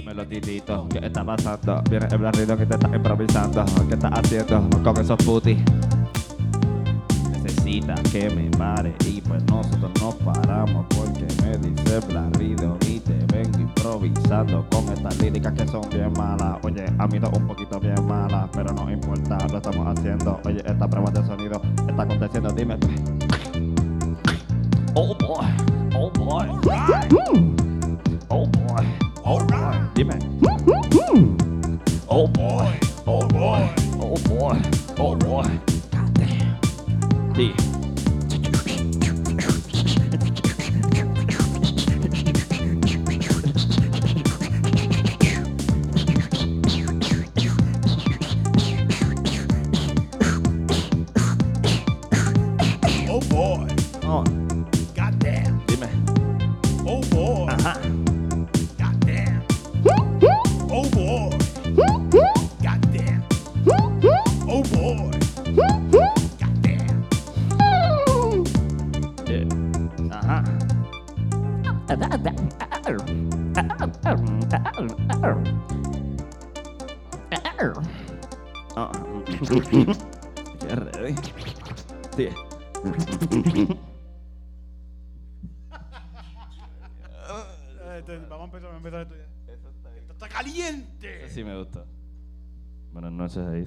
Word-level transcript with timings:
Dímelo, 0.00 0.26
titito, 0.26 0.88
¿qué 0.88 0.98
está 1.06 1.22
pasando? 1.22 1.82
Viene 1.90 2.06
el 2.10 2.16
barrido 2.16 2.56
que 2.56 2.64
te 2.64 2.72
está 2.72 2.88
improvisando. 2.96 3.62
¿Qué 3.86 3.92
estás 3.92 4.12
haciendo 4.14 4.82
con 4.82 4.96
esos 4.96 5.18
putis? 5.18 5.58
Necesita 7.30 7.94
que 8.10 8.30
me 8.30 8.48
pare 8.56 8.94
y 9.04 9.20
pues 9.20 9.44
nosotros 9.44 9.90
nos 10.00 10.14
paramos 10.14 10.86
porque 10.96 11.26
me 11.42 11.58
dice 11.58 12.00
Blarido 12.08 12.78
y 12.88 12.98
te 13.00 13.12
vengo 13.26 13.60
improvisando 13.60 14.66
con 14.70 14.90
estas 14.90 15.18
líricas 15.20 15.52
que 15.52 15.68
son 15.68 15.86
bien 15.90 16.10
malas. 16.14 16.56
Oye, 16.62 16.86
a 16.96 17.06
mí 17.06 17.20
no 17.20 17.28
un 17.36 17.46
poquito 17.46 17.78
bien 17.78 18.02
malas, 18.06 18.48
pero 18.54 18.72
no 18.72 18.90
importa, 18.90 19.36
lo 19.48 19.58
estamos 19.58 19.98
haciendo. 19.98 20.40
Oye, 20.46 20.62
esta 20.64 20.88
prueba 20.88 21.10
de 21.10 21.26
sonido 21.26 21.60
está 21.86 22.02
aconteciendo, 22.04 22.50
dime. 22.52 22.78
Damn. 37.40 37.69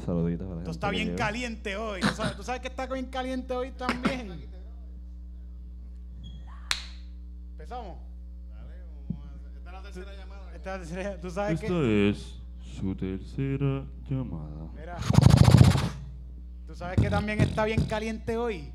Saluditos. 0.06 0.48
la 0.48 0.54
Esto 0.56 0.60
gente 0.60 0.72
está 0.72 0.90
que 0.90 0.96
bien 0.96 1.08
llegó. 1.08 1.18
caliente 1.18 1.76
hoy. 1.78 2.02
¿Tú 2.02 2.08
sabes, 2.16 2.36
tú 2.38 2.44
sabes 2.44 2.62
que 2.62 2.68
está 2.68 2.86
bien 2.88 3.06
caliente 3.08 3.54
hoy 3.54 3.72
también? 3.72 4.50
¿Empezamos? 7.52 7.98
Esta 9.56 9.70
es 9.70 9.74
la 9.74 9.82
tercera 9.82 10.16
llamada. 10.18 10.56
Esta 10.56 10.76
es 10.76 10.82
la 10.92 10.96
tercera- 10.96 11.22
¿Tú 11.22 11.30
sabes 11.32 11.54
Esta 11.62 11.68
que 11.68 12.10
es 12.10 12.36
su 12.80 12.96
tercera 12.96 13.86
llamada. 14.10 14.68
Mira. 14.76 14.98
¿Tú 16.68 16.76
sabes 16.76 16.98
que 16.98 17.10
también 17.10 17.40
está 17.42 17.66
bien 17.66 17.84
caliente 17.86 18.36
hoy? 18.38 18.72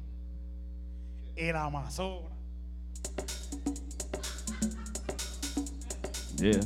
El 1.37 1.57
Amazonas. 1.57 2.33
Yeah. 6.37 6.61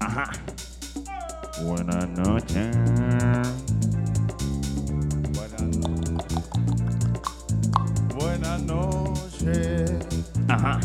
Ajá. 0.00 0.30
Buenas 1.62 2.08
noches. 2.10 2.76
Buenas 8.14 8.62
noches. 8.62 9.92
Ajá. 10.48 10.80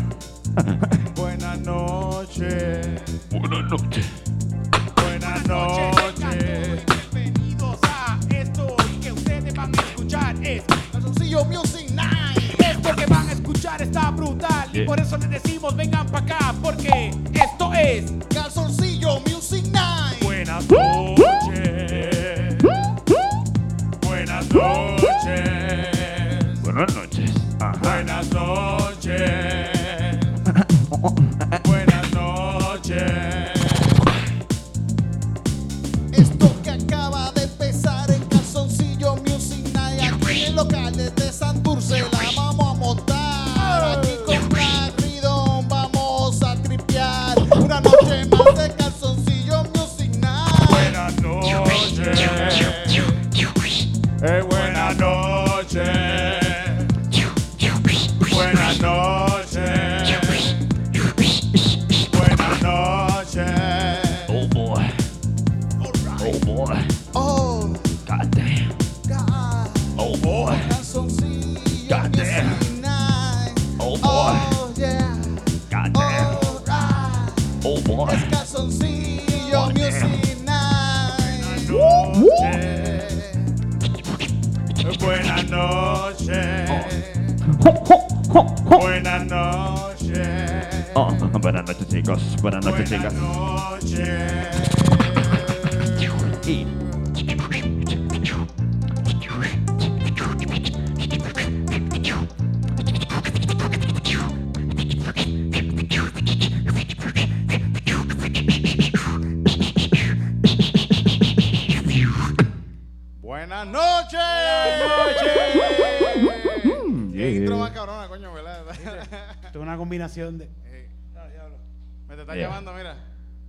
Buenas 1.16 1.60
noches. 1.60 3.02
Buenas 3.32 3.70
noches. 3.70 4.06
Buenas 4.96 5.48
noches. 5.48 6.86
Bienvenidos 7.12 7.78
a 7.84 8.18
esto 8.30 8.76
que 9.02 9.12
ustedes 9.12 9.54
van 9.54 9.78
a 9.78 9.82
escuchar. 9.82 10.36
Es 10.42 10.64
Calzoncillo 10.92 11.46
Music 11.46 11.90
Night. 11.92 12.60
esto 12.60 12.96
que 12.96 13.06
van 13.08 13.28
a 13.28 13.32
escuchar 13.34 13.82
está 13.82 14.12
brutal. 14.12 14.70
Y 14.72 14.82
por 14.86 15.00
eso 15.00 15.18
les 15.18 15.30
decimos 15.30 15.76
vengan 15.76 16.08
para 16.08 16.26
acá. 16.26 16.56
Porque 16.62 17.14
esto 17.34 17.74
es 17.74 18.14
Calzoncillo 18.34 18.91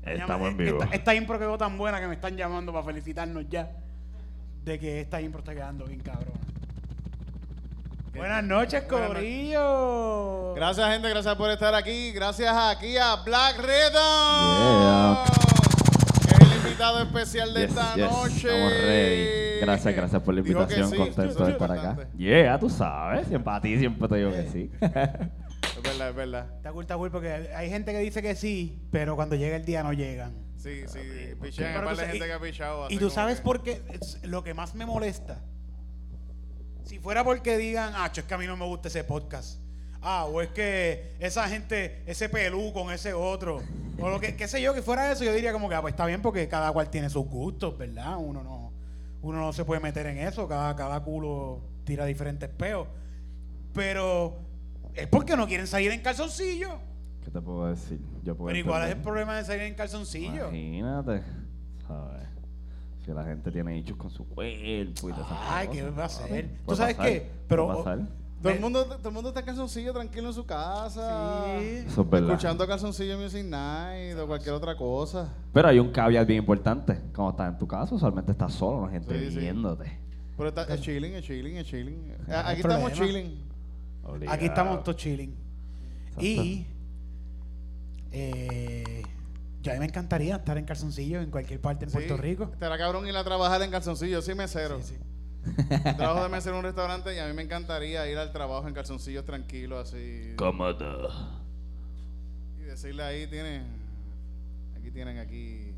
Estamos 0.04 0.48
en 0.50 0.56
vivo. 0.56 0.82
Esta, 0.82 0.94
esta 0.97 1.15
impro 1.15 1.38
quedó 1.38 1.56
tan 1.59 1.78
buena 1.78 2.00
que 2.00 2.09
me 2.09 2.15
están 2.15 2.36
llamando 2.36 2.72
para 2.72 2.84
felicitarnos 2.84 3.48
ya. 3.48 3.71
De 4.65 4.78
que 4.78 5.00
esta 5.00 5.21
impro 5.21 5.41
está 5.41 5.54
quedando 5.54 5.84
bien 5.84 6.00
cabrona. 6.00 6.41
Buenas 8.15 8.44
noches. 8.44 8.82
Corillo. 8.82 10.54
Gracias, 10.54 10.92
gente, 10.92 11.09
gracias 11.09 11.34
por 11.34 11.50
estar 11.50 11.74
aquí. 11.74 12.12
Gracias 12.12 12.54
aquí 12.54 12.97
a 12.98 13.16
Black 13.24 13.56
Rhythm. 13.59 13.94
Yeah. 14.62 15.24
Que 16.28 16.34
es 16.44 16.50
el 16.50 16.56
invitado 16.59 17.03
especial 17.03 17.54
de 17.54 17.60
Yes, 17.62 17.71
esta 17.71 17.94
yes, 17.94 18.10
noche. 18.10 18.48
Estamos 18.48 18.72
ready. 18.84 19.60
Gracias, 19.60 19.97
gracias 19.97 20.22
por 20.22 20.34
la 20.34 20.41
invitación. 20.41 20.91
sí, 20.91 20.97
Contento 20.97 21.44
de 21.44 21.50
es 21.50 21.54
estar 21.54 21.72
acá. 21.72 21.97
Yeah, 22.18 22.59
tú 22.59 22.68
sabes. 22.68 23.28
Siempre 23.28 23.53
a 23.53 23.60
ti 23.60 23.78
siempre 23.78 24.09
te 24.09 24.16
digo 24.16 24.30
que 24.30 24.47
sí. 24.48 24.71
Es 25.62 25.82
verdad, 25.82 26.10
es 26.10 26.14
verdad. 26.14 26.56
Está 26.56 26.72
cool, 26.72 26.82
está 26.84 26.97
cool, 26.97 27.10
porque 27.10 27.30
hay 27.54 27.70
gente 27.70 27.92
que 27.92 27.98
dice 27.98 28.20
que 28.22 28.34
sí, 28.34 28.82
pero 28.91 29.16
cuando 29.16 29.36
llega 29.36 29.56
el 29.56 29.64
día 29.64 29.82
no 29.82 29.92
llegan. 29.92 30.34
Sí, 30.56 30.82
sí, 30.86 30.98
piché. 31.41 31.66
Hay 31.66 31.74
par 31.84 31.97
de 31.97 32.06
gente 32.06 32.26
que 32.26 32.32
ha 32.32 32.41
pichado. 32.41 32.86
Y 32.91 32.98
tú 32.98 33.10
sabes 33.10 33.38
que- 33.38 33.42
por 33.42 33.62
qué 33.62 33.82
es 33.91 34.18
lo 34.22 34.44
que 34.44 34.54
más 34.54 34.74
me 34.74 34.86
molesta. 34.86 35.41
Si 36.84 36.98
fuera 36.98 37.24
porque 37.24 37.56
digan, 37.56 37.92
ah, 37.97 38.10
es 38.14 38.22
que 38.22 38.34
a 38.34 38.38
mí 38.38 38.47
no 38.47 38.56
me 38.56 38.66
gusta 38.66 38.88
ese 38.88 39.03
podcast. 39.04 39.60
Ah, 40.03 40.24
o 40.26 40.41
es 40.42 40.48
que 40.48 41.14
esa 41.20 41.48
gente, 41.48 42.03
ese 42.06 42.28
pelú 42.28 42.72
con 42.72 42.92
ese 42.92 43.12
otro. 43.15 43.62
O 44.00 44.10
lo 44.10 44.18
que, 44.20 44.34
qué 44.36 44.48
sé 44.48 44.60
yo, 44.60 44.74
que 44.74 44.82
fuera 44.82 45.10
eso, 45.12 45.22
yo 45.24 45.32
diría 45.32 45.53
como 45.53 45.68
que, 45.68 45.76
ah, 45.76 45.80
pues 45.80 45.92
está 45.92 46.06
bien 46.06 46.20
porque 46.22 46.48
cada 46.48 46.72
cual 46.72 46.91
tiene 46.91 47.08
sus 47.08 47.24
gustos, 47.26 47.78
¿verdad? 47.78 48.16
Uno 48.18 48.42
no, 48.42 48.72
uno 49.22 49.38
no 49.41 49.53
se 49.53 49.65
puede 49.65 49.80
meter 49.80 50.06
en 50.06 50.18
eso, 50.18 50.48
cada, 50.48 50.74
cada 50.76 51.00
culo 51.00 51.60
tira 51.84 52.04
diferentes 52.04 52.48
peos. 52.48 52.88
Pero 53.72 54.36
es 54.94 55.06
porque 55.09 55.36
no 55.36 55.47
quieren 55.47 55.66
salir 55.66 55.91
en 55.92 56.00
calzoncillo. 56.00 56.78
¿Qué 57.24 57.30
te 57.30 57.41
puedo 57.41 57.66
decir? 57.68 58.00
Yo 58.24 58.34
puedo 58.36 58.48
Pero 58.48 58.59
igual 58.59 58.80
es 58.83 58.86
el 58.86 58.91
entender. 58.92 59.03
problema 59.04 59.36
de 59.36 59.44
salir 59.44 59.62
en 59.62 59.74
calzoncillo. 59.74 60.48
Imagínate, 60.48 61.22
¿sabes? 61.86 62.28
Si 63.04 63.10
la 63.12 63.24
gente 63.24 63.50
tiene 63.50 63.77
hechos 63.78 63.97
con 63.97 64.10
su 64.10 64.27
cuerpo 64.28 65.09
y 65.09 65.12
todas 65.12 65.27
esas 65.27 65.39
Ay, 65.50 65.68
¿qué 65.68 65.83
va 65.91 66.03
a 66.03 66.06
hacer? 66.06 66.50
¿Tú 66.66 66.77
sabes 66.77 66.97
qué? 66.97 67.30
Pero- 67.48 67.68
pasar. 67.68 67.98
Todo 68.42 68.50
Me- 68.50 68.56
el, 68.56 68.60
mundo, 68.60 68.84
todo 68.86 69.09
el 69.09 69.15
mundo 69.15 69.28
está 69.28 69.39
en 69.41 69.47
calzoncillo 69.47 69.92
tranquilo 69.92 70.27
en 70.28 70.34
su 70.34 70.44
casa. 70.44 71.44
Sí. 71.60 71.65
Eso 71.86 72.03
es 72.03 72.10
verdad. 72.10 72.30
Escuchando 72.30 72.66
calzoncillo 72.66 73.16
Music 73.16 73.44
Night 73.44 74.18
o 74.18 74.27
cualquier 74.27 74.54
otra 74.56 74.77
cosa. 74.77 75.33
Pero 75.53 75.68
hay 75.68 75.78
un 75.78 75.92
caveat 75.92 76.27
bien 76.27 76.41
importante. 76.41 76.94
Cuando 77.15 77.30
estás 77.30 77.53
en 77.53 77.59
tu 77.59 77.68
casa, 77.68 77.94
usualmente 77.94 78.33
estás 78.33 78.53
solo, 78.53 78.80
no 78.80 78.86
hay 78.86 78.94
gente 78.94 79.16
Sí, 79.16 79.30
sí. 79.30 79.39
viéndote. 79.39 79.97
Pero 80.36 80.48
está, 80.48 80.62
es 80.74 80.80
chilling, 80.80 81.15
es 81.15 81.24
chilling, 81.24 81.56
es 81.56 81.66
chilling. 81.68 82.15
Aquí 82.28 82.60
estamos 82.62 82.91
problema. 82.91 82.91
chilling. 83.22 83.52
Aquí 84.28 84.47
estamos 84.47 84.83
todos 84.84 84.97
chilling. 84.97 85.34
Exacto. 86.07 86.22
Y 86.25 86.66
eh, 88.10 89.03
yo 89.63 89.71
a 89.71 89.75
mí 89.75 89.81
me 89.81 89.87
encantaría 89.87 90.37
estar 90.37 90.59
en 90.59 90.65
calzoncillo 90.65 91.21
en 91.21 91.31
cualquier 91.31 91.60
parte 91.60 91.84
en 91.84 91.91
Sí, 91.91 91.97
Puerto 91.97 92.16
Rico. 92.16 92.51
Estará 92.53 92.77
cabrón 92.78 93.07
ir 93.07 93.16
a 93.16 93.25
trabajar 93.25 93.63
en 93.63 93.71
calzoncillo. 93.71 94.21
Mesero. 94.37 94.81
Sí, 94.83 94.95
sí. 94.97 94.99
Trabajo 95.97 96.22
de 96.22 96.28
mesero 96.28 96.54
en 96.54 96.59
un 96.60 96.65
restaurante 96.65 97.15
y 97.15 97.19
a 97.19 97.27
mí 97.27 97.33
me 97.33 97.43
encantaría 97.43 98.09
ir 98.09 98.16
al 98.19 98.31
trabajo 98.33 98.69
en 98.69 98.75
calzoncillos 98.75 99.25
tranquilos 99.25 99.89
así. 99.89 100.34
Cómodo. 100.37 101.09
Y 102.60 102.63
decirle 102.65 103.03
ahí, 103.03 103.27
tienen. 103.27 103.65
Aquí 104.78 104.91
tienen 104.91 105.19
aquí. 105.19 105.75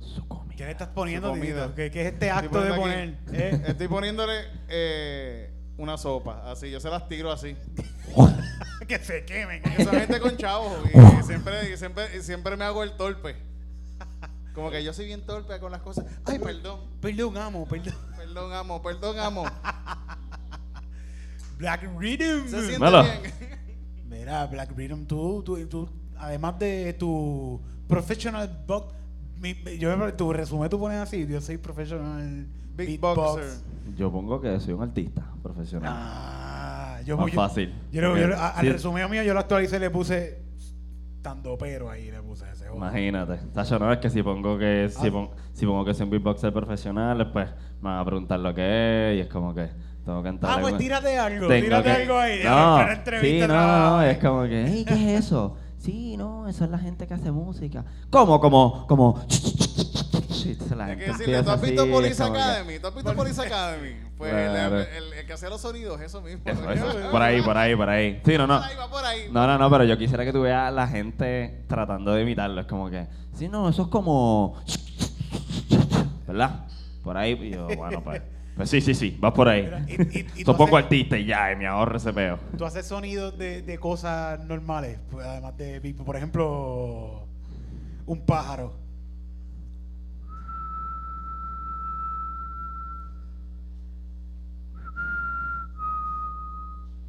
Su 0.00 0.26
comida. 0.28 0.54
¿Qué 0.56 0.64
le 0.64 0.70
estás 0.72 0.88
poniendo, 0.88 1.30
comida. 1.30 1.74
¿Qué, 1.74 1.90
qué 1.90 2.02
es 2.06 2.12
este 2.12 2.30
acto 2.30 2.60
de 2.60 2.74
poner? 2.74 3.18
aquí- 3.26 3.36
eh? 3.36 3.62
Estoy 3.68 3.88
poniéndole 3.88 4.34
eh, 4.68 5.50
una 5.78 5.96
sopa, 5.96 6.50
así. 6.50 6.70
Yo 6.70 6.80
se 6.80 6.90
las 6.90 7.08
tiro 7.08 7.32
así. 7.32 7.56
que 8.88 8.98
se 8.98 9.24
quemen. 9.24 9.62
Esa 9.78 9.90
gente 10.00 10.20
con 10.20 10.36
chavos. 10.36 10.72
Y 11.20 11.22
siempre, 11.24 11.72
y 11.72 11.76
siempre, 11.76 12.04
y 12.18 12.22
siempre 12.22 12.56
me 12.56 12.64
hago 12.64 12.82
el 12.82 12.92
torpe. 12.96 13.36
Como 14.54 14.70
que 14.70 14.82
yo 14.82 14.92
soy 14.92 15.06
bien 15.06 15.24
torpe 15.24 15.58
con 15.60 15.70
las 15.72 15.80
cosas. 15.82 16.04
Ay, 16.24 16.38
perdón. 16.38 16.80
Perdón, 17.00 17.36
amo, 17.38 17.66
perdón. 17.66 17.94
Perdón, 18.16 18.52
amo. 18.52 18.82
Perdón, 18.82 19.18
amo. 19.20 19.44
Black 21.58 21.88
Rhythm. 21.98 22.48
Se 22.48 22.66
siente 22.66 22.90
bien. 22.90 23.58
Mira, 24.08 24.46
Black 24.46 24.72
Rhythm, 24.76 25.04
tú, 25.06 25.42
tú, 25.44 25.64
tú, 25.66 25.88
además 26.16 26.58
de 26.58 26.92
tu 26.94 27.60
professional 27.86 28.64
box, 28.66 28.94
mi- 29.36 29.54
mi- 29.54 29.78
yo 29.78 29.96
me- 29.96 30.12
tu 30.12 30.32
resumen 30.32 30.68
tú 30.70 30.78
pones 30.78 30.98
así, 30.98 31.26
yo 31.26 31.40
soy 31.40 31.58
professional 31.58 32.46
Big 32.78 32.88
beatbox. 33.00 33.16
boxer. 33.16 33.94
Yo 33.96 34.10
pongo 34.12 34.40
que 34.40 34.58
soy 34.60 34.74
un 34.74 34.82
artista 34.82 35.22
profesional. 35.42 35.92
Ah, 35.94 36.98
yo, 37.04 37.16
Más 37.16 37.26
yo- 37.30 37.34
fácil. 37.34 37.74
Yo, 37.92 38.16
yo 38.16 38.36
a- 38.36 38.50
al 38.50 38.64
Sí. 38.66 38.72
resumen 38.72 39.10
mío 39.10 39.22
yo 39.22 39.34
lo 39.34 39.40
actualicé 39.40 39.76
y 39.76 39.80
le 39.80 39.90
puse 39.90 40.42
tando 41.22 41.58
pero 41.58 41.90
ahí 41.90 42.10
le 42.10 42.22
puse 42.22 42.44
ese. 42.50 42.64
joder. 42.68 42.76
Imagínate. 42.76 43.36
Tacho, 43.52 43.78
no 43.78 43.92
es 43.92 43.98
que 43.98 44.08
si 44.08 44.22
pongo 44.22 44.56
que 44.56 44.88
si, 44.90 45.08
Ah. 45.08 45.10
pon- 45.12 45.30
si 45.52 45.66
pongo 45.66 45.84
que 45.84 45.92
soy 45.94 46.04
un 46.04 46.10
beatboxer 46.10 46.52
profesional, 46.52 47.32
pues 47.32 47.48
me 47.82 47.88
van 47.90 47.98
a 47.98 48.04
preguntar 48.04 48.38
lo 48.40 48.54
que 48.54 49.10
es 49.12 49.16
y 49.18 49.20
es 49.22 49.26
como 49.28 49.52
que 49.54 49.68
tengo 50.04 50.22
que 50.22 50.28
entrar. 50.28 50.54
Ah, 50.56 50.60
pues 50.60 50.76
tírate 50.78 51.18
algo, 51.18 51.48
Tengo 51.48 51.64
tírate 51.64 51.84
que- 51.84 52.02
algo 52.02 52.18
ahí. 52.18 52.38
No, 52.44 52.50
para 52.50 52.84
una 52.84 52.92
entrevista 52.92 53.46
sí, 53.46 53.52
no, 53.52 54.02
es 54.02 54.18
como 54.18 54.42
que, 54.44 54.64
"Ey, 54.66 54.84
¿qué 54.84 54.94
es 55.16 55.24
eso? 55.26 55.56
Sí, 55.76 56.16
no, 56.16 56.48
eso 56.48 56.64
es 56.64 56.70
la 56.70 56.78
gente 56.78 57.06
que 57.06 57.14
hace 57.14 57.30
música. 57.32 57.84
¿Cómo? 58.10 58.40
Como, 58.40 58.86
como. 58.86 59.20
La 60.76 60.84
Hay 60.84 60.90
gente 60.90 61.04
que 61.06 61.10
decirle, 61.12 61.42
¿tú 61.42 61.50
has 61.50 61.60
visto 61.60 61.86
Police 61.90 62.22
Academy? 62.22 62.78
¿Tú 62.78 62.86
has 62.86 62.94
visto 62.94 63.14
Police 63.14 63.40
Academy? 63.42 63.96
Pues 64.16 64.32
el- 64.32 64.50
Claro. 64.50 64.80
el, 64.80 64.86
el- 64.86 65.12
el 65.14 65.26
que 65.26 65.32
hacía 65.32 65.48
los 65.48 65.60
sonidos, 65.60 66.00
eso 66.00 66.20
mismo. 66.22 66.42
Eso, 66.44 66.70
eso. 66.70 67.10
Por 67.10 67.22
ahí, 67.22 67.40
por 67.42 67.56
ahí, 67.56 67.76
por 67.76 67.88
ahí. 67.88 68.20
Sí, 68.24 68.36
no, 68.38 68.46
no. 68.46 68.58
Por 68.58 68.68
ahí, 68.68 68.76
va 68.76 68.90
por 68.90 69.04
ahí. 69.04 69.28
No, 69.32 69.46
no, 69.46 69.58
no, 69.58 69.70
pero 69.70 69.84
yo 69.84 69.96
quisiera 69.98 70.24
que 70.24 70.32
tú 70.32 70.42
veas 70.42 70.68
a 70.68 70.70
la 70.70 70.86
gente 70.88 71.64
tratando 71.68 72.12
de 72.14 72.22
imitarlo. 72.22 72.60
Es 72.60 72.66
como 72.66 72.90
que, 72.90 73.06
sí, 73.34 73.48
no, 73.48 73.68
eso 73.68 73.82
es 73.82 73.88
como. 73.88 74.56
¿Verdad? 76.26 76.66
Por 77.02 77.16
ahí, 77.16 77.32
y 77.40 77.50
yo, 77.50 77.66
bueno, 77.76 78.02
pues. 78.02 78.20
Pues 78.56 78.70
sí, 78.70 78.80
sí, 78.80 78.92
sí, 78.92 79.16
vas 79.20 79.32
por 79.34 79.48
ahí. 79.48 79.62
Mira, 79.62 79.84
y- 79.86 80.18
y- 80.18 80.20
y 80.20 80.24
tú 80.44 80.50
Yo 80.52 80.56
pongo 80.56 80.76
haces- 80.76 80.84
artista 80.86 81.16
y 81.16 81.26
ya, 81.26 81.52
y 81.52 81.56
me 81.56 81.68
ahorro 81.68 81.96
ese 81.96 82.12
peo. 82.12 82.40
Tú 82.58 82.64
haces 82.64 82.84
sonidos 82.86 83.38
de, 83.38 83.62
de 83.62 83.78
cosas 83.78 84.44
normales, 84.44 84.98
pues, 85.12 85.24
además 85.24 85.56
de, 85.56 85.80
por 86.04 86.16
ejemplo, 86.16 87.24
un 88.04 88.20
pájaro. 88.26 88.74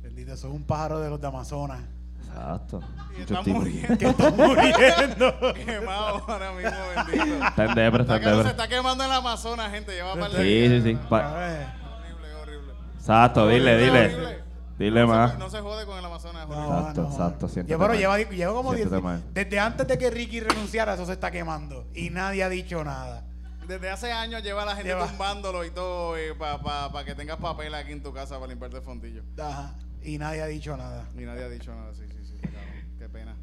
Bendito, 0.04 0.29
eso 0.40 0.48
es 0.48 0.54
un 0.54 0.64
pájaro 0.64 1.00
de 1.00 1.10
los 1.10 1.20
de 1.20 1.28
Amazonas. 1.28 1.82
Exacto. 2.28 2.82
Y 3.18 3.22
está 3.22 3.44
tipos. 3.44 3.60
muriendo. 3.60 3.98
Que 3.98 4.06
está 4.08 4.32
muriendo. 4.32 5.54
Quemado 5.66 6.24
ahora 6.28 6.52
mismo, 6.54 6.72
bendito. 6.96 7.46
Está 7.46 7.66
en 7.66 7.76
depre, 7.76 8.02
está 8.04 8.16
Está 8.16 8.16
en 8.16 8.20
que 8.22 8.30
se 8.30 8.36
depre. 8.36 8.50
está 8.52 8.68
quemando 8.68 9.04
en 9.04 9.10
la 9.10 9.16
Amazonas, 9.18 9.72
gente. 9.72 9.92
Lleva 9.94 10.16
par 10.16 10.32
de 10.32 10.38
Sí, 10.38 10.44
días. 10.44 10.84
sí, 10.84 10.92
sí. 10.92 11.00
Pa-. 11.10 11.28
Horrible, 11.28 12.36
horrible. 12.36 12.74
Exacto, 12.96 13.48
dile, 13.48 13.78
dile. 13.78 14.06
horrible. 14.06 14.44
Dile 14.78 15.02
no 15.02 15.08
más. 15.08 15.32
Se, 15.34 15.38
no 15.40 15.50
se 15.50 15.60
jode 15.60 15.86
con 15.86 15.98
el 15.98 16.06
Amazonas. 16.06 16.48
No. 16.48 16.56
Exacto, 16.80 17.02
no. 17.02 17.10
exacto, 17.10 17.48
siéntete 17.50 17.74
Lleva, 17.78 17.96
lleva, 17.96 18.18
lleva 18.18 18.54
como 18.54 18.74
10 18.74 18.88
Siéntete 18.88 19.02
mal. 19.04 19.24
Desde 19.34 19.60
antes 19.60 19.88
de 19.88 19.98
que 19.98 20.10
Ricky 20.10 20.40
renunciara, 20.40 20.94
eso 20.94 21.06
se 21.06 21.14
está 21.14 21.32
quemando. 21.32 21.86
Y 21.94 22.10
nadie 22.12 22.44
ha 22.44 22.50
dicho 22.50 22.82
nada. 22.86 23.26
Desde 23.68 23.90
hace 23.90 24.12
años 24.12 24.42
lleva 24.42 24.64
a 24.64 24.66
la 24.66 24.76
gente 24.76 24.90
Lleva. 24.90 25.06
tumbándolo 25.08 25.64
y 25.66 25.70
todo 25.72 26.16
para 26.40 27.06
que 27.06 27.14
tengas 27.14 27.38
papel 27.38 27.76
aquí 27.76 27.92
en 27.92 28.02
tu 28.02 28.12
casa 28.14 28.36
para 28.36 28.48
limpiarte 28.48 28.78
el 28.78 28.84
fondillo. 28.84 29.22
Ajá. 29.38 29.76
Y 30.04 30.18
nadie 30.18 30.42
ha 30.42 30.48
dicho 30.48 30.76
nada. 30.78 31.08
Y 31.16 31.22
nadie 31.22 31.44
ha 31.44 31.50
dicho 31.50 31.74
nada. 31.74 31.94
Sí, 31.94 32.04
sí, 32.10 32.18
sí. 32.26 32.34
está 32.36 32.50
cabrón. 32.50 32.74
Qué 32.98 33.10
pena. 33.10 33.36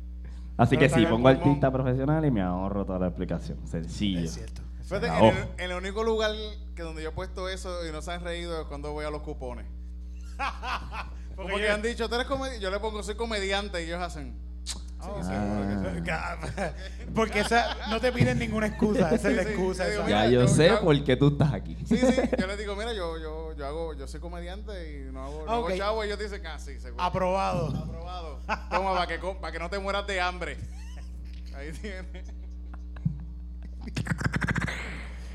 Así 0.56 0.76
Pero 0.76 0.80
que 0.80 0.94
sí, 0.94 1.02
pongo 1.04 1.16
pulmón. 1.16 1.36
artista 1.36 1.70
profesional 1.70 2.24
y 2.24 2.30
me 2.30 2.40
ahorro 2.42 2.84
toda 2.86 2.98
la 2.98 3.06
explicación. 3.08 3.58
Sencillo. 3.66 4.20
Es 4.20 4.34
cierto. 4.34 4.62
Fíjate, 4.82 5.06
en 5.08 5.24
el, 5.24 5.34
en 5.58 5.70
el 5.72 5.76
único 5.76 6.04
lugar 6.04 6.30
que 6.74 6.82
donde 6.82 7.02
yo 7.02 7.08
he 7.08 7.12
puesto 7.12 7.48
eso 7.48 7.86
y 7.86 7.92
no 7.92 8.00
se 8.02 8.12
han 8.12 8.22
reído 8.22 8.60
es 8.60 8.66
cuando 8.68 8.92
voy 8.92 9.04
a 9.04 9.10
los 9.10 9.22
cupones. 9.22 9.66
Porque 11.36 11.52
Porque 11.52 11.66
yo- 11.66 11.74
han 11.74 11.82
dicho, 11.82 12.08
tú 12.08 12.14
eres 12.14 12.26
comediante. 12.26 12.62
Yo 12.62 12.70
le 12.70 12.80
pongo, 12.80 13.02
soy 13.02 13.14
comediante 13.16 13.82
y 13.82 13.86
ellos 13.86 14.00
hacen. 14.00 14.34
Oh, 15.00 15.22
sí, 15.22 15.28
Ah. 16.10 16.36
Porque 17.14 17.40
esa, 17.40 17.76
no 17.90 18.00
te 18.00 18.10
piden 18.12 18.38
ninguna 18.38 18.66
excusa. 18.68 19.14
Esa 19.14 19.30
es 19.30 19.36
la 19.36 19.42
Sí, 19.42 19.48
sí. 19.48 19.54
excusa. 19.54 19.84
Yo 19.84 19.90
digo, 19.90 20.02
esa. 20.02 20.06
mira, 20.06 20.24
Ya 20.24 20.30
yo 20.30 20.40
yo- 20.42 20.48
sé 20.48 20.68
yo- 20.68 20.80
por 20.80 21.04
qué 21.04 21.16
tú 21.16 21.28
estás 21.28 21.52
aquí. 21.52 21.76
Sí, 21.84 21.96
sí. 21.98 22.20
Yo 22.38 22.46
les 22.46 22.58
digo, 22.58 22.74
mira, 22.76 22.92
yo, 22.94 23.18
yo, 23.18 23.45
yo 23.56 23.66
hago, 23.66 23.94
yo 23.94 24.06
soy 24.06 24.20
comediante 24.20 24.72
y 25.08 25.12
no 25.12 25.24
hago, 25.24 25.44
no 25.46 25.52
hago 25.52 25.76
chavo. 25.76 26.04
Y 26.04 26.08
ellos 26.08 26.18
dicen, 26.18 26.46
ah, 26.46 26.58
sí, 26.58 26.78
seguro. 26.78 27.02
Aprobado. 27.02 27.68
Aprobado. 27.68 28.40
Toma, 28.70 28.94
para 28.94 29.06
que, 29.06 29.18
para 29.18 29.52
que 29.52 29.58
no 29.58 29.70
te 29.70 29.78
mueras 29.78 30.06
de 30.06 30.20
hambre. 30.20 30.58
Ahí 31.54 31.72
tienes. 31.72 32.28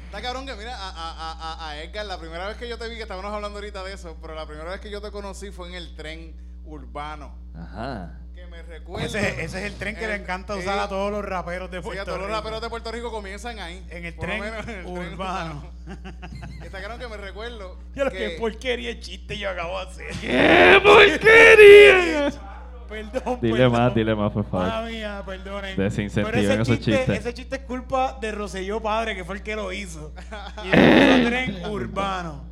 Está 0.06 0.22
cabrón 0.22 0.46
que 0.46 0.56
mira, 0.56 0.76
a, 0.78 0.90
a, 0.90 1.32
a, 1.32 1.70
a 1.70 1.82
Edgar, 1.82 2.06
la 2.06 2.20
primera 2.20 2.46
vez 2.48 2.58
que 2.58 2.68
yo 2.68 2.78
te 2.78 2.88
vi, 2.90 2.98
que 2.98 3.04
estábamos 3.04 3.32
hablando 3.34 3.60
ahorita 3.60 3.82
de 3.84 3.94
eso, 3.94 4.18
pero 4.22 4.36
la 4.36 4.46
primera 4.46 4.70
vez 4.70 4.82
que 4.82 4.92
yo 4.92 5.02
te 5.02 5.10
conocí 5.10 5.52
fue 5.52 5.70
en 5.70 5.76
el 5.76 5.96
tren 5.96 6.36
urbano. 6.66 7.34
Ajá. 7.56 8.21
Me 8.52 8.62
recuerdo. 8.64 9.06
Ese, 9.08 9.44
ese 9.44 9.60
es 9.66 9.72
el 9.72 9.76
tren 9.76 9.96
que 9.96 10.06
le 10.08 10.16
encanta 10.16 10.54
sí. 10.56 10.60
usar 10.60 10.78
a 10.80 10.88
todos 10.90 11.10
los 11.12 11.24
raperos 11.24 11.72
de 11.72 11.78
Sí, 11.78 11.84
Puerto 11.84 12.02
a 12.02 12.06
todos 12.06 12.20
los 12.20 12.30
raperos 12.30 12.62
de 12.62 12.70
Puerto 12.70 12.92
Rico 12.92 13.10
comienzan 13.10 13.58
ahí. 13.60 13.84
En 13.90 14.04
el 14.06 14.14
Por 14.14 14.26
tren 14.26 14.42
menos 14.42 14.68
en 14.68 14.76
el 14.80 14.84
tren 14.84 14.98
urbano. 15.14 15.72
Está 16.62 16.80
claro 16.80 16.98
que 17.00 17.08
me 17.08 17.18
recuerdo. 17.18 17.80
Yo 17.96 18.04
lo 18.06 18.12
que- 18.12 18.18
que 18.18 18.30
porquería 18.32 19.00
chiste 19.00 19.38
yo 19.38 19.50
acabo 19.50 19.80
de 19.80 19.90
hacer. 19.90 20.12
¡Qué 20.20 20.80
porquería! 20.84 22.32
Perdón, 22.90 23.40
Dile 23.42 23.54
perdón. 23.56 23.72
más, 23.72 23.96
dile 23.96 24.16
más, 24.16 24.32
por 24.34 24.44
favor. 24.50 24.68
Mala 24.68 24.90
mía, 24.90 25.24
perdonen. 25.26 25.78
Desincentiven 25.78 26.52
esos 26.62 26.68
chiste, 26.78 26.98
chistes. 26.98 27.20
Ese 27.20 27.34
chiste 27.34 27.56
es 27.56 27.62
culpa 27.62 28.18
de 28.20 28.34
Roselló 28.34 28.82
Padre, 28.82 29.16
que 29.16 29.24
fue 29.24 29.36
el 29.36 29.44
que 29.44 29.56
lo 29.56 29.72
hizo. 29.72 30.14
Y 30.66 30.68
el 30.78 31.26
tren 31.26 31.66
urbano. 31.72 32.44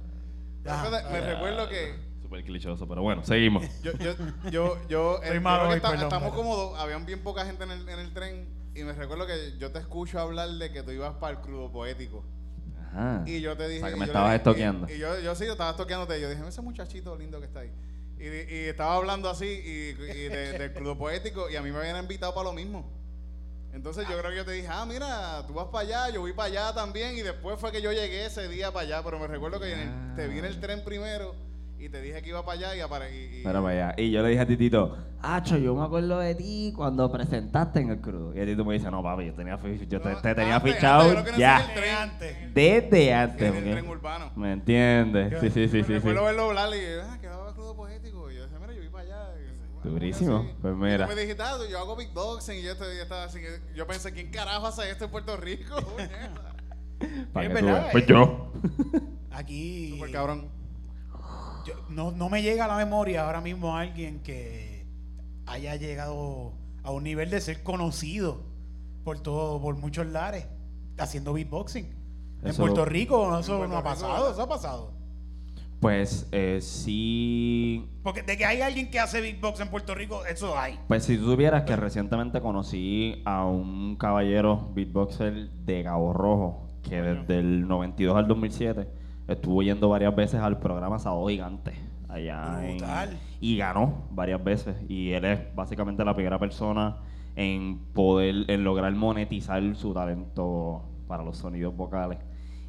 Ah, 0.66 0.88
me 1.12 1.20
recuerdo 1.20 1.68
que 1.68 1.94
Súper 2.30 2.44
clichoso, 2.46 2.88
pero 2.88 3.02
bueno, 3.02 3.24
seguimos. 3.24 3.66
yo, 3.82 3.92
yo, 3.94 4.14
yo, 4.52 4.78
yo, 4.88 5.18
Soy 5.24 5.36
el- 5.36 5.42
malo 5.42 5.62
creo 5.64 5.68
que 5.70 5.74
hoy, 5.74 5.78
está- 5.78 5.90
perdón, 5.90 6.04
estamos 6.06 6.30
perdón. 6.30 6.46
cómodos, 6.46 6.80
habían 6.80 7.06
bien 7.06 7.24
poca 7.24 7.44
gente 7.46 7.64
en 7.64 7.72
el, 7.72 7.90
en 7.90 8.00
el 8.00 8.14
tren 8.14 8.48
y 8.76 8.84
me 8.84 8.94
recuerdo 8.94 9.26
que 9.26 9.58
yo 9.58 9.72
te 9.72 9.80
escucho 9.80 10.20
hablar 10.20 10.48
de 10.50 10.72
que 10.72 10.84
tú 10.84 10.92
ibas 10.92 11.16
para 11.16 11.38
el 11.38 11.42
crudo 11.42 11.72
poético. 11.72 12.24
Ajá. 12.92 13.24
Y 13.26 13.42
yo 13.42 13.58
te 13.58 13.68
dije. 13.68 13.80
O 13.80 13.88
sea, 13.88 13.90
que 13.90 13.98
y 13.98 14.00
me 14.00 14.06
yo 14.06 14.12
estabas 14.12 14.30
le- 14.30 14.36
estoqueando. 14.38 14.88
Y, 14.90 14.94
y 14.94 14.98
yo, 15.00 15.20
yo 15.20 15.34
sí, 15.36 15.46
yo 15.46 15.54
estaba 15.54 15.72
estoqueándote. 15.72 16.18
Y 16.18 16.22
yo 16.22 16.30
dije, 16.30 16.48
ese 16.48 16.62
muchachito 16.62 17.16
lindo 17.16 17.40
que 17.40 17.46
está 17.48 17.62
ahí. 17.62 17.72
Y, 18.20 18.24
y 18.26 18.58
estaba 18.68 18.96
hablando 18.96 19.28
así 19.30 19.46
y, 19.46 19.90
y 19.90 20.30
de- 20.30 20.54
del 20.60 20.74
club 20.74 20.98
poético 20.98 21.50
y 21.50 21.56
a 21.56 21.62
mí 21.64 21.72
me 21.72 21.80
habían 21.80 21.98
invitado 21.98 22.34
para 22.36 22.46
lo 22.46 22.54
mismo. 22.54 22.88
Entonces 23.74 24.08
yo 24.08 24.18
creo 24.18 24.32
que 24.32 24.38
yo 24.38 24.46
te 24.46 24.52
dije, 24.52 24.68
ah, 24.70 24.86
mira, 24.88 25.46
tú 25.48 25.54
vas 25.54 25.68
para 25.68 25.86
allá, 25.88 26.10
yo 26.14 26.22
voy 26.22 26.34
para 26.34 26.48
allá 26.48 26.74
también. 26.74 27.16
Y 27.18 27.22
después 27.22 27.60
fue 27.60 27.72
que 27.72 27.82
yo 27.82 27.92
llegué 27.92 28.26
ese 28.26 28.48
día 28.48 28.72
para 28.72 28.86
allá. 28.86 29.04
Pero 29.04 29.20
me 29.20 29.28
recuerdo 29.28 29.60
que 29.60 29.72
en 29.74 29.80
el- 29.80 30.16
te 30.16 30.28
vi 30.28 30.40
en 30.40 30.46
el 30.46 30.60
tren 30.60 30.84
primero 30.84 31.36
Y 31.80 31.88
te 31.90 32.02
dije 32.02 32.22
que 32.22 32.30
iba 32.30 32.44
para 32.46 32.58
allá 32.60 32.76
y 32.76 32.80
apare- 32.82 33.10
y, 33.12 33.38
y- 33.38 33.46
Mira 33.46 33.62
para 33.62 33.70
allá. 33.90 33.94
Y 33.98 34.12
yo 34.12 34.22
le 34.22 34.30
dije 34.30 34.42
a 34.42 34.46
Titito, 34.46 34.98
Acho, 35.22 35.58
yo 35.58 35.76
me 35.76 35.84
acuerdo 35.84 36.20
de 36.20 36.34
ti 36.36 36.74
cuando 36.76 37.12
presentaste 37.12 37.80
en 37.80 37.90
el 37.92 38.00
crew. 38.02 38.34
Y 38.36 38.40
el 38.40 38.48
Tito 38.48 38.64
me 38.66 38.74
dice, 38.74 38.90
no, 38.92 39.02
papi, 39.04 39.26
yo, 39.28 39.34
tenía, 39.34 39.58
fi- 39.58 39.86
yo 39.88 40.00
te, 40.02 40.10
No, 40.12 40.22
te 40.22 40.36
tenía 40.36 40.56
antes, 40.58 40.74
fichado 40.76 41.02
antes, 41.02 41.16
yo 41.16 41.22
creo 41.24 41.26
que 41.26 41.32
no 41.32 41.38
ya. 41.40 41.60
el 41.60 41.74
tren. 41.74 41.96
Antes. 41.96 42.54
Desde 42.54 43.14
antes. 43.14 43.42
en 43.42 43.48
el 43.48 43.54
porque- 43.64 43.72
tren 43.72 43.88
urbano. 43.90 44.32
¿Me 44.36 44.52
entiendes? 44.54 45.40
Sí, 45.42 45.50
sí, 45.50 45.68
sí, 45.68 45.70
sí. 45.70 45.84
sí. 45.84 45.94
recuerdo 45.94 46.24
verlo 46.26 46.44
hablar 46.50 46.70
y 46.76 46.80
ah, 47.02 47.18
que 47.20 47.28
va 47.28 47.54
crudo 47.54 47.76
poético. 47.76 48.30
Y 48.32 48.36
yo 48.36 48.44
decía, 48.44 48.60
mira, 48.60 48.74
yo 48.74 48.82
vi 48.82 48.90
para 48.90 49.04
allá. 49.06 49.34
Y, 49.84 49.88
Durísimo. 49.90 50.42
sí. 50.44 50.50
Pues 50.62 50.74
Y 50.74 50.78
mira. 50.78 51.08
me 51.08 51.16
dijiste, 51.16 51.44
ah, 51.44 51.58
yo 51.70 51.80
hago 51.80 51.96
big 51.96 52.14
boxing 52.14 52.58
y 52.60 52.64
yo, 52.64 52.76
te- 52.78 52.96
yo 52.96 53.04
estaba 53.04 53.24
así. 53.26 53.40
que- 53.40 53.62
Yo 53.76 53.88
pensé, 53.88 54.12
¿quién 54.14 54.30
carajo 54.32 54.68
hace 54.68 54.90
esto 54.90 55.06
en 55.06 55.12
Puerto 55.12 55.36
Rico? 55.38 55.76
Puñeta. 55.98 56.56
Para 57.34 57.46
Es 57.48 57.54
que 57.54 57.60
tú 57.60 57.66
verdad, 57.66 57.82
veas. 57.82 57.92
Pues 57.92 58.04
eh. 58.04 58.08
yo. 58.08 58.52
Aquí. 59.32 59.92
Súper 59.96 60.12
cabrón. 60.12 60.59
Yo- 61.66 61.74
no, 61.90 62.12
no 62.12 62.30
me 62.30 62.42
llega 62.42 62.66
a 62.66 62.68
la 62.68 62.78
memoria 62.78 63.26
ahora 63.26 63.42
mismo 63.42 63.76
alguien 63.76 64.22
que 64.22 64.86
haya 65.46 65.76
llegado 65.76 66.54
a 66.84 66.92
un 66.92 67.04
nivel 67.04 67.30
de 67.30 67.42
ser 67.42 67.64
conocido 67.64 68.44
por 69.04 69.20
todo, 69.22 69.62
por 69.62 69.76
muchos 69.78 70.06
lares, 70.08 70.48
haciendo 70.98 71.34
beatboxing. 71.34 71.96
En 72.44 72.56
Puerto 72.56 72.86
Rico 72.86 73.38
eso 73.40 73.58
Puerto 73.58 73.74
no 73.74 73.80
ha 73.80 73.84
pasado, 73.84 74.32
eso 74.32 74.42
ha 74.42 74.48
pasado. 74.50 74.94
Pues 75.80 76.28
eh, 76.34 76.60
sí. 76.62 77.90
Porque 78.04 78.22
de 78.22 78.38
que 78.38 78.46
hay 78.46 78.62
alguien 78.62 78.92
que 78.92 79.00
hace 79.00 79.22
beatbox 79.22 79.62
en 79.62 79.70
Puerto 79.70 79.96
Rico, 79.96 80.26
eso 80.26 80.58
hay. 80.58 80.78
Pues 80.88 81.06
si 81.06 81.18
tú 81.18 81.32
supieras 81.32 81.64
que 81.64 81.76
recientemente 81.76 82.42
conocí 82.42 83.22
a 83.26 83.46
un 83.46 83.96
caballero 83.96 84.72
beatboxer 84.74 85.50
de 85.50 85.84
Cabo 85.84 86.12
Rojo 86.14 86.68
que 86.84 87.02
desde 87.02 87.40
el 87.40 87.68
92 87.68 88.16
al 88.18 88.28
2007 88.28 88.88
estuvo 89.30 89.62
yendo 89.64 89.90
varias 89.90 90.16
veces 90.16 90.40
al 90.42 90.58
programa 90.60 91.00
Sábado 91.00 91.28
Gigante 91.28 91.74
allá 92.08 92.60
en- 92.64 92.78
y 93.40 93.58
ganó 93.58 94.04
varias 94.12 94.44
veces 94.44 94.76
y 94.90 95.12
él 95.12 95.26
es 95.26 95.40
básicamente 95.56 96.04
la 96.04 96.14
primera 96.16 96.40
persona 96.40 96.98
en 97.36 97.78
poder 97.94 98.50
en 98.50 98.64
lograr 98.64 98.92
monetizar 98.94 99.64
su 99.76 99.94
talento 99.94 100.84
para 101.08 101.24
los 101.24 101.38
sonidos 101.38 101.76
vocales. 101.76 102.18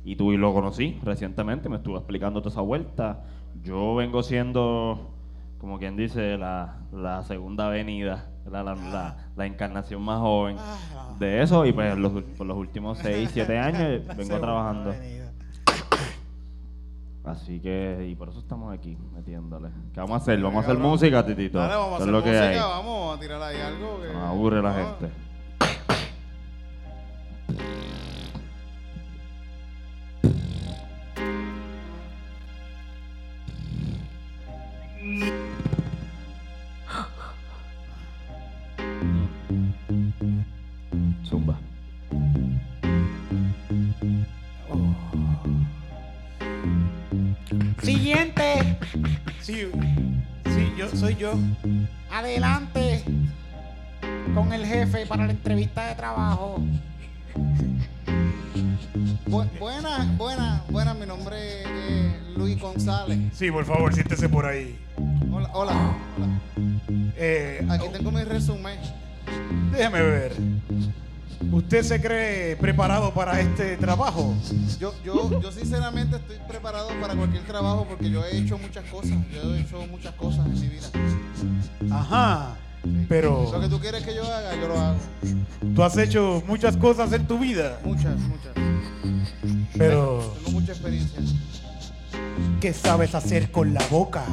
Y 0.05 0.17
tú 0.17 0.33
y 0.33 0.37
lo 0.37 0.53
conocí 0.55 0.99
recientemente 1.03 1.69
me 1.69 1.77
estuvo 1.77 1.97
explicando 1.97 2.41
toda 2.41 2.51
esa 2.53 2.61
vuelta. 2.61 3.25
Yo 3.63 3.95
vengo 3.97 4.23
siendo 4.23 5.11
como 5.59 5.79
quien 5.79 5.97
dice 5.97 6.39
la, 6.39 6.79
la 6.93 7.23
segunda 7.25 7.69
venida 7.69 8.27
la, 8.51 8.63
la, 8.63 8.75
la- 8.75 9.17
la 9.37 9.47
encarnación 9.47 10.03
más 10.03 10.19
joven 10.21 10.57
Ah. 10.59 11.15
de 11.19 11.43
eso 11.43 11.67
y 11.67 11.73
pues 11.73 11.97
los, 11.99 12.13
por 12.37 12.47
los 12.47 12.57
últimos 12.57 12.99
6, 12.99 13.31
7 13.33 13.59
años 13.59 14.03
vengo 14.17 14.39
trabajando. 14.41 14.91
avenida. 14.91 15.20
Así 17.25 17.61
que, 17.61 18.09
y 18.11 18.15
por 18.15 18.31
eso 18.31 18.39
estamos 18.39 18.73
aquí, 18.73 18.97
metiéndole. 19.15 19.69
¿Qué 19.93 20.01
vamos 20.01 20.15
a 20.15 20.17
hacer? 20.17 20.41
Vamos 20.41 20.65
a 20.65 20.69
hacer 20.69 20.79
música, 20.79 21.25
Titito. 21.25 21.59
Dale, 21.59 21.75
vamos 21.75 21.93
a 21.93 21.97
hacer 21.97 22.09
es 22.09 22.13
lo 22.13 22.23
que 22.23 22.31
música, 22.31 22.49
hay. 22.49 22.59
vamos 22.59 23.17
a 23.17 23.21
tirar 23.21 23.43
ahí 23.43 23.61
algo. 23.61 24.01
Que, 24.01 24.13
nos 24.13 24.23
aburre 24.25 24.63
la 24.63 24.75
gente. 24.75 25.11
Zumba. 41.25 41.59
Sí, 49.51 49.67
sí, 50.55 50.73
yo 50.79 50.89
soy 50.95 51.17
yo. 51.17 51.33
Adelante 52.13 53.03
con 54.33 54.53
el 54.53 54.65
jefe 54.65 55.07
para 55.07 55.27
la 55.27 55.33
entrevista 55.33 55.89
de 55.89 55.95
trabajo. 55.97 56.63
Bu- 59.27 59.49
buena, 59.59 60.15
buena, 60.17 60.63
buena. 60.71 60.95
Mi 60.95 61.05
nombre 61.07 61.63
es 61.63 62.37
Luis 62.37 62.61
González. 62.61 63.19
Sí, 63.33 63.51
por 63.51 63.65
favor, 63.65 63.93
siéntese 63.93 64.29
por 64.29 64.47
ahí. 64.47 64.79
Hola, 65.33 65.51
hola. 65.53 65.73
hola. 66.17 66.41
Eh, 67.17 67.67
Aquí 67.71 67.87
tengo 67.93 68.13
mi 68.13 68.23
resumen. 68.23 68.79
déjeme 69.73 70.01
ver. 70.01 70.33
¿Usted 71.53 71.83
se 71.83 72.01
cree 72.01 72.57
preparado 72.57 73.13
para 73.13 73.41
este 73.41 73.77
trabajo? 73.77 74.35
Yo, 74.79 74.95
yo, 75.05 75.41
yo 75.41 75.51
sinceramente 75.51 76.17
estoy 76.17 76.37
preparado 76.49 76.89
para 77.01 77.15
cualquier 77.17 77.45
trabajo 77.45 77.87
porque 77.89 78.09
yo 78.09 78.25
he 78.25 78.39
hecho 78.39 78.57
muchas 78.57 78.85
cosas. 78.85 79.19
Yo 79.33 79.55
he 79.55 79.61
hecho 79.61 79.85
muchas 79.91 80.15
cosas 80.15 80.47
en 80.47 80.61
mi 80.61 80.69
vida. 80.69 80.87
Ajá. 81.91 82.57
Pero 83.09 83.51
Lo 83.53 83.61
que 83.61 83.69
tú 83.69 83.81
quieres 83.81 84.05
que 84.05 84.15
yo 84.15 84.23
haga, 84.25 84.55
yo 84.57 84.69
lo 84.69 84.81
hago. 84.81 84.97
tú 85.75 85.83
has 85.83 85.97
hecho 85.99 86.43
muchas 86.47 86.77
cosas 86.77 87.13
en 87.13 87.27
tu 87.27 87.39
vida. 87.39 87.81
Muchas, 87.85 88.17
muchas. 88.21 88.53
Pero 89.77 90.35
Tengo 90.45 90.61
mucha 90.61 90.73
experiencia. 90.73 91.21
¿qué 92.61 92.73
sabes 92.73 93.15
hacer 93.15 93.51
con 93.51 93.75
la 93.75 93.83
boca? 93.91 94.25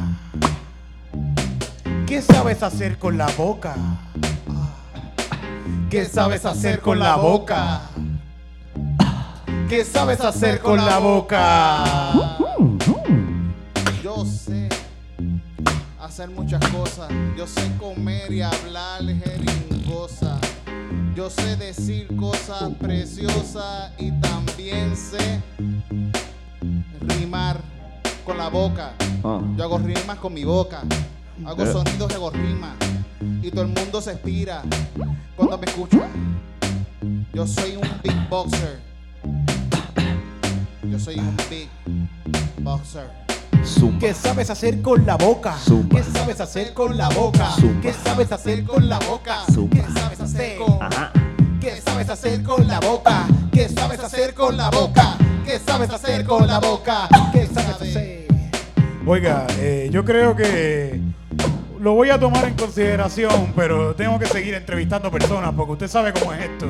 ¿Qué 2.05 2.21
sabes 2.21 2.63
hacer 2.63 2.97
con 2.99 3.17
la 3.17 3.27
boca? 3.37 3.75
¿Qué 5.89 6.05
sabes 6.05 6.45
hacer 6.45 6.81
con 6.81 6.99
la 6.99 7.15
boca? 7.15 7.81
¿Qué 9.69 9.83
sabes 9.85 10.19
hacer 10.21 10.59
con 10.61 10.77
la 10.77 10.97
boca? 10.99 11.83
Yo 14.03 14.25
sé 14.25 14.69
hacer 16.01 16.29
muchas 16.29 16.65
cosas. 16.69 17.09
Yo 17.37 17.47
sé 17.47 17.71
comer 17.79 18.31
y 18.31 18.41
hablar 18.41 19.01
jeringosa. 19.03 20.39
Yo 21.15 21.29
sé 21.29 21.55
decir 21.55 22.07
cosas 22.17 22.69
preciosas 22.79 23.91
y 23.97 24.11
también 24.19 24.95
sé 24.95 25.41
rimar 27.01 27.57
con 28.25 28.37
la 28.37 28.49
boca. 28.49 28.93
Ah. 29.23 29.39
Yo 29.55 29.63
hago 29.63 29.77
rimas 29.79 30.17
con 30.17 30.33
mi 30.33 30.43
boca. 30.43 30.81
Hago 31.45 31.63
Eh. 31.63 31.71
sonidos, 31.71 32.13
hago 32.13 32.29
rimas. 32.31 32.75
Y 33.41 33.49
todo 33.51 33.63
el 33.63 33.69
mundo 33.69 34.01
se 34.01 34.11
expira 34.11 34.63
cuando 35.35 35.57
me 35.57 35.65
escucha. 35.65 36.07
Yo 37.33 37.47
soy 37.47 37.75
un 37.75 37.89
big 38.03 38.29
boxer. 38.29 38.79
Yo 40.83 40.99
soy 40.99 41.19
un 41.19 41.35
big 41.49 41.69
boxer. 42.61 43.07
Zumba. 43.63 43.99
¿Qué 43.99 44.13
sabes 44.13 44.49
hacer 44.49 44.81
con 44.81 45.05
la 45.05 45.17
boca? 45.17 45.55
Zumba. 45.57 45.97
¿Qué 45.97 46.03
sabes 46.03 46.39
hacer 46.39 46.73
con 46.73 46.97
la 46.97 47.09
boca? 47.09 47.51
Zumba. 47.59 47.81
¿Qué 47.81 47.93
sabes 47.93 48.31
hacer 48.31 48.63
con 48.63 48.87
la 48.87 48.99
boca? 48.99 49.43
Zumba. 49.53 49.75
¿Qué 49.75 49.93
sabes 49.93 50.19
hacer 50.21 50.57
con 50.57 50.81
Ajá. 50.81 51.11
¿Qué 51.59 51.81
sabes 51.81 52.09
hacer 52.09 52.43
con 52.43 52.67
la 52.67 52.79
boca? 52.79 53.27
¿Qué 53.51 53.67
sabes 53.67 53.99
hacer 53.99 54.33
con 54.33 54.55
la 54.55 54.69
boca? 54.69 55.17
¿Qué 55.45 55.59
sabes 55.59 55.89
hacer 55.89 56.25
con 56.25 56.47
la 56.47 56.59
boca? 56.59 57.09
¿Qué 57.33 57.47
sabes 57.47 57.81
hacer? 57.81 58.27
Oiga, 59.05 59.47
eh, 59.59 59.89
yo 59.91 60.05
creo 60.05 60.35
que 60.35 61.01
lo 61.87 61.93
voy 61.93 62.09
a 62.09 62.19
tomar 62.19 62.43
en 62.43 62.53
consideración, 62.55 63.53
pero 63.55 63.95
tengo 63.95 64.19
que 64.19 64.25
seguir 64.25 64.53
entrevistando 64.55 65.09
personas 65.09 65.53
porque 65.55 65.71
usted 65.71 65.87
sabe 65.87 66.11
cómo 66.11 66.33
es 66.33 66.41
esto. 66.41 66.65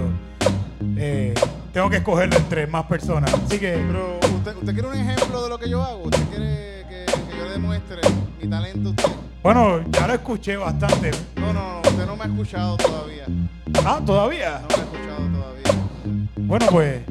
Eh, 0.95 1.33
tengo 1.73 1.89
que 1.89 1.97
escogerlo 1.97 2.37
entre 2.37 2.67
más 2.67 2.85
personas. 2.85 3.33
Así 3.33 3.57
que 3.57 3.83
Pero, 3.87 4.19
¿usted, 4.37 4.55
¿usted 4.57 4.73
quiere 4.73 4.89
un 4.89 4.93
ejemplo 4.93 5.41
de 5.41 5.49
lo 5.49 5.57
que 5.57 5.71
yo 5.71 5.81
hago? 5.83 6.03
¿Usted 6.03 6.23
quiere 6.29 6.85
que, 6.87 7.05
que 7.31 7.35
yo 7.35 7.45
le 7.45 7.51
demuestre 7.53 7.97
mi 8.39 8.47
talento 8.47 8.89
a 8.89 8.91
usted? 8.91 9.11
Bueno, 9.41 9.79
ya 9.89 10.05
lo 10.07 10.13
escuché 10.13 10.55
bastante. 10.55 11.09
No, 11.37 11.51
no, 11.51 11.81
no, 11.81 11.89
usted 11.89 12.05
no 12.05 12.15
me 12.15 12.23
ha 12.23 12.27
escuchado 12.27 12.77
todavía. 12.77 13.23
No 13.27 13.79
Ah, 13.87 13.99
todavía. 14.05 14.61
me 14.69 14.75
ha 14.75 14.83
escuchado 14.83 15.27
todavía. 15.33 16.27
Bueno, 16.35 16.65
pues, 16.69 17.01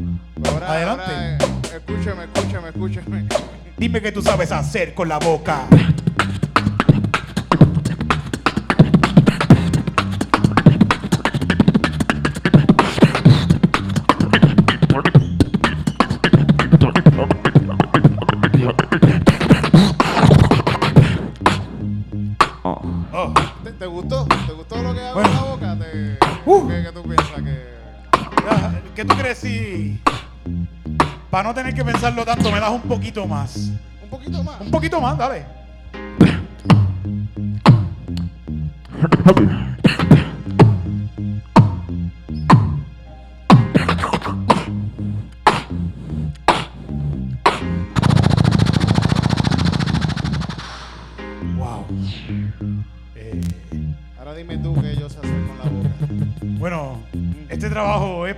ahora, 0.48 0.70
Adelante. 0.72 1.02
ahora, 1.12 1.34
eh, 1.34 1.38
escúcheme, 1.74 2.24
escúcheme, 2.32 2.68
escúcheme. 2.68 3.28
dime 3.76 4.00
qué 4.00 4.12
tú 4.12 4.22
sabes 4.22 4.52
hacer 4.52 4.94
con 4.94 5.08
la 5.08 5.18
boca. 5.18 5.62
¿Qué 29.26 29.34
tú 29.34 29.40
crees 29.40 29.56
si, 29.56 30.00
para 31.30 31.48
no 31.48 31.54
tener 31.54 31.74
que 31.74 31.84
pensarlo 31.84 32.24
tanto, 32.24 32.52
me 32.52 32.60
das 32.60 32.70
un 32.70 32.82
poquito 32.82 33.26
más? 33.26 33.72
Un 34.04 34.08
poquito 34.08 34.42
más. 34.44 34.60
Un 34.60 34.70
poquito 34.70 35.00
más, 35.00 35.18
dale. 35.18 35.44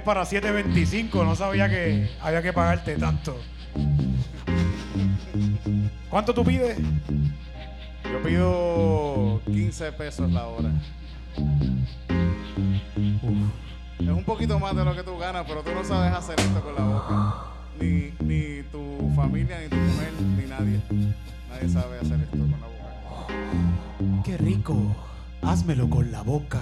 Para 0.09 0.23
7.25. 0.23 1.23
No 1.23 1.37
sabía 1.37 1.69
que 1.69 2.09
había 2.23 2.41
que 2.41 2.55
pagarte 2.55 2.97
tanto. 2.97 3.37
¿Cuánto 6.09 6.33
tú 6.33 6.43
pides? 6.43 6.79
Yo 8.11 8.23
pido 8.23 9.43
15 9.53 9.93
pesos 9.93 10.33
la 10.33 10.47
hora. 10.47 10.71
Es 13.99 14.09
un 14.09 14.25
poquito 14.25 14.59
más 14.59 14.75
de 14.75 14.83
lo 14.83 14.97
que 14.97 15.03
tú 15.03 15.19
ganas, 15.19 15.45
pero 15.47 15.63
tú 15.63 15.73
no 15.75 15.85
sabes 15.85 16.11
hacer 16.15 16.41
esto 16.41 16.63
con 16.63 16.75
la 16.75 16.85
boca. 16.85 17.35
Ni, 17.79 18.15
ni 18.25 18.63
tu 18.73 19.13
familia, 19.15 19.61
ni 19.61 19.69
tu 19.69 19.77
mujer, 19.77 20.13
ni 20.39 20.47
nadie. 20.47 20.81
Nadie 21.51 21.69
sabe 21.69 21.99
hacer 21.99 22.19
esto 22.19 22.39
con 22.39 22.51
la 22.53 22.67
boca. 22.67 24.23
Qué 24.25 24.39
rico. 24.39 24.75
Házmelo 25.43 25.91
con 25.91 26.11
la 26.11 26.23
boca. 26.23 26.61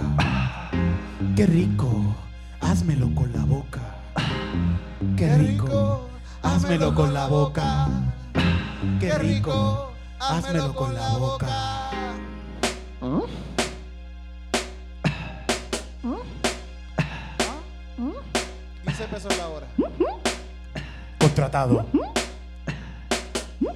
Qué 1.37 1.45
rico. 1.45 2.26
Házmelo 2.61 3.13
con 3.15 3.31
la 3.33 3.45
boca. 3.45 3.81
Qué 5.15 5.37
rico. 5.37 6.07
Házmelo 6.41 6.93
con 6.93 7.13
la 7.13 7.27
boca. 7.27 7.87
Qué 8.99 9.17
rico. 9.17 9.93
Házmelo 10.19 10.73
con 10.73 10.93
la 10.93 11.09
boca. 11.17 11.89
15 18.83 19.07
pesos 19.09 19.37
la 19.37 19.47
hora. 19.47 19.67
Contratado. 21.19 21.85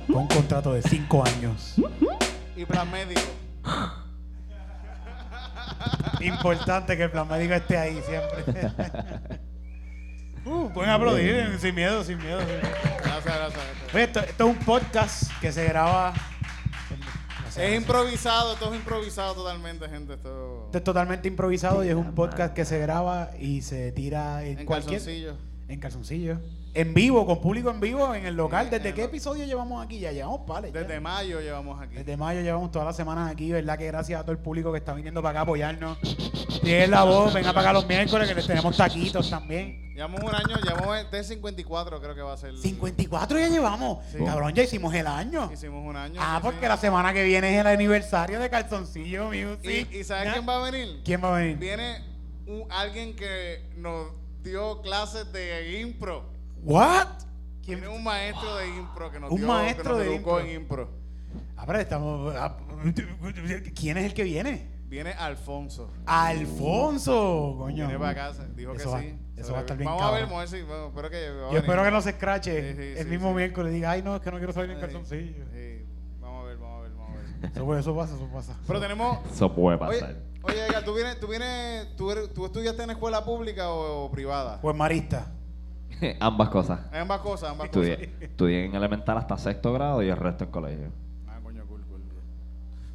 Con 0.07 0.17
un 0.17 0.27
contrato 0.27 0.73
de 0.73 0.81
5 0.81 1.23
años. 1.25 1.75
Y 2.55 2.65
plan 2.65 2.89
médico. 2.91 3.21
Importante 6.21 6.95
que 6.97 7.03
el 7.03 7.11
plan 7.11 7.27
médico 7.27 7.53
esté 7.53 7.77
ahí 7.77 8.01
siempre. 8.05 8.71
uh, 10.45 10.69
pueden 10.73 10.91
aplaudir 10.91 11.57
sin 11.59 11.75
miedo, 11.75 12.03
sin 12.03 12.17
miedo. 12.17 12.39
sin 12.39 12.47
miedo. 12.49 12.69
Gracias, 13.03 13.25
gracias. 13.25 13.63
Oye, 13.93 14.03
esto, 14.03 14.19
esto 14.19 14.49
es 14.49 14.57
un 14.57 14.63
podcast 14.63 15.31
que 15.39 15.51
se 15.51 15.65
graba. 15.65 16.13
Es 17.57 17.75
improvisado, 17.75 18.55
todo 18.55 18.73
es 18.73 18.79
improvisado 18.79 19.33
totalmente, 19.33 19.87
gente. 19.89 20.13
Esto 20.13 20.63
Esto 20.67 20.77
es 20.77 20.83
totalmente 20.83 21.27
improvisado 21.27 21.83
y 21.83 21.89
es 21.89 21.95
un 21.95 22.15
podcast 22.15 22.53
que 22.53 22.63
se 22.63 22.79
graba 22.79 23.31
y 23.37 23.61
se 23.61 23.91
tira 23.91 24.45
en, 24.45 24.59
en 24.59 24.65
cualquier. 24.65 24.99
calzoncillo. 24.99 25.35
En 25.67 25.79
calzoncillo. 25.79 26.39
En 26.73 26.93
vivo, 26.93 27.25
con 27.25 27.41
público 27.41 27.69
en 27.69 27.81
vivo 27.81 28.15
en 28.15 28.25
el 28.25 28.35
local. 28.35 28.69
¿Desde 28.69 28.93
qué 28.93 29.03
episodio 29.03 29.43
llevamos 29.45 29.83
aquí? 29.83 29.99
Ya 29.99 30.13
llevamos 30.13 30.41
ya. 30.47 30.71
Desde 30.71 31.01
mayo 31.01 31.41
llevamos 31.41 31.81
aquí. 31.81 31.95
Desde 31.95 32.15
mayo 32.15 32.39
llevamos 32.41 32.71
todas 32.71 32.85
las 32.85 32.95
semanas 32.95 33.29
aquí, 33.29 33.51
¿verdad? 33.51 33.77
Que 33.77 33.87
gracias 33.87 34.19
a 34.21 34.23
todo 34.23 34.31
el 34.31 34.37
público 34.37 34.71
que 34.71 34.77
está 34.77 34.93
viniendo 34.93 35.21
para 35.21 35.31
acá 35.31 35.39
a 35.39 35.43
apoyarnos. 35.43 35.97
Tienen 36.63 36.91
la 36.91 37.03
voz, 37.03 37.33
venga 37.33 37.49
para 37.51 37.61
acá 37.69 37.73
los 37.73 37.85
miércoles 37.87 38.29
que 38.29 38.35
les 38.35 38.47
tenemos 38.47 38.77
taquitos 38.77 39.29
también. 39.29 39.91
Llevamos 39.93 40.21
un 40.23 40.33
año, 40.33 40.55
llevamos 40.63 41.11
de 41.11 41.23
54 41.25 41.99
creo 42.01 42.15
que 42.15 42.21
va 42.21 42.33
a 42.33 42.37
ser. 42.37 42.57
54 42.57 43.37
ya 43.37 43.49
llevamos. 43.49 44.05
Sí. 44.09 44.19
Cabrón, 44.23 44.53
ya 44.53 44.63
hicimos 44.63 44.93
el 44.93 45.07
año. 45.07 45.51
Hicimos 45.51 45.85
un 45.85 45.97
año. 45.97 46.21
Ah, 46.23 46.37
sí, 46.37 46.43
porque 46.43 46.61
sí. 46.61 46.67
la 46.67 46.77
semana 46.77 47.13
que 47.13 47.23
viene 47.25 47.53
es 47.53 47.59
el 47.59 47.67
aniversario 47.67 48.39
de 48.39 48.49
Calzoncillo 48.49 49.25
Music. 49.25 49.89
¿Y, 49.91 49.97
y 49.97 50.03
sabes 50.05 50.27
¿Ya? 50.27 50.33
quién 50.33 50.47
va 50.47 50.55
a 50.65 50.71
venir? 50.71 51.01
¿Quién 51.03 51.21
va 51.21 51.35
a 51.35 51.39
venir? 51.39 51.57
Viene 51.57 51.97
un- 52.47 52.65
alguien 52.71 53.13
que 53.13 53.69
nos 53.75 54.07
dio 54.41 54.81
clases 54.81 55.31
de 55.33 55.81
impro. 55.81 56.31
¿What? 56.63 57.07
¿Quién? 57.63 57.79
Viene 57.79 57.95
un 57.95 58.03
maestro 58.03 58.55
de 58.55 58.67
impro 58.69 59.11
que 59.11 59.19
nos 59.19 59.31
Un 59.31 59.37
dio, 59.37 59.47
maestro 59.47 59.83
que 59.83 59.89
nos 59.89 59.99
de 59.99 60.15
educó 60.15 60.39
impro. 60.39 60.49
en 60.49 60.61
impro. 60.61 60.89
Ah, 61.55 61.63
pero 61.65 61.79
estamos. 61.79 62.35
ah, 62.35 62.57
¿Quién 63.75 63.97
es 63.97 64.05
el 64.05 64.13
que 64.13 64.23
viene? 64.23 64.69
Viene 64.87 65.11
Alfonso. 65.13 65.89
Alfonso, 66.05 67.55
coño. 67.57 67.85
Viene 67.87 67.99
para 67.99 68.13
casa. 68.15 68.45
Dijo 68.55 68.73
Eso 68.73 68.83
que 68.89 68.89
va- 68.95 69.01
sí. 69.01 69.19
eso 69.37 69.51
va 69.53 69.59
a 69.59 69.61
estar 69.61 69.77
bien 69.77 69.85
Vamos 69.89 70.01
a 70.03 70.11
ver, 70.11 70.21
cabrón. 70.21 70.29
vamos 70.39 70.49
a 70.49 70.51
ver 70.55 70.61
si. 70.61 70.67
bueno, 70.67 70.87
espero 70.87 71.09
que. 71.09 71.25
Yo 71.53 71.57
espero 71.59 71.83
que 71.83 71.91
no 71.91 72.01
se 72.01 72.09
escrache 72.09 72.71
Sí, 72.73 72.75
sí, 72.81 72.99
el 72.99 73.05
sí, 73.05 73.09
mismo 73.09 73.29
sí. 73.29 73.35
miércoles 73.35 73.73
diga, 73.73 73.91
ay, 73.91 74.01
no, 74.01 74.15
es 74.15 74.21
que 74.21 74.31
no 74.31 74.37
quiero 74.37 74.53
salir 74.53 74.71
en 74.71 74.79
calzoncillo. 74.79 75.45
sí. 75.53 75.85
Vamos 76.19 76.43
a 76.43 76.47
ver, 76.47 76.57
vamos 76.57 76.79
a 76.79 76.81
ver, 76.81 76.91
vamos 76.91 77.09
a 77.09 77.13
ver. 77.41 77.51
Eso, 77.51 77.77
eso 77.77 77.95
pasa, 77.95 78.15
eso 78.15 78.29
pasa. 78.33 78.57
Pero 78.67 78.79
tenemos. 78.81 79.19
Eso 79.31 79.53
puede 79.55 79.77
Oye, 79.77 79.99
pasar. 79.99 80.15
oye 80.43 80.65
Edgar, 80.65 80.83
¿tú, 80.83 80.93
vienes, 80.93 81.19
tú, 81.19 81.27
vienes, 81.27 81.95
tú, 81.95 82.11
eres- 82.11 82.33
tú 82.33 82.45
estudiaste 82.45 82.83
en 82.83 82.89
escuela 82.91 83.23
pública 83.23 83.69
o, 83.71 84.05
o 84.05 84.11
privada? 84.11 84.59
Pues 84.61 84.75
Marista. 84.75 85.31
ambas 86.19 86.49
cosas. 86.49 86.79
Ambas 86.93 87.19
cosas, 87.21 87.51
ambas 87.51 87.65
Estudié, 87.65 88.13
estudié 88.21 88.65
en 88.65 88.75
elemental 88.75 89.17
hasta 89.17 89.37
sexto 89.37 89.73
grado 89.73 90.01
y 90.03 90.09
el 90.09 90.17
resto 90.17 90.43
en 90.45 90.51
colegio. 90.51 90.91
Ah, 91.27 91.39
coño, 91.43 91.63
cool, 91.67 91.81
cool. 91.89 92.01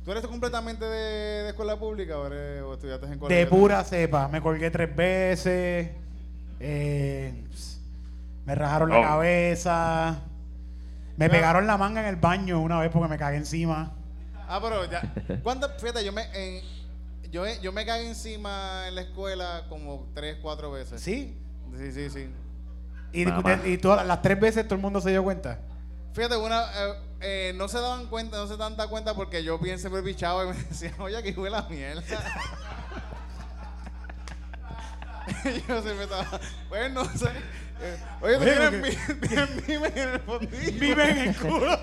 ¿Tú 0.05 0.11
eres 0.13 0.27
completamente 0.27 0.85
de, 0.85 1.43
de 1.45 1.49
escuela 1.49 1.79
pública 1.79 2.19
o, 2.19 2.27
eres, 2.27 2.63
o 2.63 2.75
estudiaste 2.75 3.07
en 3.07 3.19
colegio? 3.19 3.45
De 3.45 3.47
pura 3.51 3.83
cepa. 3.85 4.29
Me 4.29 4.41
colgué 4.41 4.71
tres 4.71 4.95
veces. 4.95 5.91
eh, 6.61 7.43
me 8.45 8.55
rajaron 8.55 8.91
la 8.91 8.99
Oh. 9.01 9.03
cabeza. 9.03 10.21
Me 11.17 11.27
Ya. 11.27 11.33
pegaron 11.33 11.67
la 11.67 11.77
manga 11.77 12.01
en 12.01 12.07
el 12.07 12.17
baño 12.17 12.61
una 12.61 12.79
vez 12.79 12.91
porque 12.93 13.09
me 13.09 13.19
cagué 13.19 13.37
encima. 13.39 13.93
Ah, 14.49 14.61
pero 14.63 14.85
ya. 14.85 15.03
¿Cuántas? 15.43 15.81
Fíjate, 15.81 16.05
yo 16.05 16.13
me, 16.13 16.23
en- 16.35 16.63
yo, 17.33 17.45
yo 17.61 17.73
me 17.73 17.85
caí 17.85 18.07
encima 18.07 18.87
en 18.87 18.95
la 18.95 19.01
escuela 19.01 19.65
como 19.69 20.07
tres, 20.15 20.37
cuatro 20.41 20.71
veces. 20.71 21.01
¿Sí? 21.01 21.37
Sí, 21.77 21.91
sí, 21.93 22.09
sí. 22.11 22.29
Y, 23.13 23.25
y 23.71 23.79
todas 23.79 24.07
las 24.07 24.21
tres 24.23 24.39
veces 24.39 24.65
todo 24.65 24.75
el 24.77 24.81
mundo 24.83 25.01
se 25.01 25.11
dio 25.11 25.23
cuenta. 25.25 25.59
Fíjate, 26.13 26.37
una, 26.37 26.63
eh, 26.63 26.95
eh, 27.21 27.53
no 27.57 27.69
se 27.69 27.79
daban 27.81 28.07
cuenta, 28.07 28.37
no 28.39 28.47
se 28.47 28.57
dan 28.57 28.75
cuenta 28.89 29.15
porque 29.15 29.43
yo 29.45 29.59
bien 29.59 29.79
siempre 29.79 30.01
bichaba 30.03 30.45
y 30.45 30.49
me 30.49 30.55
decían, 30.69 30.95
oye, 30.99 31.17
aquí 31.17 31.33
huele 31.33 31.57
la 31.57 31.63
mierda. 31.69 32.03
Y 35.45 35.49
yo 35.69 35.83
siempre 35.83 36.05
estaba, 36.05 36.41
bueno, 36.69 37.05
no 37.13 37.19
sé. 37.19 37.27
eh, 37.81 37.99
oye, 38.21 38.37
tú 38.37 38.43
Oye, 38.43 38.53
tienes, 38.53 38.97
porque- 38.97 39.15
mi- 39.15 39.29
tienes 39.29 39.69
mimes 39.69 39.97
en 39.97 40.09
el 40.09 40.21
fondillo. 40.21 40.81
Vive 40.81 41.11
en 41.11 41.19
el 41.19 41.37
culo. 41.37 41.79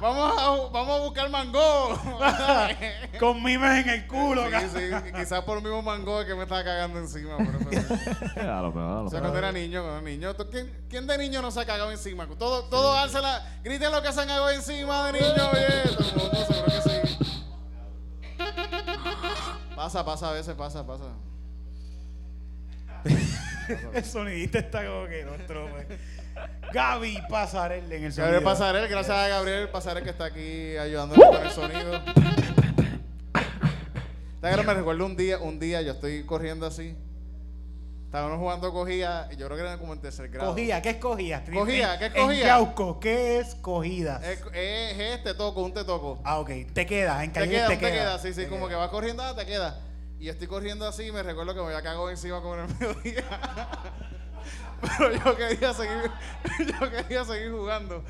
Vamos, 0.00 0.38
a, 0.38 0.72
vamos 0.72 1.00
a 1.00 1.02
buscar 1.04 1.30
mango. 1.30 1.98
Con 3.20 3.42
mimes 3.42 3.84
en 3.84 3.88
el 3.90 4.06
culo. 4.06 4.44
Sí, 4.60 4.68
sí, 4.74 5.12
quizás 5.16 5.42
por 5.44 5.58
el 5.58 5.64
mismo 5.64 5.82
mango 5.82 6.24
que 6.24 6.34
me 6.34 6.42
estaba 6.44 6.64
cagando 6.64 6.98
encima. 6.98 7.36
Por 7.36 7.74
eso. 7.74 7.94
a 8.40 8.62
lo 8.62 8.72
mejor, 8.72 8.82
a 8.82 9.00
lo 9.00 9.04
O 9.06 9.10
sea, 9.10 9.20
cuando 9.20 9.38
era 9.38 9.52
niño, 9.52 9.82
cuando 9.82 9.98
era 10.00 10.08
niño. 10.08 10.34
¿tú- 10.34 10.48
¿Quién, 10.50 10.86
quién 10.88 11.06
de 11.06 11.18
niño 11.18 11.42
no 11.42 11.50
se 11.50 11.60
ha 11.60 11.66
cagado 11.66 11.90
encima? 11.90 12.26
Todo, 12.38 12.64
todo 12.64 12.96
álcela, 12.96 13.60
griten 13.62 13.92
lo 13.92 14.02
que 14.02 14.12
se 14.12 14.20
han 14.20 14.28
cagado 14.28 14.50
encima 14.50 15.10
de 15.10 15.20
niño, 15.20 15.50
oye. 15.52 15.82
Todo 15.96 16.08
el 16.08 16.14
mundo 16.16 16.44
seguro 16.46 16.66
que 16.66 16.82
sí. 16.82 17.18
Pasa, 19.74 20.04
pasa, 20.04 20.28
a 20.30 20.32
veces 20.32 20.54
pasa, 20.54 20.86
pasa. 20.86 21.04
El 23.94 24.04
sonidista 24.04 24.58
está 24.58 24.84
como 24.84 25.06
que 25.06 25.24
no 25.24 25.32
pues. 25.46 25.86
Gaby 26.72 27.18
Pasarel 27.28 27.90
en 27.92 28.04
el 28.04 28.12
sonido. 28.12 28.24
Gabriel 28.32 28.44
Pasarel, 28.44 28.88
gracias 28.88 29.16
a 29.16 29.28
Gabriel 29.28 29.68
Pasarel 29.70 30.04
que 30.04 30.10
está 30.10 30.26
aquí 30.26 30.76
ayudándonos 30.76 31.26
con 31.26 31.42
el 31.46 31.50
sonido. 31.50 32.00
Esta 34.42 34.62
me 34.62 34.74
recuerdo 34.74 35.04
un 35.06 35.16
día, 35.16 35.38
un 35.38 35.58
día 35.58 35.82
yo 35.82 35.92
estoy 35.92 36.24
corriendo 36.24 36.66
así. 36.66 36.96
Estábamos 38.04 38.38
jugando 38.38 38.72
cogía, 38.72 39.28
y 39.30 39.36
yo 39.36 39.46
creo 39.46 39.58
que 39.58 39.62
era 39.64 39.76
como 39.76 39.92
en 39.92 40.00
tercer 40.00 40.30
grado. 40.30 40.52
Cogía, 40.52 40.80
¿qué 40.80 40.90
es 40.90 40.96
cogía? 40.96 41.44
Cogía, 41.52 41.98
¿qué 41.98 42.06
es 42.06 42.14
En 42.14 42.22
cogía? 42.24 42.46
Yauco, 42.46 43.00
¿qué 43.00 43.38
es 43.38 43.54
cogida? 43.56 44.18
Es, 44.24 44.40
es, 44.54 44.98
es 44.98 45.22
te 45.24 45.34
toco, 45.34 45.62
un 45.62 45.74
te 45.74 45.84
toco. 45.84 46.18
Ah, 46.24 46.38
ok. 46.38 46.50
Te 46.72 46.86
queda, 46.86 47.22
en 47.22 47.32
Te 47.34 47.40
calle 47.40 47.52
queda, 47.52 47.68
te, 47.68 47.76
te 47.76 47.90
queda, 47.92 48.18
sí, 48.18 48.32
sí, 48.32 48.42
Te 48.42 48.48
como 48.48 48.66
queda. 48.66 48.76
que 48.76 48.80
vas 48.80 48.88
corriendo, 48.88 49.22
ah, 49.22 49.36
te 49.36 49.44
queda. 49.44 49.78
Y 50.18 50.30
estoy 50.30 50.46
corriendo 50.46 50.88
así 50.88 51.04
y 51.08 51.12
me 51.12 51.22
recuerdo 51.22 51.52
que 51.54 51.60
me 51.60 51.66
había 51.66 51.82
cagado 51.82 52.08
encima 52.08 52.40
como 52.40 52.54
en 52.54 52.60
el 52.60 52.68
mediodía. 52.80 53.24
Pero 54.80 55.12
yo 55.12 55.36
quería 55.36 55.74
seguir, 55.74 56.10
yo 56.80 56.90
quería 56.90 57.24
seguir 57.24 57.50
jugando. 57.52 58.04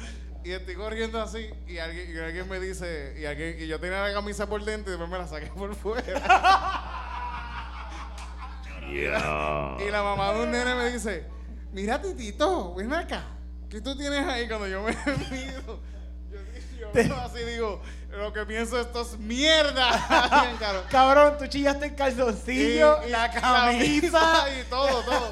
Y 0.45 0.53
estoy 0.53 0.77
corriendo 0.77 1.21
así 1.21 1.51
y 1.67 1.79
alguien, 1.79 2.15
y 2.15 2.19
alguien 2.19 2.49
me 2.49 2.61
dice, 2.61 3.17
y, 3.19 3.25
alguien, 3.25 3.57
y 3.59 3.67
yo 3.67 3.81
tenía 3.81 4.01
la 4.03 4.13
camisa 4.13 4.49
por 4.49 4.65
dentro 4.65 4.93
y 4.93 4.97
después 4.97 5.11
me 5.11 5.19
la 5.19 5.27
saqué 5.27 5.47
por 5.47 5.75
fuera. 5.75 7.05
Y 8.91 9.91
la 9.91 10.03
mamá 10.03 10.33
de 10.33 10.45
un 10.45 10.51
nene 10.51 10.75
me 10.75 10.91
dice, 10.91 11.27
mira 11.73 12.01
titito, 12.01 12.75
ven 12.75 12.93
acá. 12.93 13.25
¿Qué 13.69 13.83
tú 13.83 13.95
tienes 13.95 14.27
ahí 14.27 14.49
cuando 14.49 14.67
yo 14.67 14.83
me 14.83 14.93
miro? 15.31 15.81
Yo, 16.31 16.39
yo 16.81 16.93
veo 16.93 17.17
así 17.17 17.45
digo, 17.45 17.83
lo 18.19 18.33
que 18.33 18.45
pienso 18.45 18.79
esto 18.81 19.03
es 19.03 19.19
mierda. 19.19 19.91
Bien. 20.43 20.85
Cabrón, 20.91 21.35
tú 21.39 21.47
chillaste 21.47 21.87
el 21.87 21.95
calzoncillo, 21.95 22.99
Y- 23.05 23.09
y 23.09 23.11
la 23.11 23.31
camisa. 23.31 24.45
y 24.61 24.65
todo, 24.69 25.03
todo. 25.03 25.31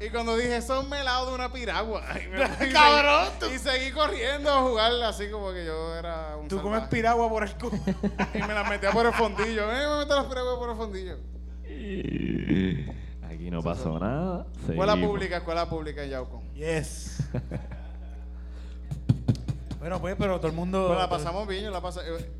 Y 0.00 0.10
cuando 0.10 0.36
dije, 0.36 0.60
son 0.62 0.88
melados 0.88 1.28
de 1.28 1.34
una 1.34 1.52
piragua. 1.52 2.02
Y 2.24 2.28
me 2.28 2.46
fui 2.48 2.66
y 2.68 2.72
Cabrón, 2.72 3.28
seguí- 3.40 3.54
Y 3.54 3.58
seguí 3.58 3.90
corriendo 3.92 4.50
a 4.52 4.60
jugar 4.62 4.92
así 5.04 5.30
como 5.30 5.52
que 5.52 5.64
yo 5.64 5.94
era 5.96 6.36
un 6.36 6.48
Tú 6.48 6.60
comes 6.60 6.82
piragua 6.88 7.28
por 7.28 7.44
el 7.44 7.54
culo. 7.54 7.78
Y 8.34 8.38
me 8.38 8.54
las 8.54 8.68
metía 8.68 8.90
por 8.90 9.06
el 9.06 9.12
fondillo. 9.12 9.70
Eh, 9.72 9.86
me 9.88 9.96
meto 9.98 10.16
las 10.16 10.26
piraguas 10.26 10.56
por 10.58 10.70
el 10.70 10.76
fondillo. 10.76 11.16
Aquí 13.28 13.50
no 13.50 13.62
pasó 13.62 13.98
nada. 13.98 14.46
Escuela 14.68 14.92
seguimos. 14.92 15.10
pública, 15.10 15.36
escuela 15.38 15.68
pública 15.68 16.02
en 16.04 16.10
Yauco. 16.10 16.42
Yes. 16.54 17.18
Bueno, 19.82 20.00
pues, 20.00 20.14
pero 20.16 20.36
todo 20.38 20.46
el 20.46 20.52
mundo. 20.54 20.86
Pues 20.86 20.98
la 21.00 21.08
pasamos 21.08 21.48
bien, 21.48 21.64
yo 21.64 21.70
la 21.72 21.80
pasé. 21.80 22.00
eh, 22.02 22.30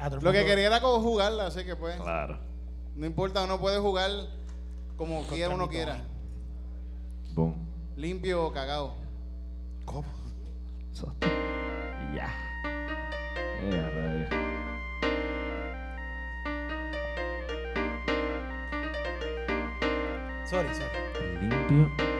Ah, 0.00 0.08
Lo 0.10 0.32
que 0.32 0.44
quería 0.44 0.66
era 0.66 0.80
como 0.80 1.00
jugarla, 1.00 1.46
así 1.46 1.64
que 1.64 1.76
pues. 1.76 1.94
Claro. 1.94 2.36
No 2.96 3.06
importa, 3.06 3.44
uno 3.44 3.60
puede 3.60 3.78
jugar 3.78 4.10
Como 4.96 5.18
Contra 5.18 5.36
quiera 5.36 5.54
uno 5.54 5.68
quiera. 5.68 6.02
Boom. 7.34 7.54
Limpio 7.96 8.46
o 8.46 8.52
cagado. 8.52 8.96
¿Cómo? 9.84 10.04
Ya. 12.14 12.28
Yeah. 13.70 14.28
Sorry, 20.44 20.68
sorry. 20.74 21.38
¿Limpio 21.40 22.11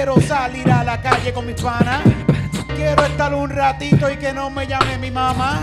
quiero 0.00 0.18
salir 0.22 0.70
a 0.72 0.82
la 0.82 0.98
calle 1.02 1.30
con 1.30 1.44
mis 1.44 1.60
panas. 1.60 2.00
Quiero 2.74 3.04
estar 3.04 3.34
un 3.34 3.50
ratito 3.50 4.10
y 4.10 4.16
que 4.16 4.32
no 4.32 4.48
me 4.48 4.66
llame 4.66 4.96
mi 4.96 5.10
mamá. 5.10 5.60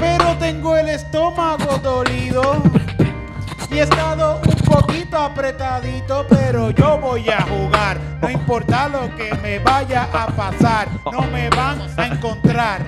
Pero 0.00 0.38
tengo 0.38 0.74
el 0.74 0.88
estómago 0.88 1.76
dolido. 1.76 2.62
Y 3.70 3.74
he 3.74 3.82
estado 3.82 4.40
un 4.42 4.56
poquito 4.64 5.18
apretadito, 5.18 6.26
pero 6.30 6.70
yo 6.70 6.96
voy 6.96 7.28
a 7.28 7.42
jugar. 7.42 8.00
No 8.22 8.30
importa 8.30 8.88
lo 8.88 9.14
que 9.16 9.34
me 9.42 9.58
vaya 9.58 10.08
a 10.14 10.28
pasar, 10.28 10.88
no 11.12 11.20
me 11.24 11.50
van 11.50 11.78
a 11.98 12.06
encontrar. 12.06 12.80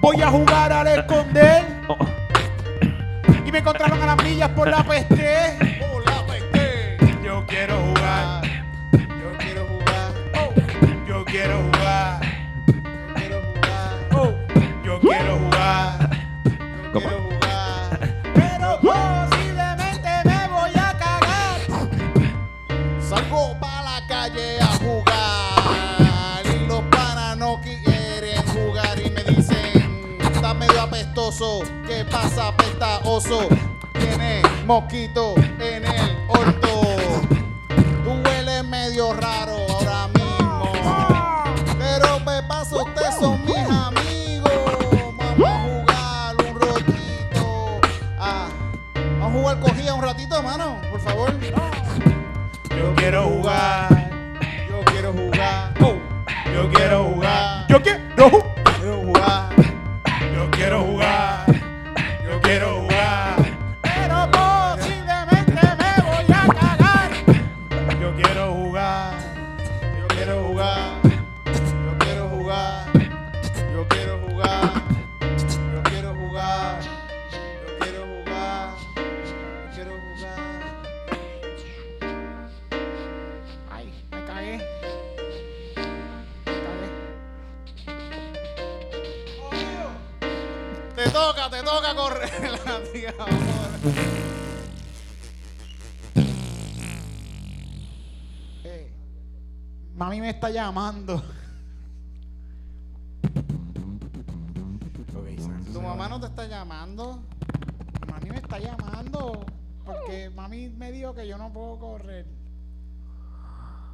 Voy 0.00 0.20
a 0.20 0.30
jugar 0.30 0.72
al 0.72 0.88
esconder. 0.88 1.64
Y 3.46 3.52
me 3.52 3.58
encontraron 3.58 4.02
a 4.02 4.06
las 4.06 4.24
millas 4.24 4.48
por 4.48 4.66
la 4.66 4.82
peste. 4.82 5.73
Mosquito 34.74 35.43
Eh, 98.64 98.90
Mami 99.94 100.20
me 100.22 100.30
está 100.30 100.48
llamando. 100.48 101.22
¿Tu 105.70 105.82
mamá 105.82 106.08
no 106.08 106.18
te 106.18 106.26
está 106.26 106.46
llamando? 106.46 107.22
Mami 108.08 108.30
me 108.30 108.38
está 108.38 108.58
llamando 108.58 109.44
porque 109.84 110.30
mami 110.30 110.70
me 110.70 110.90
dijo 110.90 111.14
que 111.14 111.28
yo 111.28 111.36
no 111.36 111.52
puedo 111.52 111.78
correr. 111.78 112.26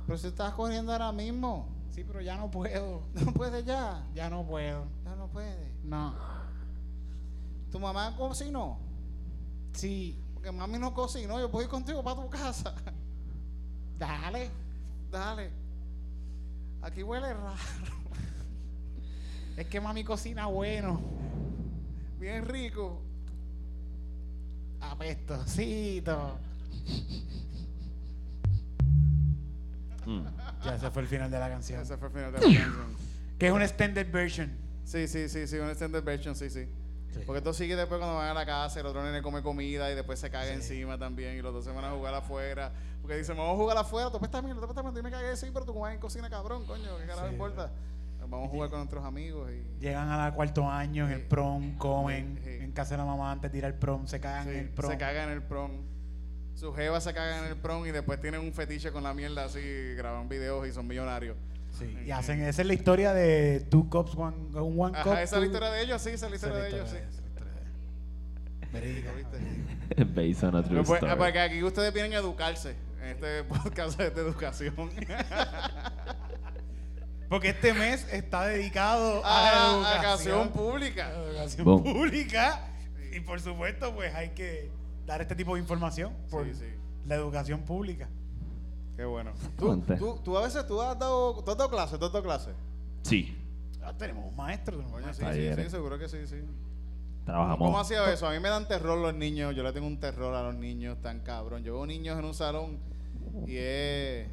Pero 0.06 0.18
si 0.18 0.28
estás 0.28 0.54
corriendo 0.54 0.92
ahora 0.92 1.10
mismo. 1.10 1.68
Sí, 1.90 2.04
pero 2.04 2.20
ya 2.20 2.36
no 2.36 2.48
puedo. 2.48 3.02
No 3.14 3.32
puedes 3.32 3.64
ya. 3.64 4.06
Ya 4.14 4.30
no 4.30 4.46
puedo. 4.46 4.86
Ya 5.04 5.16
no 5.16 5.26
puedes. 5.26 5.82
No. 5.82 6.14
¿Tu 7.72 7.80
mamá 7.80 8.14
cocinó? 8.16 8.89
Sí, 9.72 10.18
Porque 10.34 10.52
mami 10.52 10.78
no 10.78 10.92
cocinó. 10.94 11.38
Yo 11.40 11.50
puedo 11.50 11.64
ir 11.64 11.70
contigo 11.70 12.02
para 12.02 12.16
tu 12.16 12.28
casa. 12.28 12.74
dale. 13.98 14.50
Dale. 15.10 15.50
Aquí 16.82 17.02
huele 17.02 17.32
raro. 17.32 17.56
Es 19.56 19.66
que 19.66 19.80
mami 19.80 20.04
cocina 20.04 20.46
bueno. 20.46 21.00
Bien 22.18 22.46
rico. 22.46 23.02
Apestosito. 24.80 26.38
Mm. 30.06 30.22
Ya 30.64 30.74
ese 30.74 30.90
fue 30.90 31.02
el 31.02 31.08
final 31.08 31.30
de 31.30 31.38
la 31.38 31.48
canción. 31.48 31.82
Ese 31.82 31.96
fue 31.96 32.08
el 32.08 32.14
final 32.14 32.32
de 32.32 32.38
la 32.38 32.44
canción. 32.44 32.96
Que 33.38 33.46
es 33.48 33.52
una 33.52 33.64
extended 33.64 34.10
version. 34.10 34.50
Sí, 34.84 35.06
sí, 35.06 35.28
sí, 35.28 35.46
sí, 35.46 35.56
una 35.56 35.70
extended 35.70 36.02
version, 36.02 36.34
sí, 36.34 36.50
sí. 36.50 36.66
Porque 37.26 37.38
esto 37.38 37.52
sigue 37.52 37.76
después 37.76 37.98
cuando 37.98 38.16
van 38.16 38.28
a 38.28 38.34
la 38.34 38.46
casa, 38.46 38.80
el 38.80 38.86
otro 38.86 39.02
nene 39.02 39.20
come 39.22 39.42
comida 39.42 39.90
y 39.90 39.94
después 39.94 40.18
se 40.18 40.30
caga 40.30 40.52
encima 40.52 40.98
también 40.98 41.36
y 41.36 41.42
los 41.42 41.52
dos 41.52 41.64
se 41.64 41.72
van 41.72 41.84
a 41.84 41.90
jugar 41.90 42.14
afuera. 42.14 42.72
Porque 43.02 43.16
dicen, 43.16 43.36
vamos 43.36 43.54
a 43.54 43.56
jugar 43.56 43.76
afuera, 43.78 44.10
tú 44.10 44.18
esta 44.22 44.40
mierda, 44.42 44.60
tú 44.60 44.68
esta 44.68 44.82
mierda, 44.82 45.00
y 45.00 45.02
me 45.02 45.10
cagué, 45.10 45.36
sí, 45.36 45.48
pero 45.52 45.64
tu 45.64 45.74
mamá 45.74 45.92
en 45.92 46.00
cocina 46.00 46.28
cabrón, 46.30 46.64
coño, 46.66 46.98
¿qué 46.98 47.06
carajo 47.06 47.26
Sí. 47.26 47.32
importa? 47.32 47.70
Vamos 48.28 48.46
a 48.46 48.50
jugar 48.50 48.70
con 48.70 48.78
nuestros 48.80 49.04
amigos 49.04 49.50
y 49.50 49.80
Llegan 49.80 50.08
a 50.10 50.32
cuarto 50.34 50.68
año 50.68 51.06
en 51.06 51.12
el 51.12 51.22
prom, 51.22 51.76
comen 51.78 52.38
en 52.44 52.70
casa 52.72 52.90
de 52.90 52.98
la 52.98 53.04
mamá 53.04 53.32
antes 53.32 53.50
de 53.50 53.58
ir 53.58 53.64
al 53.64 53.74
prom, 53.74 54.06
se 54.06 54.20
cagan 54.20 54.48
en 54.48 54.56
el 54.58 54.68
prom. 54.68 54.90
se 54.92 54.98
cagan 54.98 55.28
en 55.30 55.34
el 55.34 55.42
prom. 55.42 55.70
Su 56.54 56.72
jeva 56.74 57.00
se 57.00 57.12
caga 57.14 57.38
en 57.38 57.46
el 57.46 57.56
prom 57.56 57.86
y 57.86 57.90
después 57.90 58.20
tienen 58.20 58.42
un 58.42 58.52
fetiche 58.52 58.92
con 58.92 59.02
la 59.02 59.14
mierda 59.14 59.46
así, 59.46 59.60
graban 59.96 60.28
videos 60.28 60.68
y 60.68 60.72
son 60.72 60.86
millonarios. 60.86 61.36
Sí, 61.78 61.96
y 62.06 62.10
hacen, 62.10 62.42
esa 62.42 62.62
es 62.62 62.66
la 62.66 62.74
historia 62.74 63.14
de 63.14 63.60
Two 63.70 63.88
Cups, 63.88 64.14
One, 64.14 64.36
un 64.58 64.80
One. 64.80 64.98
Ajá, 64.98 65.22
esa 65.22 65.36
es 65.36 65.40
la 65.40 65.46
historia 65.46 65.70
de 65.70 65.82
ellos, 65.82 66.02
sí, 66.02 66.10
esa 66.10 66.26
es 66.26 66.30
la 66.30 66.36
historia 66.36 66.58
de 66.58 66.68
ellos, 66.68 66.90
sí. 66.90 66.98
Verídica. 68.72 69.12
¿Viste? 69.12 70.04
Based 70.04 70.44
on 70.44 70.56
a 70.56 70.62
true 70.62 70.82
pues, 70.84 71.02
story. 71.02 71.16
porque 71.16 71.40
aquí 71.40 71.62
ustedes 71.62 71.92
vienen 71.92 72.12
a 72.14 72.16
educarse. 72.16 72.76
En 73.02 73.08
este 73.08 73.44
podcast 73.48 73.98
es 74.00 74.14
de 74.14 74.20
educación. 74.20 74.74
Porque 77.28 77.50
este 77.50 77.72
mes 77.72 78.06
está 78.12 78.46
dedicado 78.46 79.24
a, 79.24 79.48
a, 79.48 79.52
la 79.52 79.60
educación, 79.76 80.40
educación 80.40 80.48
pública. 80.50 81.06
a 81.06 81.12
la 81.12 81.24
educación 81.30 81.64
Boom. 81.64 81.82
pública. 81.84 82.68
Y 83.12 83.20
por 83.20 83.40
supuesto, 83.40 83.94
pues 83.94 84.14
hay 84.14 84.30
que 84.30 84.70
dar 85.06 85.20
este 85.22 85.34
tipo 85.34 85.54
de 85.54 85.60
información 85.60 86.12
por 86.28 86.44
Sí, 86.44 86.54
sí. 86.54 86.66
la 87.06 87.14
educación 87.14 87.62
pública. 87.62 88.08
Qué 89.00 89.06
bueno. 89.06 89.32
¿Tú, 89.58 89.82
tú, 89.98 90.20
tú 90.22 90.36
a 90.36 90.42
veces 90.42 90.66
tú 90.66 90.78
has 90.82 90.98
dado, 90.98 91.42
tú 91.42 91.50
has 91.50 91.56
dado 91.56 91.70
clases, 91.70 91.98
tú 91.98 92.04
has 92.04 92.12
dado 92.12 92.22
clases. 92.22 92.54
Sí, 93.00 93.34
Ah, 93.82 93.94
tenemos 93.96 94.26
un 94.26 94.36
maestro. 94.36 94.84
sí, 95.14 95.24
sí, 95.32 95.54
sí, 95.56 95.70
seguro 95.70 95.98
que 95.98 96.06
sí, 96.06 96.26
sí. 96.26 96.36
trabajamos. 97.24 97.66
¿Cómo 97.66 97.80
ha 97.80 97.84
sido 97.86 98.06
eso? 98.08 98.28
A 98.28 98.32
mí 98.32 98.38
me 98.40 98.50
dan 98.50 98.68
terror 98.68 98.98
los 98.98 99.14
niños. 99.14 99.56
Yo 99.56 99.62
le 99.62 99.72
tengo 99.72 99.86
un 99.86 99.98
terror 99.98 100.34
a 100.34 100.42
los 100.42 100.54
niños 100.54 101.00
tan 101.00 101.20
cabrón. 101.20 101.64
Yo 101.64 101.72
veo 101.72 101.86
niños 101.86 102.18
en 102.18 102.26
un 102.26 102.34
salón 102.34 102.78
y 103.46 103.56
es... 103.56 104.28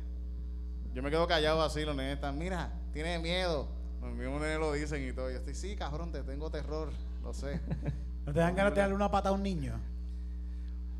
Yo 0.93 1.01
me 1.01 1.09
quedo 1.09 1.27
callado 1.27 1.63
así, 1.63 1.85
los 1.85 1.95
nenes 1.95 2.15
están, 2.15 2.37
mira, 2.37 2.73
tiene 2.91 3.19
miedo. 3.19 3.69
Los 4.01 4.11
mismos 4.11 4.41
nenes 4.41 4.59
lo 4.59 4.73
dicen 4.73 5.07
y 5.07 5.13
todo. 5.13 5.31
Yo 5.31 5.37
estoy, 5.37 5.55
sí, 5.55 5.77
cabrón, 5.77 6.11
te 6.11 6.23
tengo 6.23 6.51
terror, 6.51 6.89
lo 7.23 7.33
sé. 7.33 7.61
¿No 8.25 8.33
te 8.33 8.39
dan 8.41 8.53
ganas 8.53 8.75
de 8.75 8.81
darle 8.81 8.95
una 8.95 9.09
pata 9.09 9.29
a 9.29 9.31
un 9.31 9.43
niño? 9.43 9.79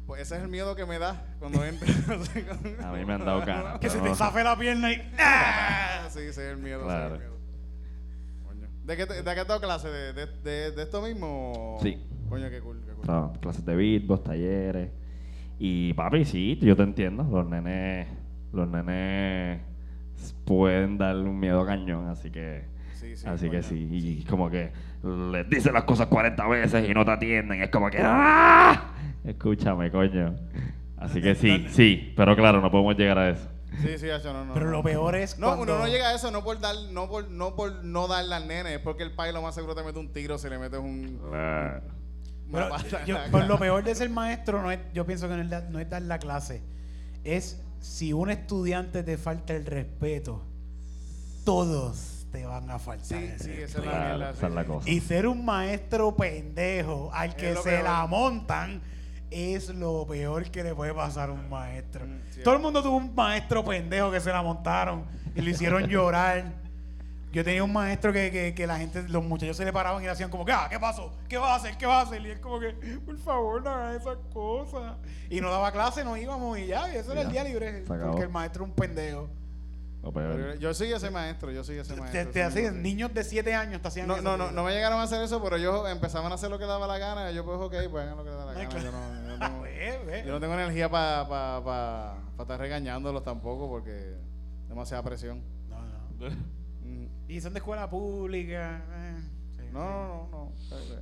Pues 0.08 0.22
ese 0.22 0.38
es 0.38 0.42
el 0.44 0.48
miedo 0.48 0.74
que 0.76 0.86
me 0.86 0.98
da 1.00 1.36
cuando 1.38 1.64
entro. 1.66 1.88
A 2.84 2.92
mí 2.94 3.06
me 3.06 3.14
han 3.14 3.26
dado 3.26 3.46
ganas. 3.46 3.78
Que 3.80 3.90
se 3.90 4.00
te 4.00 4.16
zafe 4.16 4.44
la 4.44 4.58
pierna 4.58 4.92
y... 4.92 5.02
¡Ah! 5.20 6.08
sí, 6.10 6.20
ese 6.20 6.30
es 6.30 6.38
el 6.54 6.58
miedo. 6.58 6.84
Claro. 6.86 7.16
el 7.16 7.20
miedo. 7.22 7.38
Coño. 8.48 8.68
¿De 8.86 8.98
qué, 8.98 9.06
te- 9.06 9.22
de 9.22 9.34
qué 9.36 9.40
has 9.42 9.48
dado 9.48 9.60
clase? 9.60 9.90
¿De, 9.90 10.14
de, 10.14 10.26
de, 10.44 10.72
de 10.72 10.82
esto 10.84 11.02
mismo? 11.02 11.78
Sí. 11.84 12.02
Coño, 12.30 12.50
qué 12.50 12.62
cool, 12.62 12.82
qué 12.86 12.94
cool. 12.94 13.32
Clases 13.42 13.66
de 13.66 13.76
beatbox, 13.76 14.24
talleres. 14.24 14.92
Y 15.60 15.94
papi, 15.94 16.24
sí, 16.26 16.58
yo 16.62 16.76
te 16.76 16.84
entiendo. 16.84 17.24
Los 17.24 17.46
nenes, 17.50 18.08
los 18.54 18.68
nenes 18.68 19.62
pueden 20.46 20.98
darle 20.98 21.24
un 21.30 21.40
miedo 21.40 21.66
cañón, 21.66 22.08
así 22.10 22.32
que, 22.32 22.66
Sí, 22.94 23.16
sí, 23.16 23.28
así 23.28 23.50
que 23.50 23.62
sí. 23.62 23.88
Y 23.92 24.24
como 24.26 24.50
que 24.50 24.72
les 25.04 25.50
dicen 25.50 25.74
las 25.74 25.84
cosas 25.84 26.08
40 26.08 26.48
veces 26.48 26.90
y 26.90 26.94
no 26.94 27.04
te 27.06 27.12
atienden. 27.12 27.62
Es 27.62 27.70
como 27.70 27.90
que 27.90 28.00
¡ah! 28.02 28.94
Escúchame, 29.28 29.92
coño. 29.92 30.36
Así 30.98 31.22
que 31.22 31.36
sí, 31.36 31.68
sí. 31.70 32.14
Pero 32.16 32.36
claro, 32.36 32.62
no 32.62 32.72
podemos 32.72 32.96
llegar 32.98 33.18
a 33.20 33.30
eso. 33.30 33.48
Sí, 33.82 33.98
sí, 34.00 34.10
hacho, 34.10 34.32
no, 34.34 34.46
no. 34.46 34.54
Pero 34.54 34.66
no. 34.68 34.72
lo 34.72 34.84
peor 34.84 35.16
es 35.16 35.38
No, 35.38 35.48
cuando... 35.56 35.64
uno 35.76 35.80
no 35.84 35.88
llega 35.88 36.08
a 36.10 36.16
eso 36.16 36.32
no 36.32 36.44
por 36.44 36.60
dar, 36.60 36.74
no 36.92 37.08
por, 37.10 37.30
no 37.30 37.56
por 37.56 37.84
no 37.84 38.08
darle 38.08 38.34
al 38.36 38.48
nene, 38.48 38.76
es 38.76 38.80
porque 38.80 39.04
el 39.04 39.12
pai 39.14 39.32
lo 39.34 39.42
más 39.42 39.54
seguro 39.54 39.76
te 39.76 39.84
mete 39.84 40.00
un 40.00 40.12
tiro 40.14 40.38
si 40.38 40.50
le 40.50 40.58
metes 40.58 40.80
un 40.80 41.20
una 41.22 41.82
Pero 42.52 42.70
pata 42.70 43.02
en 43.02 43.06
yo- 43.06 43.16
la 43.16 43.24
por 43.26 43.32
cara. 43.42 43.46
lo 43.48 43.60
peor 43.60 43.84
de 43.84 43.94
ser 43.94 44.10
maestro, 44.10 44.62
no 44.62 44.72
es, 44.72 44.80
yo 44.94 45.06
pienso 45.06 45.28
que 45.28 45.36
no 45.36 45.42
es, 45.42 45.50
dar- 45.50 45.70
no 45.70 45.80
es 45.80 45.90
dar 45.90 46.02
la 46.02 46.18
clase. 46.18 46.64
Es 47.26 47.62
si 47.82 48.14
un 48.14 48.32
estudiante 48.32 49.04
te 49.04 49.18
falta 49.18 49.54
el 49.54 49.66
respeto, 49.66 50.44
todos 51.44 52.26
te 52.32 52.46
van 52.46 52.70
a 52.72 52.80
faltar. 52.80 53.06
Sí, 53.08 53.16
el 53.16 53.40
sí, 53.40 53.52
esa 53.52 53.80
es 53.80 53.86
la 53.86 53.92
Claro, 53.92 54.06
mierda, 54.18 54.30
esa 54.32 54.40
sí, 54.40 54.46
es 54.48 54.54
la 54.54 54.62
sí. 54.62 54.68
cosa. 54.68 54.90
Y 54.90 55.00
ser 55.02 55.28
un 55.28 55.46
maestro 55.46 56.16
pendejo 56.16 57.12
al 57.14 57.36
que 57.36 57.50
Es 57.50 57.56
lo 57.56 57.64
se 57.64 57.70
peor. 57.72 57.84
la 57.84 58.08
montan 58.08 58.82
es 59.32 59.70
lo 59.70 60.06
peor 60.08 60.50
que 60.50 60.64
le 60.64 60.74
puede 60.74 60.94
pasar 60.94 61.30
a 61.30 61.34
un 61.34 61.50
maestro. 61.50 62.06
Mm, 62.06 62.20
sí. 62.32 62.42
Todo 62.44 62.56
el 62.56 62.62
mundo 62.62 62.82
tuvo 62.82 62.98
un 62.98 63.14
maestro 63.14 63.64
pendejo 63.64 64.12
que 64.12 64.20
se 64.20 64.32
la 64.32 64.42
montaron 64.42 65.06
y 65.36 65.42
lo 65.42 65.50
hicieron 65.50 65.84
llorar. 65.88 66.54
Yo 67.32 67.44
tenía 67.44 67.64
un 67.64 67.74
maestro 67.74 68.14
que, 68.14 68.32
que, 68.32 68.56
que 68.56 68.66
la 68.66 68.78
gente, 68.78 69.04
los 69.10 69.24
muchachos 69.24 69.58
se 69.58 69.66
le 69.66 69.74
paraban 69.74 70.02
y 70.02 70.06
le 70.06 70.12
hacían 70.12 70.30
como 70.30 70.46
que, 70.46 70.54
ah, 70.54 70.68
¿qué 70.70 70.80
pasó? 70.80 71.14
¿Qué 71.28 71.38
vas 71.38 71.52
a 71.52 71.56
hacer? 71.56 71.78
¿Qué 71.78 71.86
vas 71.86 72.06
a 72.06 72.08
hacer? 72.08 72.26
Y 72.26 72.32
él 72.32 72.40
como 72.40 72.60
que, 72.60 72.70
por 73.06 73.18
favor, 73.18 73.62
no 73.62 73.70
hagas 73.70 74.02
esas 74.02 74.18
cosas. 74.34 74.96
Y 75.30 75.42
no 75.42 75.52
daba 75.52 75.72
clase, 75.72 76.04
nos 76.04 76.18
íbamos 76.18 76.58
y 76.58 76.68
ya, 76.68 76.92
y 76.92 76.96
eso 76.96 77.12
era 77.12 77.22
el 77.22 77.32
día 77.32 77.44
libre. 77.44 77.84
Porque 77.86 78.24
el 78.24 78.30
maestro 78.30 78.64
es 78.64 78.70
un 78.70 78.76
pendejo. 78.76 79.30
Peor. 80.02 80.58
Yo 80.60 80.74
soy 80.74 80.92
ese 80.94 81.10
maestro, 81.12 81.52
yo 81.52 81.64
soy 81.66 81.78
ese 81.80 81.94
Te, 81.94 82.00
maestro. 82.00 82.32
te 82.32 82.42
hacían, 82.44 82.76
sí. 82.76 82.80
niños 82.82 83.14
de 83.14 83.24
7 83.26 83.54
años 83.54 83.82
te 83.82 83.88
hacían 83.90 84.08
No, 84.08 84.14
eso. 84.16 84.24
no, 84.24 84.38
no, 84.38 84.52
no 84.52 84.64
me 84.64 84.72
llegaron 84.72 85.00
a 85.00 85.04
hacer 85.04 85.22
eso, 85.22 85.44
pero 85.44 85.58
ellos 85.58 85.90
empezaban 85.90 86.32
a 86.32 86.36
hacer 86.36 86.50
lo 86.50 86.58
que 86.58 86.66
daba 86.66 86.88
la 86.88 86.98
gana. 86.98 87.30
y 87.32 87.36
Yo, 87.36 87.44
pues, 87.44 87.58
ok, 87.60 87.74
pues 87.92 88.04
hagan 88.06 88.16
lo 88.18 88.24
que 88.24 88.30
les 88.30 88.40
da 88.40 88.46
la 88.46 88.52
Ay, 88.52 88.58
gana. 88.68 88.70
claro. 88.70 88.86
Yo 88.86 88.92
no, 88.92 89.28
yo 89.28 89.38
no 89.38 89.46
tengo, 89.48 89.62
Ve, 89.64 90.00
ve. 90.06 90.24
yo 90.26 90.32
no 90.34 90.40
tengo 90.40 90.54
energía 90.54 90.90
para 90.90 91.28
pa, 91.28 91.64
pa, 91.64 92.18
pa 92.38 92.44
estar 92.44 92.60
regañándolos 92.60 93.24
tampoco 93.24 93.68
porque 93.68 94.16
demasiada 94.70 95.04
presión. 95.04 95.42
No, 95.70 95.78
no. 95.82 96.36
Mm. 96.88 97.08
Y 97.28 97.42
son 97.42 97.52
de 97.54 97.60
escuela 97.60 97.90
pública. 97.90 98.82
eh, 98.90 99.18
sí, 99.58 99.64
No, 99.74 99.74
sí. 99.74 99.74
no, 99.74 100.08
no, 100.08 100.30
no. 100.32 100.54
Fede, 100.70 101.02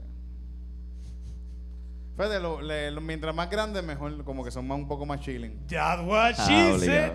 Fede, 2.17 2.39
lo- 2.39 2.61
le- 2.61 2.89
lo- 2.91 3.01
mientras 3.01 3.35
más 3.35 3.49
grande, 3.51 3.81
mejor, 3.83 4.23
como 4.23 4.43
que 4.43 4.49
son 4.49 4.65
más 4.67 4.77
un 4.79 4.87
poco 4.87 5.05
más 5.05 5.19
chilling. 5.19 5.67
That's 5.67 6.01
what 6.03 6.33
Ah, 6.39 6.45
she 6.47 6.71
obligado. 6.73 6.79
said. 6.79 7.11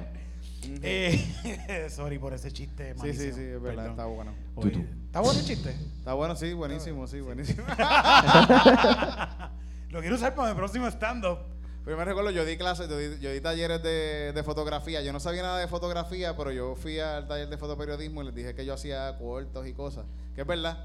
Eh, 0.83 1.87
sorry 1.91 2.19
por 2.19 2.33
ese 2.35 2.51
chiste. 2.53 2.95
Sí, 2.95 3.01
sí, 3.01 3.07
malísimo. 3.07 3.37
sí, 3.37 3.43
es 3.43 3.63
verdad, 3.63 3.85
Perdón. 3.85 3.91
está 3.91 4.05
bueno. 4.07 4.35
Oye. 4.57 4.87
¿Está 5.07 5.21
bueno 5.21 5.39
el 5.41 5.47
chiste? 5.47 5.71
Está 5.99 6.15
bueno, 6.15 6.37
sí, 6.37 6.53
buenísimo, 6.53 7.07
sí, 7.07 7.21
buenísimo. 7.21 7.65
Lo 9.91 10.01
quiero 10.01 10.17
usar 10.17 10.35
para 10.35 10.51
mi 10.51 10.57
próximo 10.57 10.87
stand-up. 10.89 11.39
Pero 11.85 11.97
me 11.97 12.05
recuerdo, 12.05 12.31
yo 12.31 12.45
di 12.45 12.57
clases, 12.59 12.89
yo 12.89 12.99
di, 12.99 13.19
yo 13.21 13.33
di 13.33 13.41
talleres 13.41 13.83
de, 13.83 14.33
de 14.35 14.43
fotografía. 14.45 15.01
Yo 15.03 15.13
no 15.13 15.19
sabía 15.21 15.43
nada 15.43 15.59
de 15.59 15.67
fotografía, 15.67 16.37
pero 16.37 16.53
yo 16.53 16.77
fui 16.77 17.01
al 17.01 17.27
taller 17.27 17.49
de 17.49 17.57
fotoperiodismo 17.57 18.23
y 18.23 18.27
les 18.27 18.35
dije 18.35 18.55
que 18.55 18.65
yo 18.67 18.75
hacía 18.75 19.17
cortos 19.19 19.67
y 19.67 19.73
cosas, 19.73 20.05
que 20.35 20.43
es 20.43 20.47
verdad. 20.47 20.85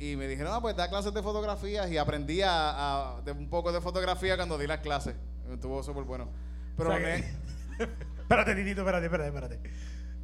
Y 0.00 0.16
me 0.16 0.26
dijeron, 0.26 0.52
ah, 0.54 0.60
pues 0.60 0.76
da 0.76 0.88
clases 0.88 1.14
de 1.14 1.22
fotografía 1.22 1.88
y 1.88 1.96
aprendí 1.96 2.42
a, 2.42 3.16
a- 3.16 3.20
de 3.22 3.32
un 3.32 3.48
poco 3.48 3.72
de 3.72 3.80
fotografía 3.80 4.36
cuando 4.36 4.58
di 4.58 4.66
las 4.66 4.80
clases. 4.80 5.14
Estuvo 5.52 5.82
súper 5.82 6.04
bueno. 6.04 6.28
Pero 6.76 6.90
O 6.90 6.92
sea 6.92 7.00
me- 7.00 7.22
que- 7.22 7.28
espérate, 8.28 8.54
Titito, 8.54 8.80
espérate, 8.82 9.06
espérate, 9.06 9.28
espérate. 9.28 9.60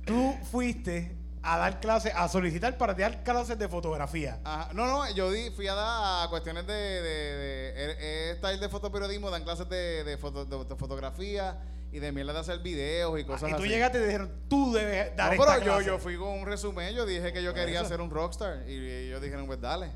Tú 0.05 0.37
fuiste 0.51 1.17
a 1.43 1.59
dar 1.59 1.81
clases, 1.81 2.13
a 2.15 2.29
solicitar 2.29 2.77
para 2.79 2.95
dar 2.95 3.23
clases 3.23 3.59
de 3.59 3.69
fotografía. 3.69 4.41
Ajá. 4.45 4.73
No, 4.73 4.87
no, 4.87 5.11
yo 5.15 5.31
di, 5.31 5.51
fui 5.51 5.67
a 5.69 5.75
dar 5.75 6.25
a 6.27 6.29
cuestiones 6.31 6.67
de, 6.67 6.73
de, 6.73 7.73
de, 7.73 7.95
de- 7.97 8.35
taller 8.37 8.61
de 8.61 8.69
fotoperiodismo, 8.69 9.31
dan 9.31 9.45
clases 9.45 9.69
de, 9.69 10.05
de, 10.05 10.17
foto- 10.19 10.45
de- 10.47 10.77
fotografía 10.77 11.59
y 11.93 11.99
de 12.01 12.13
mierda 12.13 12.33
de 12.33 12.41
hacer 12.41 12.59
videos 12.61 13.19
y 13.21 13.25
cosas 13.25 13.51
y 13.51 13.53
tú 13.53 13.61
así. 13.61 13.69
llegaste 13.69 13.99
y 13.99 14.01
te 14.01 14.07
dijeron, 14.07 14.33
tú 14.49 14.73
debes 14.73 15.15
dar 15.17 15.29
No, 15.37 15.43
esta 15.43 15.55
pero 15.55 15.65
yo, 15.67 15.73
clase. 15.75 15.87
yo 15.87 15.99
fui 15.99 16.17
con 16.17 16.29
un 16.29 16.47
resumen, 16.47 16.95
yo 16.95 17.07
dije 17.07 17.33
que 17.33 17.43
yo 17.43 17.55
quería 17.55 17.81
eso. 17.81 17.89
ser 17.89 18.01
un 18.01 18.11
rockstar 18.11 18.69
y 18.69 18.75
ellos 18.91 19.21
dijeron, 19.23 19.47
pues 19.47 19.61
dale. 19.61 19.91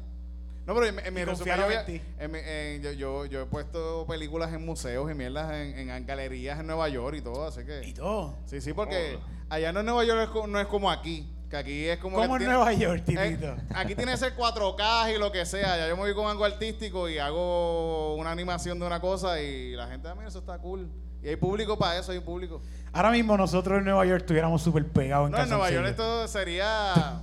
No, 0.68 0.74
pero 0.74 0.87
en, 0.87 0.98
en 0.98 1.14
mi 1.14 1.22
Y 1.22 1.24
resumen 1.24 1.57
yo, 1.57 1.64
había- 1.64 1.81
en 1.81 1.87
ti. 1.87 2.00
en 2.18 2.31
mi- 2.31 2.38
en- 2.44 2.83
yo, 2.83 2.92
yo, 2.92 3.24
yo 3.26 3.40
he 3.42 3.46
puesto 3.46 4.04
películas 4.07 4.52
en 4.52 4.64
museos 4.66 5.11
y 5.11 5.14
mierdas 5.14 5.50
en, 5.54 5.88
en 5.88 6.07
galerías 6.07 6.61
en 6.61 6.66
Nueva 6.66 6.88
York 6.90 7.16
y 7.16 7.22
todo, 7.22 7.46
así 7.46 7.61
Y 7.62 7.64
que... 7.64 7.92
todo. 7.96 8.37
Sí, 8.44 8.61
sí, 8.61 8.74
porque 8.74 9.18
allá 9.48 9.72
no 9.72 9.81
en 9.81 9.87
Nueva 9.87 10.04
York 10.04 10.31
es 10.37 10.48
no 10.48 10.61
es 10.61 10.66
como 10.66 10.90
aquí, 10.90 11.26
que 11.48 11.57
aquí 11.57 11.85
es 11.87 11.98
como... 11.98 12.16
¿Cómo 12.18 12.28
que 12.28 12.33
en 12.35 12.38
tiene- 12.40 12.52
Nueva 12.52 12.72
York, 12.74 13.02
eh, 13.09 13.16
Titito? 13.31 13.57
aquí 13.74 13.94
tiene 13.94 14.12
que 14.12 14.18
ser 14.18 14.37
4K 14.37 15.14
y 15.14 15.18
lo 15.18 15.33
que 15.33 15.46
sea. 15.46 15.78
Ya 15.78 15.88
yo 15.88 15.96
me 15.96 16.02
voy 16.02 16.14
con 16.14 16.26
algo 16.31 16.44
artístico 16.44 17.09
y 17.09 17.16
hago 17.18 18.16
una 18.16 18.31
animación 18.31 18.78
de 18.78 18.87
una 18.87 19.00
cosa 19.00 19.40
y 19.40 19.72
la 19.72 19.87
gente, 19.88 20.07
ah, 20.09 20.14
mira, 20.14 20.28
eso 20.28 20.40
está 20.40 20.59
cool. 20.59 20.90
Y 21.22 21.28
hay 21.28 21.37
público 21.37 21.78
para 21.78 21.98
eso, 21.98 22.12
hay 22.12 22.20
público. 22.20 22.61
Ahora 22.92 23.11
mismo 23.11 23.38
nosotros 23.38 23.78
en 23.78 23.85
Nueva 23.87 24.04
York 24.04 24.20
estuviéramos 24.20 24.61
súper 24.62 24.87
pegados 24.87 25.28
en 25.28 25.33
No, 25.33 25.42
en 25.42 25.48
Nueva 25.48 25.70
York 25.70 25.87
esto 25.88 26.28
sería... 26.28 27.22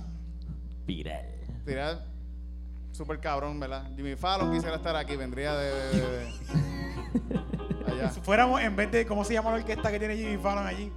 Viral. 0.84 1.26
Sería 1.64 2.04
súper 2.96 3.20
cabrón, 3.20 3.58
¿verdad? 3.60 3.84
Jimmy 3.94 4.16
Fallon 4.16 4.52
quisiera 4.52 4.76
estar 4.76 4.96
aquí, 4.96 5.16
vendría 5.16 5.54
de... 5.54 5.70
de- 5.72 6.00
de- 6.00 6.18
de- 6.18 6.32
allá. 7.92 8.10
Si 8.10 8.20
fuéramos, 8.20 8.60
en 8.60 8.74
vez 8.76 8.90
de, 8.90 9.06
¿cómo 9.06 9.24
se 9.24 9.34
llama 9.34 9.50
la 9.50 9.56
orquesta 9.56 9.90
que 9.90 9.98
tiene 9.98 10.16
Jimmy 10.16 10.36
Fallon 10.38 10.66
allí? 10.66 10.92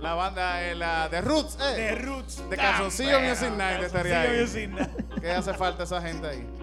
La 0.00 0.14
banda, 0.14 0.62
eh, 0.62 0.74
la 0.74 1.08
de 1.08 1.20
Roots, 1.22 1.58
eh. 1.60 1.76
De 1.80 1.94
Roots. 1.94 2.48
De 2.50 2.56
Calzoncillo 2.56 3.12
Damn, 3.12 3.28
Music 3.30 3.50
Night 3.50 3.80
Calzoncillo 3.80 3.86
estaría 3.86 4.20
ahí. 4.20 4.40
Music 4.40 4.68
Night. 4.70 4.90
¿Qué 5.20 5.30
hace 5.30 5.54
falta 5.54 5.82
esa 5.84 6.00
gente 6.02 6.26
ahí? 6.28 6.46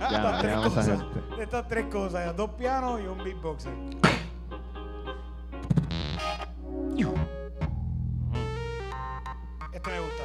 Ya, 0.00 0.16
Estas 0.16 0.40
tres 0.40 0.52
esa 0.52 0.62
cosas. 0.64 0.86
gente. 0.86 1.42
Estas 1.42 1.68
tres 1.68 1.86
cosas. 1.86 2.36
Dos 2.36 2.50
pianos 2.50 3.00
y 3.00 3.06
un 3.06 3.18
beatboxer. 3.22 3.72
Este 9.72 9.90
me 9.90 10.00
gusta. 10.00 10.22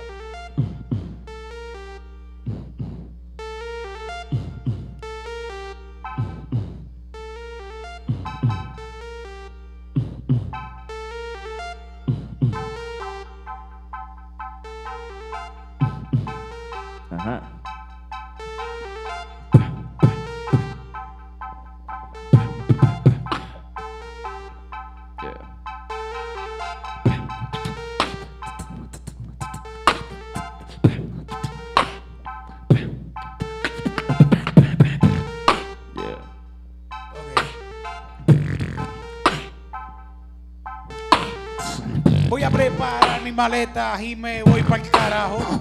Voy 42.30 42.44
a 42.44 42.50
preparar 42.50 43.22
mi 43.22 43.32
maleta 43.34 44.02
y 44.02 44.16
me 44.16 44.42
voy 44.44 44.64
para 44.64 44.82
el 44.82 44.90
carajo. 44.90 45.60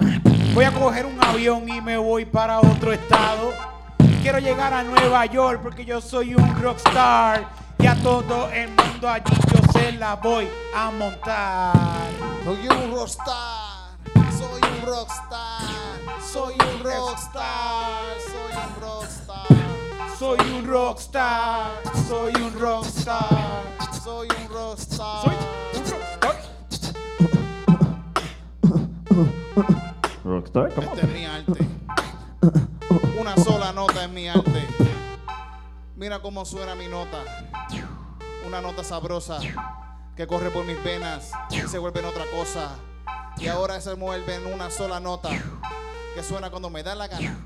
Voy 0.53 0.65
a 0.65 0.71
coger 0.71 1.05
un 1.05 1.23
avión 1.23 1.69
y 1.69 1.79
me 1.81 1.97
voy 1.97 2.25
para 2.25 2.59
otro 2.59 2.91
estado. 2.91 3.53
Quiero 4.21 4.39
llegar 4.39 4.73
a 4.73 4.83
Nueva 4.83 5.25
York 5.25 5.61
porque 5.63 5.85
yo 5.85 6.01
soy 6.01 6.35
un 6.35 6.61
rockstar. 6.61 7.47
Y 7.77 7.87
a 7.87 7.95
todo 7.95 8.49
el 8.51 8.69
mundo 8.69 9.07
allí 9.07 9.33
yo 9.53 9.71
se 9.71 9.93
la 9.93 10.15
voy 10.15 10.47
a 10.75 10.91
montar. 10.91 11.73
Soy 12.43 12.67
un 12.67 12.91
rockstar, 12.91 13.95
soy 14.37 14.61
un 14.61 14.85
rockstar, 14.85 15.61
soy 16.21 16.53
un 16.53 16.83
rockstar, 16.83 18.03
soy 18.27 18.53
un 18.65 18.81
rockstar, 18.81 20.17
Soy 20.17 20.39
un 20.51 20.67
rockstar, 20.67 21.71
soy 22.07 22.41
un 22.41 22.59
rockstar. 22.59 23.63
soy 24.03 24.27
un 24.27 24.49
rockstar. 24.53 25.23
Soy 25.23 25.37
un 25.75 25.85
rockstar. 25.85 26.49
On. 30.39 30.67
Este 30.67 31.05
es 31.05 31.13
mi 31.13 31.25
arte. 31.25 31.67
Una 33.19 33.35
sola 33.35 33.73
nota 33.73 34.05
es 34.05 34.09
mi 34.09 34.27
arte. 34.29 34.67
Mira 35.97 36.21
cómo 36.21 36.45
suena 36.45 36.75
mi 36.75 36.87
nota. 36.87 37.17
Una 38.47 38.61
nota 38.61 38.83
sabrosa 38.83 39.39
que 40.15 40.27
corre 40.27 40.49
por 40.49 40.63
mis 40.63 40.81
venas 40.81 41.31
y 41.51 41.59
se 41.67 41.77
vuelve 41.77 41.99
en 41.99 42.05
otra 42.05 42.23
cosa. 42.31 42.69
Y 43.37 43.47
ahora 43.47 43.81
se 43.81 43.93
vuelve 43.95 44.35
en 44.35 44.47
una 44.47 44.69
sola 44.69 44.99
nota 44.99 45.29
que 46.15 46.23
suena 46.23 46.49
cuando 46.49 46.69
me 46.69 46.83
da 46.83 46.95
la 46.95 47.07
gana. 47.07 47.37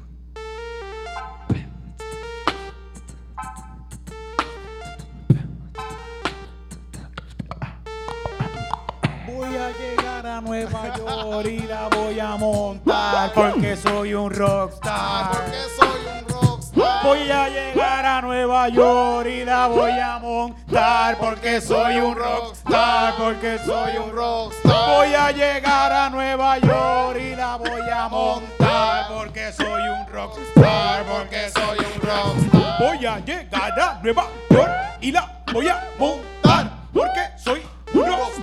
Voy 9.44 9.58
a 9.58 9.70
llegar 9.72 10.26
a 10.26 10.40
Nueva 10.42 10.96
York 10.96 11.48
y 11.50 11.60
la 11.68 11.90
voy 11.90 12.20
a 12.20 12.38
montar 12.38 13.34
porque 13.34 13.76
soy 13.76 14.14
un 14.14 14.32
rockstar. 14.32 15.32
porque 15.32 15.58
soy 15.78 16.08
un 16.18 16.30
rockstar. 16.30 17.04
Voy 17.04 17.30
a 17.30 17.50
llegar 17.50 18.06
a 18.06 18.22
Nueva 18.22 18.70
York 18.70 19.28
y 19.28 19.44
la 19.44 19.68
voy 19.68 19.92
a 20.00 20.20
montar 20.20 21.18
porque 21.18 21.60
soy 21.60 21.98
un 21.98 22.16
rockstar, 22.16 23.16
porque 23.18 23.60
soy 23.66 23.98
un 23.98 24.12
rockstar. 24.14 24.90
Voy 24.96 25.14
a 25.14 25.32
llegar 25.32 25.92
a 25.92 26.10
Nueva 26.10 26.58
York 26.60 27.20
y 27.20 27.36
la 27.36 27.58
voy 27.58 27.90
a 27.94 28.08
montar 28.08 29.08
porque 29.14 29.52
soy 29.52 29.82
un 29.90 30.08
rockstar, 30.08 31.04
porque 31.06 31.50
soy 31.50 31.80
un 31.80 32.02
rockstar. 32.02 32.80
Voy 32.80 33.06
a 33.06 33.20
llegar 33.20 33.80
a 33.80 34.00
Nueva 34.02 34.28
York 34.50 34.72
y 35.02 35.12
la 35.12 35.44
voy 35.52 35.68
a 35.68 35.84
montar 36.00 36.72
porque 36.94 37.22
soy 37.38 37.62
un 37.94 38.06
rockstar, 38.08 38.43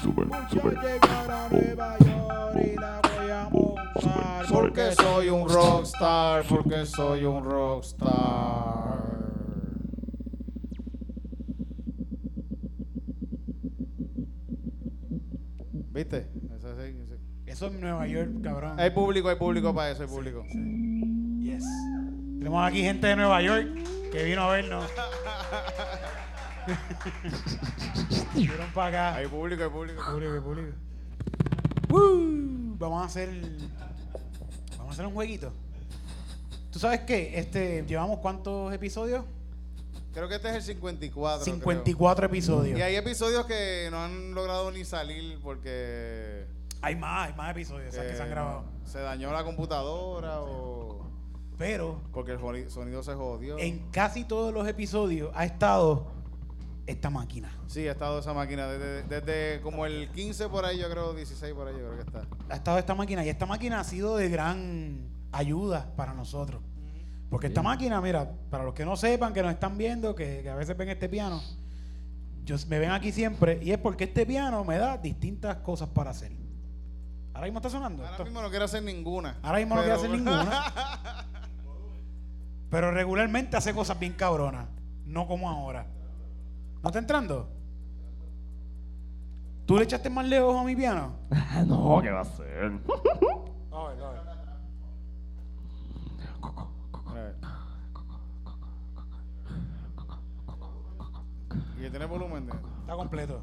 super, 0.00 0.26
y 2.62 2.76
la 2.76 3.00
voy 3.00 3.30
a 3.30 3.48
montar 3.50 4.46
Porque 4.50 4.92
soy 4.92 5.28
un 5.28 5.48
rockstar, 5.48 6.44
porque 6.44 6.86
soy 6.86 7.24
un 7.24 7.44
rockstar. 7.44 8.98
¿Viste? 15.92 16.28
Eso 16.56 16.76
sí, 16.76 16.94
sí. 17.08 17.14
Eso 17.46 17.66
es 17.66 17.72
Nueva 17.72 18.06
York, 18.06 18.30
cabrón. 18.42 18.78
Hay 18.78 18.90
público, 18.90 19.28
hay 19.28 19.36
público 19.36 19.74
para 19.74 19.90
eso, 19.90 20.02
hay 20.02 20.08
público. 20.08 20.44
Yes. 21.40 21.64
Tenemos 22.38 22.66
aquí 22.66 22.82
gente 22.82 23.06
de 23.06 23.16
Nueva 23.16 23.42
York 23.42 23.66
que 24.12 24.22
vino 24.24 24.42
a 24.42 24.52
vernos. 24.52 24.84
Vinieron 28.34 28.70
para 28.72 28.88
acá. 28.88 29.16
Hay 29.16 29.26
público, 29.26 29.62
hay 29.62 29.70
público. 29.70 30.02
Público, 30.04 30.42
público. 30.42 30.72
Uh, 31.90 32.76
vamos 32.78 33.02
a 33.02 33.06
hacer. 33.06 33.30
Vamos 34.76 34.90
a 34.90 34.92
hacer 34.92 35.06
un 35.06 35.14
jueguito. 35.14 35.52
¿Tú 36.70 36.78
sabes 36.78 37.00
qué? 37.00 37.38
Este, 37.38 37.84
llevamos 37.86 38.18
cuántos 38.20 38.72
episodios? 38.72 39.24
Creo 40.12 40.28
que 40.28 40.36
este 40.36 40.48
es 40.48 40.56
el 40.56 40.62
54. 40.62 41.44
creo. 41.44 41.54
54 41.54 42.26
episodios. 42.26 42.78
Y 42.78 42.82
hay 42.82 42.96
episodios 42.96 43.46
que 43.46 43.88
no 43.90 44.02
han 44.02 44.34
logrado 44.34 44.70
ni 44.70 44.84
salir 44.84 45.38
porque 45.42 46.46
Hay 46.82 46.96
más, 46.96 47.28
hay 47.28 47.34
más 47.36 47.50
episodios 47.52 47.94
sea, 47.94 48.02
que 48.04 48.14
se 48.14 48.22
han 48.22 48.28
eh, 48.28 48.30
grabado. 48.32 48.64
se 48.84 49.00
dañó 49.00 49.32
la 49.32 49.44
computadora 49.44 50.40
o 50.40 51.06
Pero 51.56 52.00
porque 52.12 52.32
el 52.32 52.70
sonido 52.70 53.02
se 53.02 53.14
jodió. 53.14 53.58
en 53.58 53.90
casi 53.90 54.24
todos 54.24 54.52
los 54.52 54.66
episodios 54.66 55.30
ha 55.34 55.44
estado 55.44 56.17
esta 56.88 57.10
máquina. 57.10 57.50
Sí, 57.66 57.86
ha 57.86 57.92
estado 57.92 58.18
esa 58.18 58.32
máquina 58.32 58.66
desde, 58.66 59.02
desde 59.02 59.60
como 59.60 59.84
el 59.86 60.10
15 60.10 60.48
por 60.48 60.64
ahí, 60.64 60.78
yo 60.78 60.88
creo, 60.90 61.12
16 61.14 61.52
por 61.54 61.68
ahí, 61.68 61.74
yo 61.74 61.80
creo 61.80 61.96
que 61.96 62.02
está. 62.02 62.22
ha 62.48 62.56
estado 62.56 62.78
esta 62.78 62.94
máquina 62.94 63.24
y 63.24 63.28
esta 63.28 63.46
máquina 63.46 63.80
ha 63.80 63.84
sido 63.84 64.16
de 64.16 64.28
gran 64.28 64.98
ayuda 65.32 65.92
para 65.96 66.14
nosotros. 66.14 66.62
Porque 67.30 67.48
esta 67.48 67.62
máquina, 67.62 68.00
mira, 68.00 68.30
para 68.50 68.64
los 68.64 68.72
que 68.72 68.86
no 68.86 68.96
sepan, 68.96 69.34
que 69.34 69.42
nos 69.42 69.52
están 69.52 69.76
viendo, 69.76 70.14
que, 70.14 70.40
que 70.42 70.48
a 70.48 70.54
veces 70.54 70.74
ven 70.78 70.88
este 70.88 71.10
piano, 71.10 71.42
yo, 72.44 72.56
me 72.68 72.78
ven 72.78 72.90
aquí 72.90 73.12
siempre 73.12 73.58
y 73.62 73.70
es 73.72 73.78
porque 73.78 74.04
este 74.04 74.24
piano 74.24 74.64
me 74.64 74.78
da 74.78 74.96
distintas 74.96 75.58
cosas 75.58 75.90
para 75.90 76.10
hacer. 76.10 76.32
Ahora 77.34 77.46
mismo 77.46 77.58
está 77.58 77.68
sonando. 77.68 78.02
Ahora 78.02 78.12
esto. 78.12 78.24
mismo 78.24 78.40
no 78.40 78.48
quiero 78.48 78.64
hacer 78.64 78.82
ninguna. 78.82 79.36
Ahora 79.42 79.58
mismo 79.58 79.74
no 79.74 79.82
quiero 79.82 79.96
hacer 79.96 80.10
pero- 80.10 80.24
ninguna. 80.24 80.72
Pero 82.70 82.90
regularmente 82.90 83.56
hace 83.56 83.72
cosas 83.72 83.98
bien 83.98 84.12
cabronas. 84.12 84.66
No 85.06 85.26
como 85.26 85.48
ahora. 85.48 85.86
¿No 86.82 86.88
está 86.88 86.98
entrando? 86.98 87.48
¿Tú 89.66 89.76
le 89.76 89.84
echaste 89.84 90.08
más 90.08 90.26
lejos 90.26 90.56
a 90.56 90.64
mi 90.64 90.74
piano? 90.76 91.12
No, 91.66 92.00
¿qué 92.02 92.10
va 92.10 92.20
a 92.20 92.24
ser? 92.24 92.72
Eh. 97.16 97.34
Y 101.76 101.80
que 101.82 101.90
tiene 101.90 102.06
volumen. 102.06 102.46
de- 102.46 102.52
Está 102.80 102.94
completo. 102.96 103.42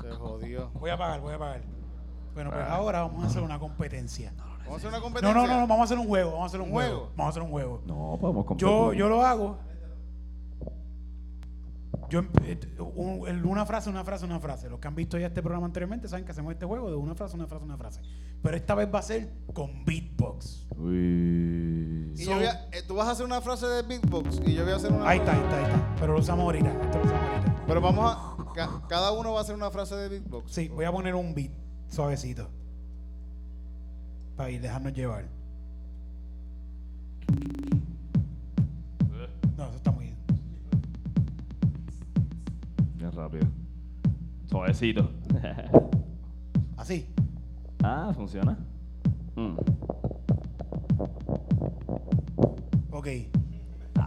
Se 0.00 0.10
jodió. 0.12 0.70
Voy 0.80 0.90
a 0.90 0.98
pagar, 0.98 1.20
voy 1.20 1.34
a 1.34 1.38
pagar. 1.38 1.62
Bueno, 2.34 2.50
pues 2.50 2.64
ahora 2.68 3.02
vamos 3.02 3.24
a 3.24 3.26
hacer 3.26 3.42
una 3.42 3.58
competencia. 3.58 4.32
Vamos 4.64 4.74
a 4.74 4.76
hacer 4.76 4.88
una 4.88 4.98
No, 4.98 5.02
competencia. 5.04 5.34
no, 5.42 5.46
no, 5.46 5.54
no, 5.60 5.66
vamos 5.66 5.80
a 5.80 5.84
hacer 5.84 5.98
un 5.98 6.06
juego, 6.06 6.30
vamos 6.32 6.44
a 6.44 6.46
hacer 6.46 6.60
un, 6.60 6.66
¿Un 6.68 6.72
juego? 6.72 6.96
juego? 6.96 7.12
Vamos 7.16 7.26
a 7.26 7.30
hacer 7.30 7.42
un 7.42 7.50
juego. 7.50 7.82
No, 7.86 8.18
podemos 8.20 8.44
Yo, 8.56 8.68
competir. 8.78 8.98
yo 9.00 9.08
lo 9.08 9.22
hago. 9.26 9.58
Yo 12.12 12.20
eh, 12.44 13.40
una 13.42 13.64
frase, 13.64 13.88
una 13.88 14.04
frase, 14.04 14.26
una 14.26 14.38
frase. 14.38 14.68
Los 14.68 14.78
que 14.80 14.86
han 14.86 14.94
visto 14.94 15.16
ya 15.18 15.28
este 15.28 15.40
programa 15.40 15.64
anteriormente 15.64 16.08
saben 16.08 16.26
que 16.26 16.32
hacemos 16.32 16.52
este 16.52 16.66
juego 16.66 16.90
de 16.90 16.96
una 16.96 17.14
frase, 17.14 17.36
una 17.36 17.46
frase, 17.46 17.64
una 17.64 17.78
frase. 17.78 18.02
Pero 18.42 18.54
esta 18.54 18.74
vez 18.74 18.86
va 18.94 18.98
a 18.98 19.02
ser 19.02 19.30
con 19.54 19.82
beatbox. 19.86 20.66
Uy. 20.76 22.12
Y 22.14 22.22
So- 22.22 22.32
yo 22.32 22.36
voy 22.36 22.44
a- 22.44 22.68
eh, 22.70 22.82
tú 22.86 22.96
vas 22.96 23.08
a 23.08 23.12
hacer 23.12 23.24
una 23.24 23.40
frase 23.40 23.66
de 23.66 23.80
beatbox 23.82 24.42
y 24.44 24.52
yo 24.52 24.62
voy 24.64 24.74
a 24.74 24.76
hacer 24.76 24.92
una. 24.92 25.08
Ahí 25.08 25.20
está, 25.20 25.32
ahí 25.32 25.40
está, 25.40 25.56
ahí 25.56 25.64
está. 25.64 25.96
Pero 26.00 26.12
lo 26.12 26.18
usamos 26.18 26.42
ahorita. 26.44 26.68
Esto 26.70 26.98
lo 26.98 27.04
usamos 27.06 27.24
ahorita. 27.30 27.64
Pero 27.66 27.80
vamos 27.80 28.14
a. 28.14 28.52
ca- 28.54 28.82
cada 28.90 29.12
uno 29.12 29.32
va 29.32 29.38
a 29.38 29.42
hacer 29.42 29.54
una 29.54 29.70
frase 29.70 29.94
de 29.96 30.08
beatbox. 30.10 30.52
Sí, 30.52 30.68
voy 30.68 30.84
a 30.84 30.92
poner 30.92 31.14
un 31.14 31.34
beat 31.34 31.52
suavecito. 31.88 32.50
Para 34.36 34.50
ir, 34.50 34.60
dejarnos 34.60 34.92
llevar. 34.92 35.24
Rápido. 43.22 43.46
Suavecito. 44.46 45.10
Así. 46.76 47.06
ah, 47.84 48.10
funciona. 48.14 48.58
Mm. 49.36 49.56
Ok. 52.90 53.06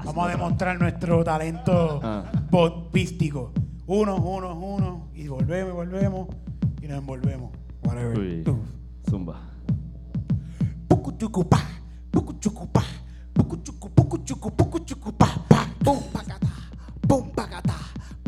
Vamos 0.06 0.28
a 0.28 0.30
demostrar 0.30 0.80
nuestro 0.80 1.24
talento 1.24 2.00
Ah. 2.04 2.24
podpístico. 2.52 3.52
Uno, 3.88 4.18
uno, 4.18 4.54
uno. 4.60 5.08
Y 5.14 5.28
volvemos, 5.28 5.72
y 5.72 5.76
volvemos. 5.76 6.28
Y 6.82 6.88
nos 6.88 6.98
envolvemos. 7.00 7.52
Whatever. 7.84 8.20
Uy. 8.20 8.44
Zumba. 9.10 9.40
Pucuchucupá, 10.88 11.60
pucuchucupá, 12.12 12.84
pucuchucu, 13.34 13.90
pucuchucu, 13.92 14.52
pucuchucupá, 14.52 15.28
pa. 15.48 15.68
Pum 15.84 16.00
pacata, 16.12 16.40
pum 16.40 16.44
pacata, 16.44 16.45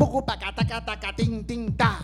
Poco, 0.08 0.24
pacataca, 0.24 0.80
taca, 0.80 1.12
ting, 1.12 1.44
ting, 1.44 1.68
ta. 1.76 2.00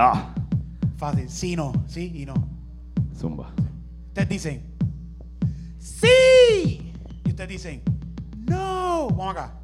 Ah, 0.00 0.32
Fácil. 0.96 1.28
Sí, 1.28 1.56
no. 1.56 1.72
Sí 1.86 2.12
y 2.14 2.24
no. 2.24 2.34
zumba. 3.16 3.52
Ustedes 4.08 4.28
dicen, 4.28 4.62
¡Sí! 5.78 6.92
Y 7.24 7.28
ustedes 7.28 7.48
dicen, 7.48 7.82
¡No! 8.48 9.08
Vamos 9.10 9.32
acá. 9.36 9.54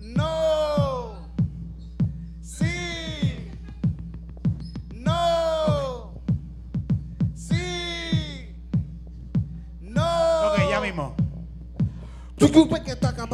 No. 0.00 1.28
Sí. 2.42 2.66
No. 4.94 6.12
Sí. 7.34 8.54
No. 9.80 10.48
Ok, 10.52 10.58
ya 10.70 10.80
mismo. 10.82 11.14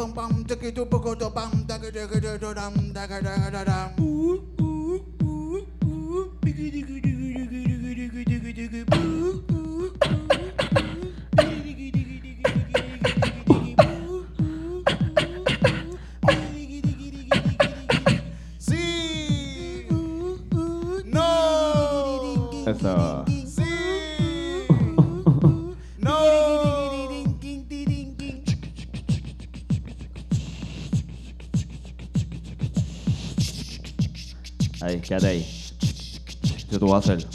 bum 0.03 0.11
bum, 0.11 0.43
diggy 0.43 0.73
do 0.73 0.85
bugger 0.85 1.17
do 1.17 1.29
bum, 1.29 1.51
diggy 1.65 1.91
diggy 1.91 2.39
do 2.39 2.53
dum, 2.53 2.73
diggy 2.93 3.21
diggy 3.23 3.51
do 3.51 3.63
dum. 3.63 4.52
A 36.93 36.99
hacer. 36.99 37.25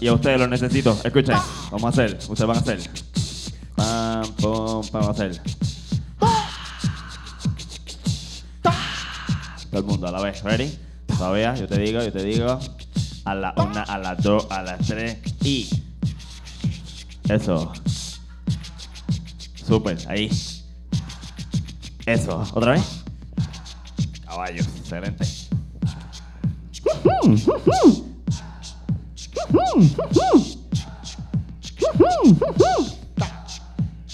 Y, 0.00 0.08
a 0.08 0.12
ustedes 0.12 0.40
los 0.40 0.48
necesito. 0.48 0.98
Escuchen. 1.04 1.36
Vamos 1.70 1.84
a 1.84 1.88
hacer. 1.88 2.18
Ustedes 2.28 2.46
van 2.46 2.56
a 2.56 2.60
hacer. 2.60 2.80
Pam, 3.76 4.32
pum, 4.32 4.88
pam, 4.88 5.10
hacer. 5.10 5.40
Todo 9.70 9.80
el 9.80 9.84
mundo 9.84 10.08
a 10.08 10.10
la 10.10 10.20
vez. 10.20 10.42
¿Ready? 10.42 10.76
Todavía, 11.06 11.54
yo 11.54 11.68
te 11.68 11.78
digo, 11.78 12.02
yo 12.02 12.12
te 12.12 12.24
digo. 12.24 12.58
A 13.24 13.34
la 13.34 13.54
una, 13.56 13.82
a 13.82 13.98
las 13.98 14.20
dos, 14.22 14.46
a 14.50 14.62
las 14.62 14.84
tres 14.84 15.18
y. 15.44 15.68
Eso. 17.28 17.72
Super, 19.68 19.98
ahí. 20.08 20.30
Eso. 22.06 22.42
¿Otra 22.54 22.72
vez? 22.72 23.04
Caballo, 24.24 24.62
excelente. 24.62 25.26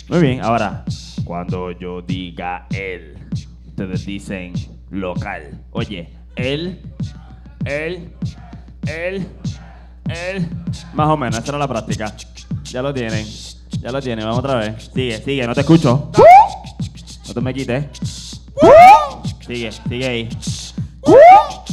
Muy 0.08 0.20
bien, 0.20 0.40
ahora, 0.42 0.84
cuando 1.24 1.70
yo 1.70 2.02
diga 2.02 2.66
él, 2.70 3.16
ustedes 3.68 4.06
dicen 4.06 4.54
local. 4.90 5.64
Oye, 5.70 6.12
él, 6.34 6.82
él, 7.64 8.12
él, 8.86 9.24
él. 10.08 10.48
Más 10.94 11.08
o 11.08 11.16
menos, 11.16 11.38
esa 11.38 11.48
era 11.48 11.58
la 11.58 11.68
práctica. 11.68 12.12
Ya 12.64 12.82
lo 12.82 12.92
tienen, 12.92 13.24
ya 13.84 13.92
lo 13.92 14.00
tienen, 14.00 14.24
vamos 14.24 14.38
otra 14.38 14.54
vez. 14.54 14.90
Sigue, 14.94 15.18
sigue, 15.22 15.46
no 15.46 15.54
te 15.54 15.60
escucho. 15.60 16.10
No 17.28 17.34
te 17.34 17.40
me 17.42 17.52
quites. 17.52 18.40
Sigue, 19.46 19.70
sigue 19.72 20.06
ahí. 20.06 20.28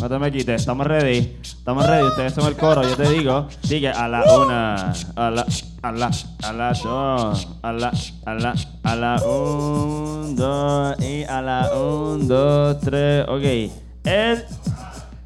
No 0.01 0.09
te 0.09 0.19
me 0.19 0.29
quites, 0.29 0.59
estamos 0.59 0.85
ready. 0.85 1.37
Estamos 1.41 1.87
ready, 1.87 2.03
ustedes 2.03 2.33
son 2.33 2.47
el 2.47 2.57
coro, 2.57 2.81
yo 2.83 2.97
te 2.97 3.09
digo. 3.09 3.47
Sigue 3.63 3.87
a 3.87 4.09
la 4.09 4.23
una, 4.23 4.91
a 5.15 5.31
la, 5.31 5.45
a 5.83 5.91
la, 5.93 6.11
a 6.43 6.51
la 6.51 6.73
dos, 6.73 7.47
a 7.61 7.71
la, 7.71 7.93
a 8.25 8.33
la, 8.33 8.55
a 8.83 8.95
la 8.97 9.15
un, 9.23 10.35
dos, 10.35 10.99
y 10.99 11.23
a 11.23 11.41
la 11.41 11.73
un, 11.73 12.27
dos, 12.27 12.77
tres, 12.81 13.25
ok. 13.25 13.71
Él, 14.03 14.45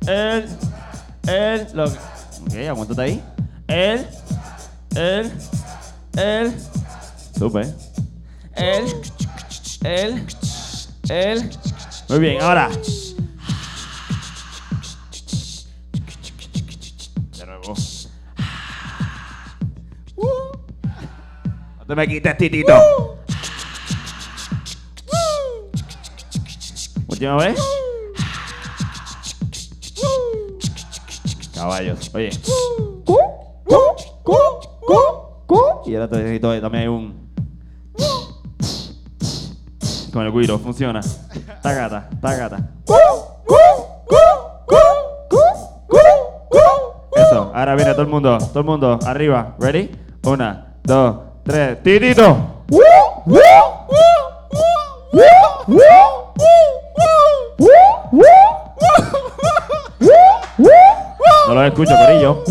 él, 0.06 0.46
él, 1.26 1.68
lo 1.74 1.86
Ok, 1.86 2.56
aguántate 2.70 3.02
ahí. 3.02 3.24
Él, 3.68 4.06
él, 4.96 5.32
él, 6.18 6.54
supe. 7.38 7.62
Él, 8.56 8.86
él, 9.84 10.26
él. 11.10 11.50
Muy 12.10 12.20
bien, 12.20 12.42
ahora. 12.42 12.70
De 17.38 17.46
nuevo. 17.46 17.74
No 21.78 21.86
te 21.88 21.96
me 21.96 22.08
quites, 22.08 22.38
titito. 22.38 22.74
Última 27.08 27.36
vez. 27.38 27.60
Caballos. 31.54 32.12
Oye. 32.14 32.30
Y 35.96 35.98
ahora 35.98 36.10
también 36.60 36.76
hay 36.76 36.88
un. 36.90 37.32
Con 40.12 40.26
el 40.26 40.32
guiro, 40.34 40.60
funciona. 40.60 41.00
Tagata, 41.62 42.10
tagata. 42.22 42.58
Eso, 47.16 47.52
ahora 47.56 47.76
viene 47.76 47.92
todo 47.94 48.02
el 48.02 48.08
mundo, 48.10 48.38
todo 48.38 48.60
el 48.60 48.66
mundo, 48.66 49.00
arriba, 49.06 49.56
ready? 49.58 49.90
Una, 50.26 50.76
dos, 50.84 51.16
tres, 51.46 51.82
titito. 51.82 52.66
No 61.48 61.54
lo 61.54 61.64
escucho, 61.64 61.94
Corillo. 62.06 62.44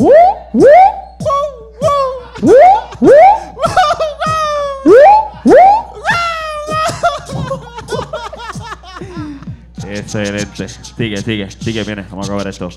Excelente. 10.14 10.68
Sigue, 10.68 11.16
sigue, 11.16 11.50
sigue, 11.50 11.82
viene. 11.82 12.02
Vamos 12.08 12.28
a 12.28 12.32
coger 12.32 12.46
esto. 12.46 12.70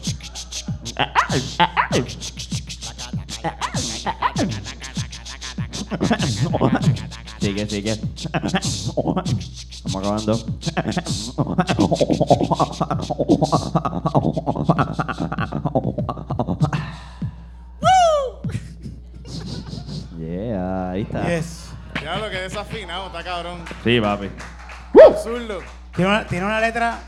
Sigue, 7.40 7.70
sigue. 7.70 8.00
Vamos 9.84 9.96
acabando. 9.96 10.46
Yeah, 20.18 20.92
ahí 20.92 21.02
está. 21.04 21.28
Yes. 21.28 21.70
Ya 22.02 22.18
lo 22.18 22.30
que 22.32 22.38
desafinado, 22.38 23.08
está 23.08 23.24
cabrón. 23.24 23.60
Sí, 23.84 24.02
papi. 24.02 24.30
Zurdo. 25.24 25.60
Tiene 25.96 26.12
una, 26.12 26.28
tiene 26.28 26.46
una 26.46 26.60
letra, 26.60 27.00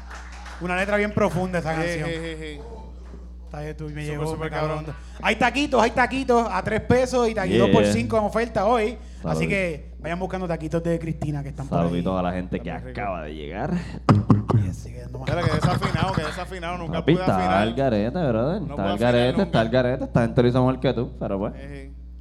una 0.62 0.76
letra 0.76 0.98
bien 0.98 1.14
profunda 1.14 1.60
esa 1.60 1.74
canción. 1.76 2.10
Está 2.10 3.62
bien, 3.62 3.76
tú 3.78 3.86
me 3.86 3.90
Súper, 3.90 4.04
llegó, 4.06 4.26
súper 4.28 4.52
me 4.52 4.58
cabrón. 4.58 4.78
cabrón. 4.86 4.96
Hay 5.24 5.36
taquitos, 5.38 5.82
hay 5.82 5.90
taquitos 5.92 6.48
a 6.52 6.62
tres 6.64 6.82
pesos 6.82 7.28
y 7.28 7.34
taquitos 7.34 7.68
Yeah. 7.68 7.74
por 7.74 7.86
cinco 7.86 8.18
en 8.18 8.24
oferta 8.26 8.66
hoy. 8.68 8.96
Así 9.24 9.40
Salud. 9.40 9.40
que 9.50 9.96
vayan 10.00 10.20
buscando 10.20 10.48
taquitos 10.48 10.84
de 10.84 11.00
Cristina 11.00 11.42
que 11.42 11.50
están 11.50 11.68
por 11.68 11.80
ahí. 11.80 11.86
Saluditos 11.86 12.20
a 12.20 12.22
la 12.22 12.32
gente 12.32 12.60
que 12.60 12.70
Está 12.70 12.90
acaba 12.90 13.24
de 13.24 13.34
llegar. 13.34 13.72
Más. 13.74 14.86
Espera, 14.86 15.44
que 15.44 15.52
desafinado, 15.54 16.14
que 16.14 16.22
desafinado. 16.24 16.78
Nunca 16.78 16.94
Papi, 17.00 17.14
pude 17.14 17.24
está 17.24 17.36
afinar. 17.38 17.58
al 17.62 17.74
garete, 17.74 18.28
brother. 18.28 18.62
No 18.62 18.68
está 18.70 18.84
al 18.84 18.90
afinar 18.92 19.00
garete, 19.14 19.32
nunca. 19.32 19.44
está 19.46 19.60
al 19.62 19.70
garete. 19.70 20.04
Esta 20.04 20.22
gente 20.22 20.42
lo 20.44 20.48
hizo 20.48 20.60
mejor 20.66 20.80
que 20.80 20.94
tú, 20.94 21.12
pero 21.20 21.40
pues. 21.40 21.54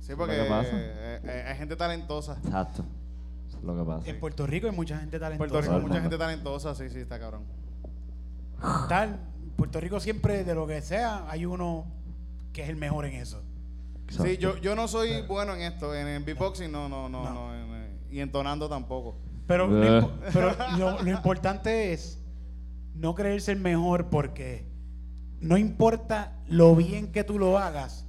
Sí, 0.00 0.12
Lo 0.12 0.16
porque 0.16 0.34
que 0.36 0.44
pasa. 0.44 0.70
eh, 0.72 1.20
eh, 1.24 1.44
hay 1.48 1.56
gente 1.58 1.76
talentosa. 1.76 2.38
Exacto. 2.42 2.84
Eso 3.48 3.58
es 3.58 3.64
lo 3.64 3.76
que 3.76 3.84
pasa. 3.84 4.08
En 4.10 4.18
Puerto 4.18 4.46
Rico 4.46 4.66
hay 4.66 4.72
mucha 4.74 4.98
gente 4.98 5.16
En 5.16 5.20
talentosa. 5.20 5.38
Puerto 5.50 5.60
Rico 5.60 5.74
hay 5.74 5.82
mucha 5.82 6.00
gente 6.00 6.16
talentosa, 6.16 6.74
sí, 6.74 6.88
sí, 6.88 7.00
está 7.00 7.18
cabrón. 7.18 7.42
Tal, 8.88 9.20
Puerto 9.56 9.80
Rico 9.80 10.00
siempre, 10.00 10.44
de 10.44 10.54
lo 10.54 10.66
que 10.66 10.82
sea, 10.82 11.24
hay 11.30 11.44
uno 11.46 11.86
que 12.52 12.62
es 12.62 12.68
el 12.68 12.76
mejor 12.76 13.04
en 13.06 13.14
eso. 13.14 13.42
Sí, 14.08 14.14
Exacto. 14.14 14.32
yo, 14.40 14.56
yo 14.58 14.74
no 14.74 14.88
soy 14.88 15.22
bueno 15.26 15.54
en 15.54 15.62
esto, 15.62 15.94
en 15.94 16.06
el 16.06 16.24
beatboxing 16.24 16.70
no, 16.72 16.88
no, 16.88 17.08
no, 17.08 17.24
No. 17.24 17.34
no, 17.34 17.54
en- 17.54 17.74
eh, 17.74 17.98
y 18.10 18.20
entonando 18.20 18.68
tampoco. 18.68 19.16
Pero, 19.46 19.66
lo, 19.66 19.84
Eh. 20.00 20.08
pero 20.32 20.56
lo, 20.78 21.02
lo 21.02 21.10
importante 21.10 21.92
es 21.92 22.18
no 22.94 23.14
creerse 23.14 23.52
el 23.52 23.60
mejor 23.60 24.08
porque 24.10 24.66
no 25.40 25.56
importa 25.56 26.36
lo 26.48 26.74
bien 26.74 27.12
que 27.12 27.22
tú 27.22 27.38
lo 27.38 27.58
hagas, 27.58 28.06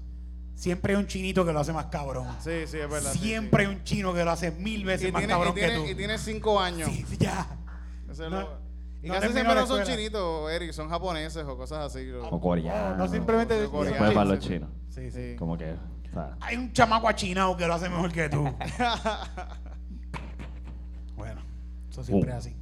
siempre 0.56 0.94
hay 0.94 1.00
un 1.00 1.08
chinito 1.08 1.46
que 1.46 1.54
lo 1.54 1.60
hace 1.60 1.74
más 1.74 1.86
cabrón. 1.88 2.28
Sí, 2.40 2.66
sí, 2.66 2.78
es 2.78 2.90
verdad. 2.90 3.12
sí, 3.14 3.20
siempre 3.20 3.66
sí. 3.66 3.70
hay 3.70 3.76
un 3.78 3.84
chino 3.84 4.14
que 4.14 4.24
lo 4.26 4.32
hace 4.32 4.52
mil 4.52 4.84
veces 4.86 5.10
Y 5.10 5.12
más 5.12 5.20
tiene, 5.20 5.34
cabrón 5.34 5.52
y, 5.52 5.56
tiene, 5.60 5.74
que 5.74 5.80
tú. 5.80 5.86
y 5.92 5.96
tiene 5.96 6.18
cinco 6.18 6.60
años. 6.60 6.90
Sí, 6.90 7.06
ya. 7.20 7.46
Eso 8.10 8.26
es 8.26 8.32
No- 8.32 8.42
lo- 8.42 8.69
y 9.02 9.08
no 9.08 9.14
casi 9.14 9.30
siempre 9.34 9.56
no 9.56 9.66
son 9.68 9.84
chinitos, 9.84 10.52
Eric, 10.52 10.72
son 10.74 10.90
japoneses 10.90 11.44
o 11.46 11.56
cosas 11.58 11.94
así. 11.96 12.10
O 12.12 12.40
coreano. 12.40 12.92
No, 12.92 12.98
no 12.98 13.08
simplemente 13.08 13.54
o 13.54 13.58
dicen 13.58 13.72
coreano. 13.72 13.96
Después 13.98 14.14
para 14.16 14.30
los 14.30 14.40
chinos. 14.40 14.70
Sí, 14.90 15.10
sí. 15.12 15.36
Como 15.38 15.58
que. 15.58 15.72
o 15.74 16.14
sea, 16.14 16.36
Hay 16.42 16.58
un 16.58 16.72
chamaco 16.74 17.08
achinado 17.08 17.56
que 17.56 17.66
lo 17.68 17.74
hace 17.76 17.88
mejor 17.90 18.12
que 18.12 18.28
tú. 18.30 18.44
bueno, 21.16 21.42
eso 21.90 22.04
siempre 22.04 22.30
Uh. 22.32 22.34
es 22.34 22.38
así. 22.46 22.56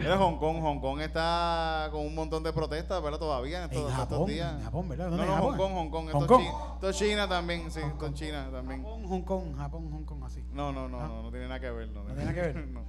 Era 0.00 0.16
Hong 0.16 0.38
Kong. 0.38 0.60
Hong 0.62 0.80
Kong 0.80 1.00
está 1.00 1.88
con 1.90 2.06
un 2.06 2.14
montón 2.14 2.42
de 2.42 2.52
protestas, 2.52 3.02
¿verdad? 3.02 3.18
Todavía 3.18 3.64
en 3.64 3.70
estos, 3.70 3.92
En 3.92 4.00
estos 4.00 4.26
días. 4.26 4.54
en 4.54 4.62
Japón, 4.62 4.88
¿verdad? 4.88 5.06
No, 5.10 5.16
¿Dónde 5.16 5.26
no, 5.26 5.34
es 5.34 5.40
Hong? 5.42 5.56
Kong, 5.56 5.72
Hong 5.74 5.90
Kong. 5.90 6.06
Esto 6.06 6.18
Hong 6.20 6.26
Kong. 6.26 6.42
Esto 6.74 6.88
es 6.90 6.96
China 6.96 7.28
también, 7.28 7.70
sí. 7.70 7.80
Esto 7.80 8.06
es 8.06 8.14
China 8.14 8.48
también. 8.52 8.82
Japón, 8.82 9.04
Hong 9.08 9.22
Kong, 9.22 9.56
Japón, 9.56 9.90
Hong 9.90 10.04
Kong, 10.04 10.22
así. 10.24 10.42
No, 10.52 10.72
no, 10.72 10.88
no, 10.88 11.00
no, 11.06 11.22
no 11.24 11.30
tiene 11.30 11.48
nada 11.48 11.60
que 11.60 11.70
ver. 11.70 11.88
No, 11.90 12.04
¿No 12.04 12.14
tiene 12.14 12.24
nada 12.24 12.34
que 12.34 12.40
ver? 12.40 12.68
no. 12.68 12.80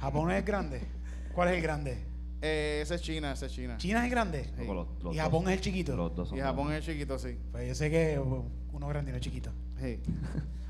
Japón 0.00 0.30
es 0.30 0.44
grande. 0.44 0.86
¿Cuál 1.34 1.48
es 1.50 1.56
el 1.56 1.62
grande? 1.62 1.98
Eh, 2.42 2.80
ese 2.82 2.94
es 2.94 3.02
China, 3.02 3.32
ese 3.32 3.46
es 3.46 3.52
China. 3.52 3.76
China 3.76 3.98
es 4.00 4.04
el 4.04 4.10
grande. 4.10 4.44
Sí. 4.44 4.50
como 4.58 4.74
los- 4.74 4.88
los 5.02 5.14
Y 5.14 5.16
dos- 5.18 5.24
Japón 5.24 5.44
es 5.48 5.54
el 5.54 5.60
chiquito. 5.60 5.96
Los 5.96 6.14
dos 6.14 6.28
son 6.30 6.38
Y 6.38 6.40
Japón 6.40 6.72
es 6.72 6.78
el 6.78 6.92
chiquito, 6.94 7.18
sí. 7.18 7.36
Pues 7.52 7.68
yo 7.68 7.74
sé 7.74 7.90
que 7.90 8.18
uno 8.18 8.88
grande 8.88 9.10
y 9.10 9.12
uno 9.12 9.20
chiquito. 9.20 9.52
Sí. 9.78 10.00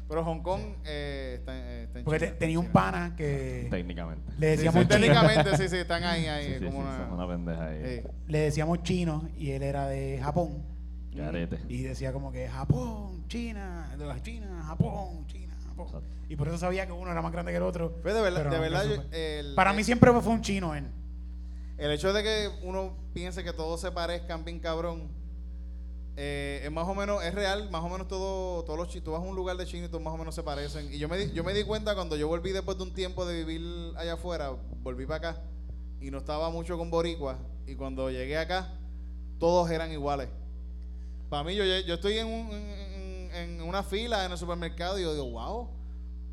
Pero 0.09 0.25
Hong 0.25 0.41
Kong 0.43 0.61
eh, 0.85 1.37
está, 1.39 1.57
eh, 1.57 1.85
está 1.85 1.99
en 2.01 2.05
Porque 2.05 2.19
te- 2.19 2.27
China, 2.27 2.39
tenía 2.41 2.59
un 2.59 2.65
China. 2.67 2.73
pana 2.73 3.15
que 3.17 3.69
Técnicamente. 3.71 4.33
le 4.39 4.51
Sí, 4.51 4.57
decíamos 4.57 4.83
sí, 4.83 4.89
chino. 4.89 5.01
técnicamente, 5.01 5.57
sí, 5.57 5.69
sí, 5.69 5.77
están 5.77 6.03
ahí, 6.03 6.27
ahí. 6.27 6.47
Sí, 6.47 6.59
sí, 6.59 6.65
como 6.65 6.79
sí, 6.81 6.87
una, 6.89 6.97
son 6.99 7.13
una 7.13 7.29
pendeja 7.29 7.67
ahí. 7.69 7.83
Sí. 8.03 8.09
Le 8.27 8.39
decíamos 8.41 8.83
chino 8.83 9.29
y 9.39 9.51
él 9.53 9.63
era 9.63 9.87
de 9.87 10.19
Japón. 10.21 10.65
Garete. 11.15 11.59
Y 11.69 11.83
decía 11.83 12.13
como 12.13 12.33
que 12.33 12.49
Japón, 12.49 13.25
China, 13.29 13.95
de 13.97 14.05
las 14.07 14.21
China, 14.23 14.65
Japón, 14.67 15.27
China. 15.29 15.40
Exacto. 15.79 16.03
Y 16.29 16.37
por 16.37 16.49
eso 16.49 16.59
sabía 16.59 16.87
que 16.87 16.93
uno 16.93 17.11
era 17.11 17.23
más 17.23 17.33
grande 17.33 17.53
que 17.53 17.57
el 17.59 17.63
otro. 17.63 17.97
Pues 18.03 18.15
de 18.15 18.21
verdad, 18.21 18.39
pero 18.43 18.51
de 18.51 18.57
no, 18.57 18.63
verdad 18.63 18.85
eso 18.85 18.95
yo- 19.03 19.09
fue. 19.09 19.39
el, 19.41 19.55
Para 19.55 19.73
mí 19.73 19.83
siempre 19.85 20.13
fue 20.21 20.33
un 20.33 20.43
chino 20.43 20.75
él. 20.75 20.87
el 21.79 21.91
hecho 21.93 22.13
de 22.13 22.23
que 22.23 22.51
uno 22.63 22.97
piense 23.15 23.43
que 23.43 23.53
todos 23.53 23.81
se 23.81 23.91
parezcan 23.91 24.45
bien 24.45 24.61
cabrón, 24.61 25.09
eh, 26.17 26.61
es 26.65 26.71
más 26.71 26.87
o 26.87 26.95
menos, 26.95 27.25
es 27.25 27.35
real, 27.35 27.71
más 27.71 27.83
o 27.83 27.89
menos 27.89 28.07
todo, 28.09 28.63
todos 28.65 28.79
los 28.79 28.89
chinos, 28.89 29.05
tú 29.05 29.13
vas 29.13 29.23
a 29.23 29.25
un 29.25 29.35
lugar 29.35 29.57
de 29.57 29.65
chino 29.65 29.87
y 29.87 29.89
todos 29.89 30.03
más 30.03 30.13
o 30.13 30.19
menos 30.19 30.35
se 30.35 30.43
parecen. 30.43 30.93
Y 30.93 30.99
yo 30.99 31.09
me, 31.09 31.17
di, 31.17 31.33
yo 31.33 31.43
me 31.45 31.55
di 31.55 31.65
cuenta 31.65 31.95
cuando 31.95 32.17
yo 32.17 32.29
volví 32.29 32.51
después 32.53 32.77
de 32.77 32.83
un 32.83 32.93
tiempo 32.93 33.25
de 33.25 33.43
vivir 33.45 33.93
allá 33.97 34.15
afuera, 34.15 34.51
volví 34.83 35.07
para 35.07 35.31
acá 35.31 35.43
y 36.01 36.11
no 36.11 36.19
estaba 36.19 36.51
mucho 36.51 36.77
con 36.77 36.91
boricua 36.91 37.39
y 37.67 37.75
cuando 37.75 38.11
llegué 38.11 38.37
acá, 38.37 38.75
todos 39.39 39.71
eran 39.71 39.91
iguales. 39.93 40.29
Para 41.31 41.45
mí, 41.45 41.55
yo, 41.55 41.65
yo 41.65 41.95
estoy 41.95 42.19
en, 42.19 42.27
un- 42.27 42.51
en- 42.53 42.90
en 43.35 43.63
una 43.63 43.83
fila 43.83 44.25
en 44.25 44.33
el 44.33 44.39
supermercado 44.39 44.99
y 44.99 45.03
yo 45.03 45.13
digo, 45.13 45.31
wow, 45.31 45.69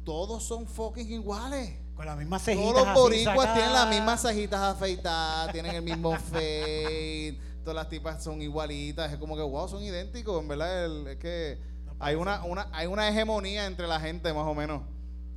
todos 0.03 0.43
son 0.43 0.67
fucking 0.67 1.11
iguales. 1.11 1.79
Con 1.95 2.05
las 2.05 2.17
mismas 2.17 2.43
cejitas. 2.43 2.73
Todos 2.73 2.85
los 2.87 2.95
boricuas 2.95 3.53
tienen 3.53 3.73
las 3.73 3.89
mismas 3.89 4.21
cejitas 4.21 4.59
afeitadas, 4.61 5.51
tienen 5.51 5.75
el 5.75 5.81
mismo 5.81 6.11
fade, 6.15 7.39
todas 7.63 7.75
las 7.75 7.89
tipas 7.89 8.23
son 8.23 8.41
igualitas, 8.41 9.11
es 9.11 9.17
como 9.17 9.35
que 9.35 9.41
wow, 9.41 9.67
son 9.67 9.81
idénticos, 9.83 10.39
en 10.41 10.47
verdad, 10.47 10.85
el- 10.85 11.07
es 11.07 11.17
que 11.17 11.59
hay 11.99 12.15
una, 12.15 12.43
una, 12.43 12.67
hay 12.71 12.85
una 12.87 13.09
hegemonía 13.09 13.65
entre 13.65 13.87
la 13.87 13.99
gente 13.99 14.31
más 14.31 14.45
o 14.45 14.53
menos, 14.53 14.83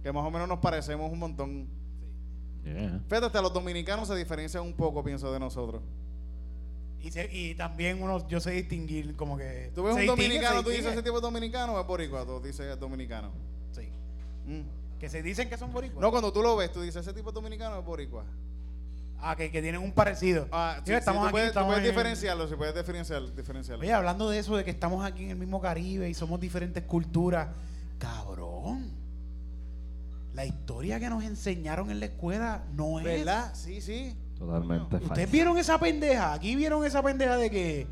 que 0.02 0.12
más 0.12 0.24
o 0.24 0.30
menos 0.30 0.46
nos 0.48 0.58
parecemos 0.58 1.10
un 1.10 1.18
montón. 1.18 1.68
Yeah. 2.62 3.00
Fíjate, 3.08 3.26
hasta 3.26 3.40
los 3.40 3.54
dominicanos 3.54 4.06
se 4.08 4.14
diferencian 4.16 4.62
un 4.62 4.74
poco, 4.74 5.02
pienso, 5.02 5.32
de 5.32 5.40
nosotros. 5.40 5.82
Y, 7.02 7.10
se- 7.10 7.30
y 7.32 7.54
también 7.54 8.02
uno, 8.02 8.26
yo 8.28 8.40
sé 8.40 8.50
distinguir 8.50 9.16
como 9.16 9.36
que. 9.38 9.70
Tú 9.74 9.82
ves 9.84 9.94
un 9.94 10.00
distingue, 10.02 10.22
dominicano, 10.28 10.62
tú 10.62 10.70
dices 10.70 10.92
ese 10.92 11.02
tipo 11.02 11.16
de 11.16 11.22
dominicano 11.22 11.74
o 11.74 11.80
es 11.80 11.86
boricua, 11.86 12.24
tú 12.26 12.40
dices 12.40 12.78
dominicano. 12.78 13.30
Sí. 13.72 13.88
Mm. 14.46 14.98
Que 14.98 15.08
se 15.08 15.22
dicen 15.22 15.48
que 15.48 15.56
son 15.56 15.72
boricuas. 15.72 16.00
No, 16.02 16.10
cuando 16.10 16.30
tú 16.32 16.42
lo 16.42 16.56
ves, 16.56 16.70
tú 16.72 16.82
dices 16.82 17.00
ese 17.06 17.14
tipo 17.14 17.30
de 17.30 17.34
dominicano 17.36 17.76
o 17.76 17.80
es 17.80 17.86
boricua. 17.86 18.24
Ah, 19.22 19.34
que, 19.36 19.50
que 19.50 19.60
tienen 19.62 19.82
un 19.82 19.92
parecido. 19.92 20.46
Ah, 20.50 20.80
Sí, 20.84 20.92
estamos 20.92 21.22
tú 21.22 21.26
aquí, 21.28 21.32
puedes, 21.32 21.48
tú 21.48 21.50
estamos 21.50 21.74
puedes 21.74 21.84
en- 21.88 21.90
diferenciarlo, 21.94 22.48
si 22.48 22.54
puedes 22.56 22.74
diferenciar, 22.74 23.34
diferenciarlo. 23.34 23.82
Oye, 23.82 23.92
hablando 23.92 24.28
de 24.30 24.38
eso, 24.38 24.56
de 24.56 24.64
que 24.64 24.70
estamos 24.70 25.04
aquí 25.04 25.24
en 25.24 25.30
el 25.30 25.36
mismo 25.36 25.60
Caribe 25.60 26.08
y 26.08 26.14
somos 26.14 26.40
diferentes 26.40 26.82
culturas, 26.84 27.48
cabrón. 27.98 28.90
La 30.34 30.44
historia 30.46 31.00
que 31.00 31.08
nos 31.10 31.24
enseñaron 31.24 31.90
en 31.90 31.98
la 32.00 32.06
escuela 32.06 32.64
no 32.72 32.98
es. 32.98 33.04
¿Verdad? 33.04 33.52
Sí, 33.54 33.80
sí. 33.80 34.14
Totalmente 34.40 34.96
¿Ustedes 34.96 35.08
falso. 35.08 35.32
vieron 35.32 35.58
esa 35.58 35.78
pendeja? 35.78 36.32
Aquí 36.32 36.56
vieron 36.56 36.84
esa 36.84 37.02
pendeja 37.02 37.36
de 37.36 37.50
que 37.50 37.86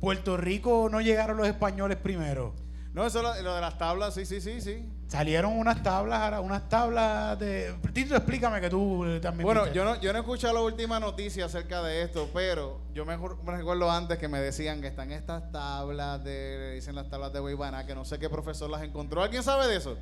Puerto 0.00 0.36
Rico 0.36 0.88
no 0.90 1.00
llegaron 1.00 1.36
los 1.36 1.46
españoles 1.46 1.96
primero. 1.96 2.54
No, 2.92 3.06
eso 3.06 3.22
lo, 3.22 3.40
lo 3.40 3.54
de 3.54 3.60
las 3.60 3.78
tablas, 3.78 4.12
sí, 4.12 4.26
sí, 4.26 4.40
sí, 4.40 4.60
sí. 4.60 4.84
Salieron 5.06 5.52
unas 5.52 5.82
tablas, 5.82 6.20
ahora, 6.20 6.40
unas 6.40 6.68
tablas 6.68 7.38
de. 7.38 7.72
Tito, 7.92 8.16
explícame 8.16 8.60
que 8.60 8.68
tú 8.68 9.04
eh, 9.04 9.20
también. 9.20 9.44
Bueno, 9.46 9.62
viste. 9.62 9.76
yo 9.76 9.84
no, 9.84 10.00
yo 10.00 10.12
no 10.12 10.18
he 10.18 10.22
escuchado 10.22 10.54
la 10.54 10.60
última 10.60 10.98
noticia 10.98 11.44
acerca 11.44 11.82
de 11.82 12.02
esto, 12.02 12.28
pero 12.34 12.80
yo 12.92 13.06
me, 13.06 13.16
me 13.16 13.56
recuerdo 13.56 13.90
antes 13.90 14.18
que 14.18 14.26
me 14.28 14.40
decían 14.40 14.80
que 14.80 14.88
están 14.88 15.12
estas 15.12 15.52
tablas 15.52 16.22
de, 16.24 16.72
dicen 16.74 16.94
las 16.94 17.08
tablas 17.08 17.32
de 17.32 17.40
Weibana, 17.40 17.86
que 17.86 17.94
no 17.94 18.04
sé 18.04 18.18
qué 18.18 18.28
profesor 18.28 18.68
las 18.68 18.82
encontró. 18.82 19.22
¿Alguien 19.22 19.42
sabe 19.42 19.68
de 19.68 19.76
eso? 19.76 19.96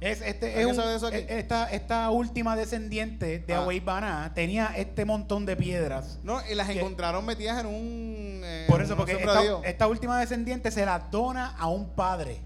Es, 0.00 0.22
este, 0.22 0.62
e- 0.62 1.38
esta, 1.38 1.70
esta 1.70 2.08
última 2.10 2.56
descendiente 2.56 3.40
de 3.40 3.54
Ah. 3.54 3.58
Awey 3.58 3.80
Baná 3.80 4.32
tenía 4.34 4.72
este 4.76 5.04
montón 5.04 5.44
de 5.44 5.56
piedras. 5.56 6.18
No, 6.22 6.40
y 6.50 6.54
las 6.54 6.68
encontraron 6.70 7.24
metidas 7.26 7.60
en 7.60 7.66
un. 7.66 8.40
eh, 8.42 8.64
Por 8.68 8.80
eso, 8.80 8.96
porque 8.96 9.18
esta, 9.64 9.86
última 9.86 10.18
descendiente 10.18 10.70
se 10.70 10.86
la 10.86 10.98
dona 10.98 11.54
a 11.58 11.66
un 11.68 11.90
padre. 11.90 12.40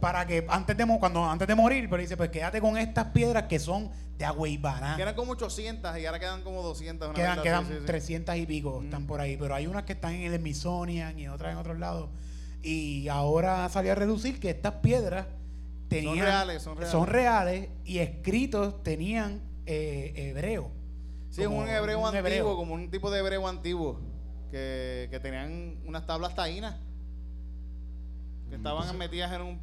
Para 0.00 0.26
que 0.26 0.44
antes 0.50 0.76
de, 0.76 0.84
cuando, 1.00 1.24
antes 1.24 1.48
de 1.48 1.54
morir, 1.54 1.88
pero 1.88 2.02
dice, 2.02 2.14
pues 2.16 2.28
quédate 2.28 2.60
con 2.60 2.76
estas 2.76 3.06
piedras 3.06 3.44
que 3.44 3.58
son 3.58 3.90
de 4.18 4.24
Agüey 4.26 4.58
Baná. 4.58 4.96
Que 4.96 5.02
eran 5.02 5.14
como 5.14 5.32
800 5.32 5.96
y 5.98 6.04
ahora 6.04 6.18
quedan 6.20 6.42
como 6.42 6.62
200. 6.62 7.08
una 7.08 7.16
Quedan, 7.16 7.42
quedan 7.42 7.64
así, 7.64 7.72
sí, 7.72 7.78
sí. 7.80 7.86
300 7.86 8.36
y 8.36 8.44
pico, 8.46 8.82
están 8.84 9.06
por 9.06 9.20
ahí. 9.20 9.36
Pero 9.38 9.54
hay 9.54 9.66
unas 9.66 9.84
que 9.84 9.94
están 9.94 10.12
en 10.12 10.30
el 10.32 10.38
Smithsonian 10.38 11.18
y 11.18 11.28
otras 11.28 11.52
en 11.52 11.58
otros 11.58 11.78
lados. 11.78 12.10
Y 12.62 13.08
ahora 13.08 13.68
salió 13.70 13.92
a 13.92 13.94
reducir 13.94 14.38
que 14.40 14.50
estas 14.50 14.74
piedras 14.74 15.26
tenían. 15.88 16.18
reales, 16.26 16.62
son 16.62 16.76
reales. 16.76 16.92
son 16.92 17.06
reales 17.06 17.68
y 17.84 17.98
escritos 17.98 18.82
tenían 18.82 19.42
eh, 19.66 20.12
hebreo. 20.16 20.70
Sí, 21.30 21.42
es 21.42 21.48
Como 21.48 21.60
un 21.60 21.68
hebreo 21.68 21.98
un 22.00 22.06
antiguo, 22.06 22.18
hebreo. 22.26 22.56
como 22.56 22.74
un 22.74 22.90
tipo 22.90 23.10
de 23.10 23.18
hebreo 23.20 23.46
antiguo. 23.46 24.00
Que, 24.50 25.08
que 25.10 25.18
tenían 25.20 25.76
unas 25.84 26.06
tablas 26.06 26.34
taínas. 26.34 26.76
Que 28.48 28.56
estaban 28.56 28.96
metidas 28.96 29.32
en 29.32 29.42
un, 29.42 29.60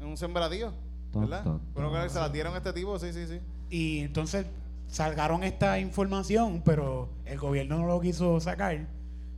en 0.00 0.06
un 0.06 0.16
sembradío. 0.16 0.72
¿Verdad? 1.12 1.44
Bueno, 1.74 1.92
que 1.92 2.08
se 2.08 2.18
las 2.18 2.32
dieron 2.32 2.54
a 2.54 2.58
este 2.58 2.72
tipo, 2.72 2.98
sí, 2.98 3.12
sí, 3.12 3.26
sí. 3.26 3.40
Y 3.70 4.00
entonces 4.00 4.46
salgaron 4.86 5.42
esta 5.42 5.78
información, 5.80 6.62
pero 6.64 7.08
el 7.24 7.38
gobierno 7.38 7.78
no 7.78 7.86
lo 7.86 8.00
quiso 8.00 8.38
sacar. 8.38 8.86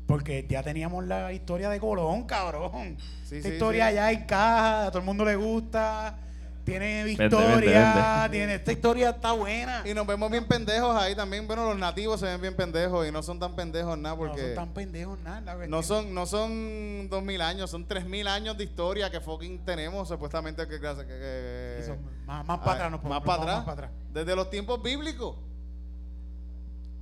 Porque 0.08 0.44
ya 0.48 0.62
teníamos 0.64 1.04
la 1.04 1.32
historia 1.32 1.68
de 1.70 1.78
Colón, 1.78 2.24
cabrón. 2.24 2.96
Sí, 3.24 3.36
Esta 3.36 3.48
sí, 3.50 3.54
historia 3.54 3.90
sí. 3.90 3.94
ya 3.96 4.10
encaja, 4.10 4.86
a 4.86 4.88
todo 4.90 4.98
el 5.00 5.04
mundo 5.04 5.22
le 5.24 5.36
gusta, 5.36 6.16
tiene 6.64 7.04
victoria, 7.04 8.26
tiene 8.30 8.54
esta 8.54 8.72
historia 8.72 9.10
está 9.10 9.32
buena. 9.32 9.82
Y 9.84 9.92
nos 9.92 10.06
vemos 10.06 10.30
bien 10.30 10.46
pendejos 10.46 10.96
ahí 10.96 11.14
también. 11.14 11.46
Bueno, 11.46 11.66
los 11.66 11.78
nativos 11.78 12.20
se 12.20 12.26
ven 12.26 12.40
bien 12.40 12.56
pendejos 12.56 13.06
y 13.06 13.12
no 13.12 13.22
son 13.22 13.38
tan 13.38 13.54
pendejos 13.54 13.98
nada 13.98 14.14
no 14.16 14.20
son 14.22 14.28
porque 14.30 14.48
tan 14.54 14.68
pendejos 14.70 15.18
nada. 15.20 15.40
la 15.42 15.66
no 15.66 15.82
son 15.82 16.14
no 16.14 16.24
son 16.26 17.08
dos 17.10 17.22
mil 17.22 17.42
años, 17.42 17.70
son 17.70 17.86
tres 17.86 18.06
mil 18.06 18.28
años 18.28 18.56
de 18.56 18.64
historia 18.64 19.10
que 19.10 19.20
fucking 19.20 19.58
tenemos 19.64 20.08
supuestamente 20.08 20.66
que, 20.66 20.80
que- 20.80 21.06
que- 21.06 21.82
son 21.86 21.98
más, 22.26 22.46
más 22.46 22.58
Ah, 22.60 22.64
para 22.64 22.72
atrás, 22.76 22.90
nos 22.92 23.02
más 23.04 23.20
podemos- 23.20 23.24
para 23.24 23.36
vamos 23.36 23.42
atrás, 23.46 23.56
más 23.58 23.64
para 23.76 23.86
atrás. 23.88 24.00
desde 24.14 24.34
los 24.36 24.48
tiempos 24.50 24.82
bíblicos. 24.82 25.36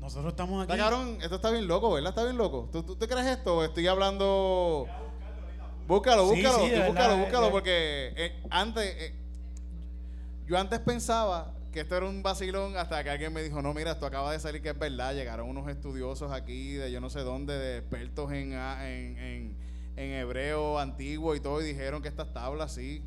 Nosotros 0.07 0.34
estamos 0.34 0.62
aquí. 0.62 0.70
Está 0.72 0.84
cabrón, 0.84 1.18
esto 1.20 1.34
está 1.34 1.50
bien 1.50 1.66
loco, 1.66 1.90
¿verdad? 1.92 2.11
Está 2.11 2.22
bien 2.22 2.36
loco. 2.36 2.68
¿Tú, 2.70 2.84
tú 2.84 2.94
te 2.94 3.09
crees 3.09 3.26
esto 3.26 3.64
estoy 3.64 3.88
hablando? 3.88 4.86
Búscalo, 5.88 6.28
Sí, 6.28 6.42
búscalo, 6.42 6.59
sí, 6.64 6.70
tú 6.70 6.76
búscalo, 6.76 6.94
verdad, 6.94 7.18
búscalo, 7.24 7.46
eh, 7.46 7.50
porque 7.50 8.12
eh, 8.16 8.42
antes, 8.50 8.84
eh, 8.84 9.14
yo 10.46 10.57
antes 10.59 10.78
pensaba 10.78 11.54
que 11.72 11.80
esto 11.80 11.96
era 11.96 12.07
un 12.07 12.22
vacilón 12.22 12.76
hasta 12.76 13.02
que 13.02 13.11
alguien 13.11 13.32
me 13.32 13.42
dijo, 13.42 13.61
no, 13.62 13.74
mira, 13.74 13.90
esto 13.90 14.07
acaba 14.07 14.30
de 14.30 14.38
salir 14.38 14.62
que 14.62 14.68
es 14.70 14.78
verdad. 14.78 15.12
Llegaron 15.12 15.48
unos 15.48 15.68
estudiosos 15.68 16.30
aquí 16.30 16.74
de 16.74 16.92
yo 16.92 17.00
no 17.00 17.11
sé 17.11 17.20
dónde, 17.22 17.59
de 17.59 17.78
expertos 17.78 18.30
en, 18.30 18.52
en, 18.52 19.18
en, 19.18 19.57
en 19.96 20.12
hebreo 20.12 20.78
antiguo 20.78 21.34
y 21.34 21.40
todo, 21.40 21.61
y 21.61 21.64
dijeron 21.64 22.00
que 22.00 22.07
estas 22.07 22.32
tablas 22.32 22.72
sí, 22.72 23.02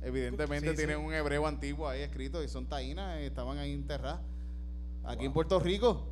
evidentemente 0.00 0.70
Sí, 0.70 0.70
sí. 0.70 0.76
tienen 0.78 0.98
un 1.04 1.12
hebreo 1.12 1.46
antiguo 1.46 1.86
ahí 1.86 2.00
escrito 2.00 2.42
y 2.42 2.48
son 2.48 2.64
taínas, 2.66 3.20
y 3.20 3.24
estaban 3.24 3.58
ahí 3.58 3.74
enterradas. 3.74 4.20
Aquí 5.04 5.26
en 5.26 5.34
Puerto 5.34 5.60
Rico. 5.60 6.06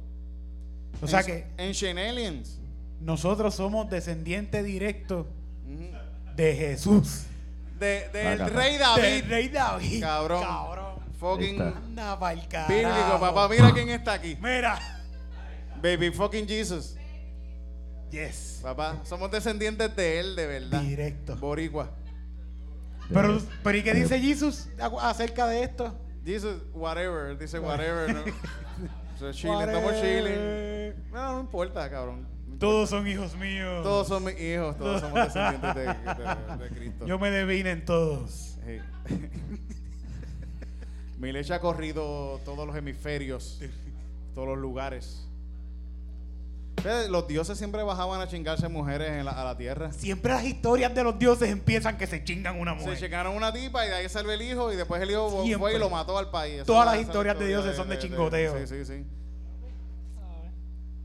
O 1.02 1.06
sea 1.06 1.20
En- 1.20 1.26
que 1.26 1.46
Ancient 1.58 1.98
Aliens. 1.98 2.58
nosotros 3.00 3.54
somos 3.54 3.88
descendientes 3.90 4.64
directos 4.64 5.26
de 6.36 6.54
Jesús. 6.54 7.24
De, 7.78 8.08
del 8.12 8.40
Acá. 8.40 8.48
rey 8.56 8.72
Del 8.72 8.80
David. 8.80 9.24
rey 9.28 9.48
David. 9.48 10.00
Cabrón. 10.02 10.42
Cabrón. 10.42 10.96
Fucking 11.18 11.60
Ahí 11.60 11.68
está. 11.68 11.78
Anda 11.78 12.18
pa'l 12.18 12.48
carajo. 12.48 12.72
bíblico, 12.72 13.20
papá. 13.20 13.48
Mira 13.48 13.72
quién 13.72 13.88
está 13.90 14.12
aquí. 14.14 14.36
Mira. 14.40 14.78
Baby 15.82 16.10
fucking 16.10 16.46
Jesus. 16.46 16.96
Yes. 18.10 18.60
Papá, 18.62 19.00
somos 19.04 19.30
descendientes 19.30 19.94
de 19.96 20.20
él, 20.20 20.36
de 20.36 20.46
verdad. 20.46 20.80
Directo. 20.82 21.36
Boricua. 21.36 21.90
Pero, 23.12 23.40
pero 23.62 23.78
¿y 23.78 23.82
qué 23.82 23.94
dice 23.94 24.18
Jesús 24.18 24.68
acerca 25.00 25.46
de 25.46 25.62
esto? 25.64 25.94
Jesus, 26.24 26.62
whatever. 26.72 27.36
Dice 27.38 27.58
whatever, 27.58 28.12
¿no? 28.14 28.20
So, 29.18 29.32
chilling, 29.32 29.60
estamos 29.60 29.92
chilling. 29.94 30.75
No, 31.12 31.32
no 31.34 31.40
importa, 31.40 31.90
cabrón. 31.90 32.22
No 32.22 32.28
importa. 32.54 32.58
Todos 32.58 32.90
son 32.90 33.06
hijos 33.08 33.36
míos. 33.36 33.82
Todos 33.82 34.08
son 34.08 34.24
mis 34.24 34.38
hijos, 34.40 34.76
todos 34.78 35.00
somos 35.00 35.14
descendientes 35.24 35.74
de, 35.74 35.82
de- 35.84 36.56
de 36.64 36.68
Cristo. 36.76 37.06
Yo 37.06 37.18
me 37.18 37.30
devine 37.30 37.70
en 37.70 37.84
todos. 37.84 38.56
Sí. 38.64 38.80
Mi 41.18 41.32
leche 41.32 41.54
ha 41.54 41.60
corrido 41.60 42.40
todos 42.44 42.66
los 42.66 42.76
hemisferios, 42.76 43.60
todos 44.34 44.48
los 44.48 44.58
lugares. 44.58 45.22
Los 47.08 47.26
dioses 47.26 47.56
siempre 47.58 47.82
bajaban 47.82 48.20
a 48.20 48.28
chingarse 48.28 48.68
mujeres 48.68 49.08
en 49.10 49.24
la- 49.24 49.32
a 49.32 49.42
la 49.44 49.56
tierra. 49.56 49.90
Siempre 49.92 50.32
las 50.32 50.44
historias 50.44 50.94
de 50.94 51.02
los 51.02 51.18
dioses 51.18 51.50
empiezan 51.50 51.96
que 51.96 52.06
se 52.06 52.22
chingan 52.22 52.60
una 52.60 52.74
Se 52.74 52.80
mujer. 52.84 52.98
checaron 52.98 53.34
una 53.34 53.52
tipa 53.52 53.84
y 53.86 53.88
de 53.88 53.94
ahí 53.96 54.08
salió 54.08 54.30
el 54.30 54.42
hijo 54.42 54.72
y 54.72 54.76
después 54.76 55.00
el 55.02 55.10
hijo 55.10 55.30
Siempre. 55.42 55.56
fue 55.58 55.74
y 55.74 55.78
lo 55.78 55.88
mató 55.90 56.16
al 56.18 56.30
país. 56.30 56.62
Todas 56.64 56.84
las 56.86 56.96
la 56.96 57.00
historias 57.00 57.38
de 57.38 57.48
dioses 57.48 57.76
son 57.76 57.88
de 57.88 57.98
chingoteo. 57.98 58.58
Sí, 58.58 58.66
sí, 58.66 58.84
sí. 58.84 59.04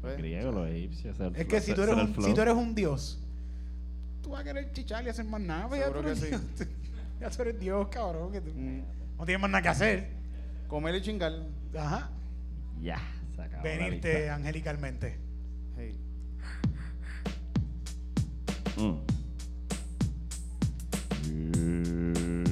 Los 0.01 0.13
Pues, 0.13 0.17
griegos, 0.17 0.53
los 0.55 0.67
egipcios. 0.69 1.19
ese 1.19 1.41
Es 1.41 1.47
que 1.47 1.61
si 1.61 1.73
tú, 1.73 1.81
eres 1.83 1.95
un, 1.95 2.15
si 2.23 2.33
tú 2.33 2.41
eres 2.41 2.53
un 2.55 2.73
dios, 2.73 3.19
tú 4.23 4.31
vas 4.31 4.41
a 4.41 4.43
querer 4.43 4.71
chichar 4.71 5.05
y 5.05 5.09
hacer 5.09 5.25
más 5.25 5.41
nada. 5.41 5.67
pues, 5.67 5.79
ya 5.79 5.85
Seguro 5.87 6.01
tú 6.01 6.07
eres 6.07 6.19
que 6.19 6.25
sí. 6.37 6.43
Dios. 6.57 6.69
Ya 7.21 7.29
tú 7.29 7.41
eres 7.43 7.59
Dios, 7.59 7.87
cabrón. 7.89 8.31
que 8.31 8.41
tú 8.41 8.49
mm, 8.55 8.81
no 9.19 9.25
tienes 9.25 9.39
más 9.41 9.51
nada 9.51 9.61
que 9.61 9.69
hacer. 9.69 10.09
comer 10.67 10.95
y 10.95 11.01
chingar. 11.01 11.33
Ajá. 11.77 12.09
Ya, 12.81 12.99
se 13.35 13.41
acabó 13.43 13.63
Venirte 13.63 14.27
angelicalmente. 14.31 15.19
Hey. 15.77 15.99
Mm. 18.77 18.95
Entonces, 21.23 22.50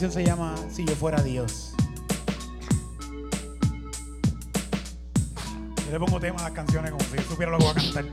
canción 0.00 0.12
se 0.12 0.24
llama 0.24 0.54
Si 0.70 0.84
yo 0.84 0.94
fuera 0.94 1.20
Dios. 1.24 1.72
Yo 5.86 5.90
le 5.90 5.98
pongo 5.98 6.20
tema 6.20 6.38
a 6.38 6.42
las 6.44 6.52
canciones 6.52 6.92
como 6.92 7.02
si 7.02 7.16
yo 7.16 7.22
supiera 7.24 7.50
lo 7.50 7.58
que 7.58 7.64
voy 7.64 7.72
a 7.72 7.74
cantar. 7.74 8.04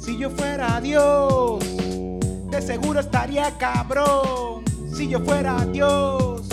Si 0.00 0.18
yo 0.18 0.28
fuera 0.30 0.80
Dios, 0.80 1.64
de 2.50 2.60
seguro 2.60 2.98
estaría 2.98 3.56
cabrón. 3.58 4.64
Si 4.92 5.06
yo 5.06 5.20
fuera 5.20 5.64
Dios, 5.66 6.48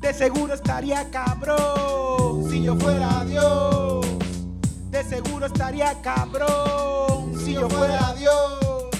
de 0.00 0.14
seguro 0.14 0.54
estaría 0.54 1.10
cabrón. 1.10 2.48
Si 2.48 2.62
yo 2.62 2.76
fuera 2.76 3.26
Dios, 3.26 3.85
seguro 5.16 5.46
estaría 5.46 5.94
cabrón. 6.02 7.32
Si 7.42 7.54
yo 7.54 7.68
fuera 7.70 8.14
Dios, 8.18 8.90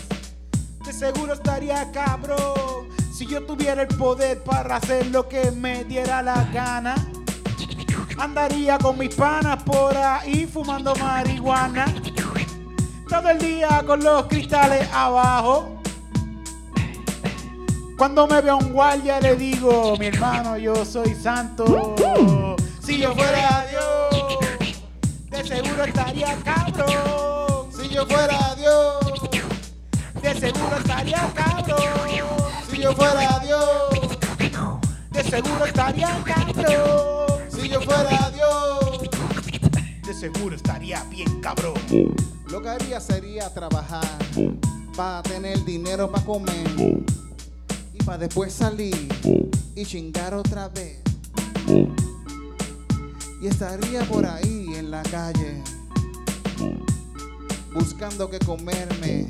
de 0.85 0.93
seguro 0.93 1.35
estaría 1.35 1.91
cabrón. 1.93 2.89
Si 3.13 3.27
yo 3.27 3.45
tuviera 3.45 3.83
el 3.83 3.89
poder 3.89 4.43
para 4.43 4.77
hacer 4.77 5.07
lo 5.09 5.29
que 5.29 5.51
me 5.51 5.85
diera 5.85 6.23
la 6.23 6.45
gana, 6.55 6.95
andaría 8.19 8.79
con 8.79 8.99
mis 8.99 9.15
panas 9.15 9.63
por 9.63 9.95
ahí 9.95 10.47
fumando 10.47 10.95
marihuana. 10.97 11.85
Todo 13.09 13.29
el 13.29 13.39
día 13.39 13.83
con 13.87 14.03
los 14.03 14.25
cristales 14.27 14.89
abajo. 14.93 15.83
Cuando 17.99 18.27
me 18.27 18.41
veo 18.41 18.57
un 18.57 18.73
guardia 18.73 19.21
le 19.21 19.37
digo, 19.37 19.97
mi 19.99 20.07
hermano, 20.07 20.57
yo 20.57 20.83
soy 20.85 21.15
santo. 21.15 21.95
Si 22.81 22.99
yo 22.99 23.15
fuera 23.15 23.67
Dios, 23.71 23.86
de 25.49 25.63
seguro 25.63 25.85
estaría 25.85 26.37
cabrón. 26.43 27.69
Si 27.71 27.89
yo 27.89 28.05
fuera 28.07 28.55
Dios, 28.57 28.97
de 30.21 30.35
seguro 30.41 30.77
estaría 30.77 31.33
cabrón. 31.35 31.79
Si 32.69 32.79
yo 32.79 32.93
fuera 32.93 33.39
Dios, 33.39 34.19
de 35.13 35.23
seguro 35.23 35.67
estaría 35.67 36.25
cabrón. 36.25 37.41
Si 37.49 37.69
yo 37.69 37.81
fuera 37.81 38.31
Dios, 38.31 39.03
de 40.05 40.15
seguro 40.15 40.57
estaría 40.57 41.05
bien 41.05 41.41
cabrón. 41.41 41.75
Lo 42.49 42.61
que 42.61 42.69
haría 42.69 43.01
sería 43.01 43.53
trabajar 43.55 44.19
para 44.97 45.23
tener 45.23 45.65
dinero 45.65 46.11
para 46.11 46.25
comer 46.25 47.05
y 47.95 47.99
para 48.05 48.19
después 48.19 48.53
salir 48.53 49.09
y 49.77 49.85
chingar 49.85 50.35
otra 50.35 50.69
vez. 50.69 51.03
Y 53.41 53.47
estaría 53.47 54.03
por 54.05 54.27
ahí 54.27 54.66
la 54.97 55.03
calle 55.11 55.63
buscando 57.75 58.31
que 58.31 58.39
comerme, 58.39 59.29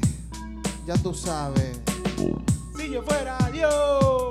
ya 0.86 0.94
tú 0.98 1.12
sabes. 1.12 1.80
Si 2.76 2.90
yo 2.90 3.02
fuera 3.02 3.36
Dios, 3.52 4.30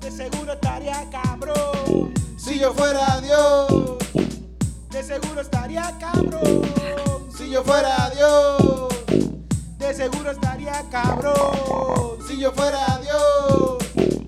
de 0.00 0.10
seguro 0.10 0.52
estaría 0.52 1.08
cabrón. 1.10 2.12
Si 2.36 2.58
yo 2.58 2.74
fuera 2.74 3.22
Dios, 3.22 3.96
De 4.90 5.02
seguro 5.02 5.40
estaría 5.40 5.96
cabrón. 5.98 6.62
si 7.34 7.48
yo 7.50 7.64
fuera 7.64 8.10
Dios, 8.14 8.88
De 9.78 9.94
seguro 9.94 10.30
estaría 10.30 10.84
cabrón. 10.90 12.18
si 12.28 12.38
yo 12.38 12.52
fuera 12.52 13.00
Dios, 13.02 14.18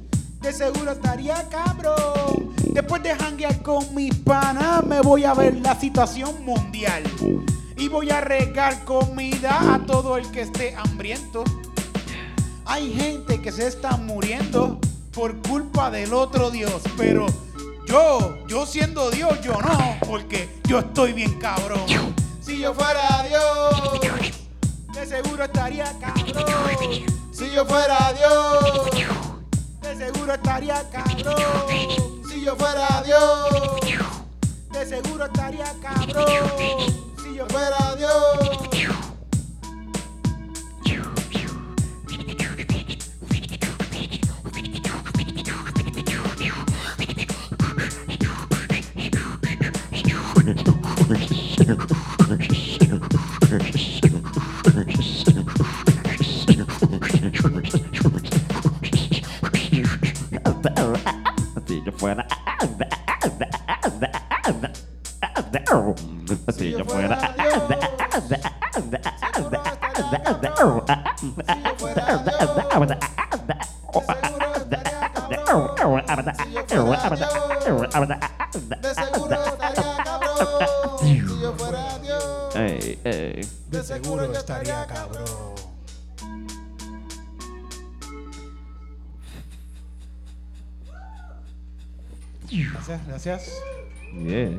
De 0.41 0.53
seguro 0.53 0.93
estaría 0.93 1.47
cabrón. 1.51 2.46
Después 2.77 3.03
de 3.03 3.15
janguear 3.15 3.63
con 3.63 3.95
mis 3.95 4.15
panas, 4.17 4.85
me 4.85 5.01
voy 5.01 5.25
a 5.25 5.33
ver 5.33 5.57
la 5.63 5.81
situación 5.81 6.45
mundial. 6.45 7.03
Y 7.75 7.89
voy 7.89 8.11
a 8.11 8.21
regar 8.21 8.85
comida 8.85 9.75
a 9.75 9.79
todo 9.87 10.19
el 10.19 10.31
que 10.31 10.43
esté 10.43 10.77
hambriento. 10.77 11.43
Hay 12.67 12.93
gente 12.93 13.41
que 13.41 13.51
se 13.51 13.67
está 13.67 13.97
muriendo 13.97 14.79
por 15.15 15.41
culpa 15.49 15.91
del 15.91 16.13
otro 16.13 16.51
Dios. 16.51 16.83
Pero 16.99 17.25
yo, 17.89 18.47
yo 18.47 18.67
siendo 18.67 19.11
Dios, 19.11 19.41
yo 19.41 19.55
no, 19.55 19.97
porque 20.07 20.47
yo 20.69 20.81
estoy 20.81 21.15
bien 21.15 21.33
cabrón. 21.39 21.81
Si 22.43 22.59
yo 22.59 22.75
fuera 22.75 23.27
Dios, 23.27 24.01
de 24.93 25.07
seguro 25.07 25.45
estaría 25.45 25.91
cabrón. 25.99 26.27
Si 27.33 27.51
yo 27.55 27.65
fuera 27.65 28.13
Dios, 28.13 28.91
De 29.81 29.97
seguro 29.97 30.35
estaría 30.35 30.83
cabrón. 30.91 32.16
Yo 32.47 32.55
fuera 32.55 33.03
Dios, 33.05 33.51
De 34.71 34.87
seguro 34.87 35.25
estaría 35.25 35.65
cabrón. 35.83 36.25
Si 37.21 37.35
yo 37.35 37.45
fuera 37.49 37.97
Dios. 37.97 38.13
Fuera. 61.97 62.27
Ey, 82.55 82.99
ey. 83.05 83.49
De 83.69 83.83
seguro 83.83 84.33
estaría 84.33 84.87
cabrón. 84.87 85.55
Gracias, 92.51 93.07
gracias. 93.07 93.63
Yeah. 94.15 94.51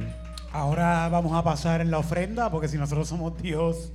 Ahora 0.51 1.09
vamos 1.09 1.34
a 1.34 1.43
pasar 1.43 1.82
en 1.82 1.91
la 1.91 1.99
ofrenda, 1.99 2.51
porque 2.51 2.68
si 2.68 2.78
nosotros 2.78 3.07
somos 3.07 3.41
Dios, 3.41 3.91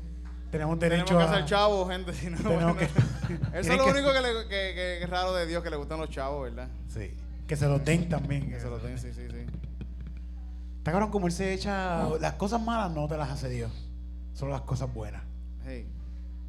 tenemos 0.52 0.78
derecho 0.78 1.04
Tenemos 1.06 1.24
que 1.24 1.30
a... 1.30 1.34
hacer 1.34 1.48
chavos, 1.48 1.88
gente. 1.90 2.12
si 2.12 2.28
no, 2.30 2.38
bueno. 2.42 2.76
que- 2.76 2.84
Eso 2.84 3.72
es 3.72 3.76
lo 3.78 3.86
único 3.86 4.12
que, 4.12 4.20
le- 4.20 4.42
que- 4.44 4.74
que- 4.74 5.02
es 5.02 5.10
raro 5.10 5.32
de 5.34 5.46
Dios, 5.46 5.62
que 5.64 5.70
le 5.70 5.76
gustan 5.76 5.98
los 5.98 6.10
chavos, 6.10 6.42
¿verdad? 6.44 6.68
Sí, 6.88 7.10
que 7.48 7.56
se 7.56 7.66
los 7.66 7.84
den 7.84 8.08
también. 8.08 8.48
Que 8.50 8.60
se 8.60 8.68
lo 8.68 8.78
den, 8.78 8.98
sí, 8.98 9.12
sí, 9.14 9.26
sí. 9.30 9.46
Está 10.78 10.92
cabrón 10.92 11.10
como 11.10 11.26
él 11.26 11.32
se 11.32 11.54
echa... 11.54 12.08
Las 12.20 12.34
cosas 12.34 12.60
malas 12.60 12.90
no 12.92 13.08
te 13.08 13.16
las 13.16 13.30
hace 13.30 13.48
Dios, 13.48 13.72
solo 14.34 14.52
las 14.52 14.60
cosas 14.62 14.92
buenas. 14.92 15.22
Hey. 15.64 15.86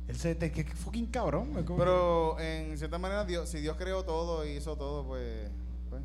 Él 0.08 0.16
se... 0.18 0.36
te- 0.36 0.52
que, 0.52 0.66
fucking 0.66 1.06
cabrón. 1.08 1.52
Pero 1.78 2.38
en 2.40 2.78
cierta 2.78 2.98
manera, 2.98 3.24
Dios, 3.26 3.48
si 3.50 3.60
Dios 3.62 3.78
creó 3.78 4.04
todo 4.04 4.46
y 4.46 4.58
hizo 4.58 4.76
todo, 4.76 5.06
pues, 5.08 5.50
pues, 5.90 6.02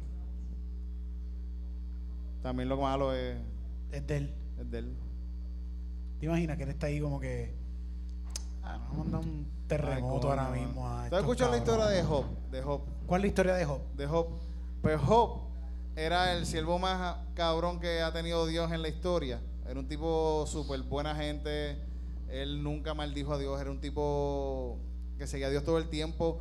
también 2.42 2.68
lo 2.68 2.76
malo 2.80 3.12
es, 3.14 3.36
Es 3.90 4.06
de 4.06 4.16
él. 4.18 4.34
es 4.60 4.70
de 4.70 4.78
él. 4.78 4.96
¿Te 6.20 6.26
imaginas 6.26 6.56
que 6.56 6.62
él 6.64 6.68
está 6.70 6.86
ahí 6.86 7.00
como 7.00 7.18
que... 7.18 7.57
Ah, 8.70 8.78
manda 8.94 9.18
un 9.18 9.46
terremoto 9.66 10.28
ahora 10.28 10.50
mismo. 10.50 10.86
a 10.86 10.90
¿Tú 10.90 10.94
has 10.94 11.04
estos 11.06 11.20
escuchado 11.20 11.50
la 11.52 11.56
historia 11.56 11.86
de? 11.86 12.02
Job? 12.02 12.24
De 12.50 12.62
Job, 12.62 12.82
¿Cuál 13.06 13.20
es 13.20 13.22
la 13.22 13.28
historia 13.28 13.54
de 13.54 13.64
Job? 13.64 13.80
de 13.96 14.06
Job. 14.06 14.26
Pues 14.82 15.00
Job 15.00 15.40
era 15.96 16.34
el 16.34 16.44
siervo 16.44 16.78
más 16.78 17.16
cabrón 17.34 17.80
que 17.80 18.02
ha 18.02 18.12
tenido 18.12 18.46
Dios 18.46 18.70
en 18.70 18.82
la 18.82 18.88
historia. 18.88 19.40
Era 19.66 19.80
un 19.80 19.88
tipo 19.88 20.44
súper 20.46 20.82
buena 20.82 21.14
gente. 21.14 21.78
Él 22.28 22.62
nunca 22.62 22.92
maldijo 22.92 23.32
a 23.32 23.38
Dios. 23.38 23.58
Era 23.58 23.70
un 23.70 23.80
tipo 23.80 24.76
que 25.16 25.26
seguía 25.26 25.46
a 25.46 25.50
Dios 25.50 25.64
todo 25.64 25.78
el 25.78 25.88
tiempo. 25.88 26.40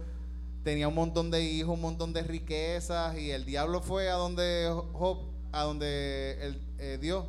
Tenía 0.63 0.89
un 0.89 0.95
montón 0.95 1.31
de 1.31 1.41
hijos, 1.41 1.75
un 1.75 1.81
montón 1.81 2.11
de 2.11 2.23
riquezas. 2.23 3.17
Y 3.17 3.31
el 3.31 3.45
diablo 3.45 3.81
fue 3.81 4.09
a 4.09 4.15
donde 4.15 4.69
Job, 4.91 5.19
a 5.53 5.63
donde 5.63 6.37
el, 6.41 6.61
eh, 6.77 6.97
Dios, 6.99 7.25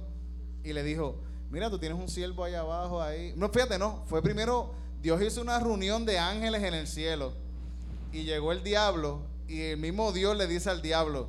y 0.64 0.72
le 0.72 0.82
dijo: 0.82 1.22
Mira, 1.50 1.70
tú 1.70 1.78
tienes 1.78 1.96
un 1.96 2.08
siervo 2.08 2.42
ahí 2.42 2.54
abajo. 2.54 3.00
ahí 3.00 3.32
No, 3.36 3.48
fíjate, 3.48 3.78
no. 3.78 4.02
Fue 4.06 4.20
primero, 4.22 4.72
Dios 5.02 5.22
hizo 5.22 5.40
una 5.40 5.58
reunión 5.60 6.04
de 6.04 6.18
ángeles 6.18 6.62
en 6.62 6.74
el 6.74 6.86
cielo. 6.86 7.32
Y 8.12 8.24
llegó 8.24 8.52
el 8.52 8.62
diablo. 8.62 9.22
Y 9.46 9.62
el 9.62 9.78
mismo 9.78 10.12
Dios 10.12 10.36
le 10.36 10.46
dice 10.46 10.70
al 10.70 10.82
diablo: 10.82 11.28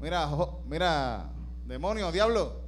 Mira, 0.00 0.26
Jo- 0.26 0.60
mira, 0.66 1.30
demonio, 1.66 2.12
diablo. 2.12 2.60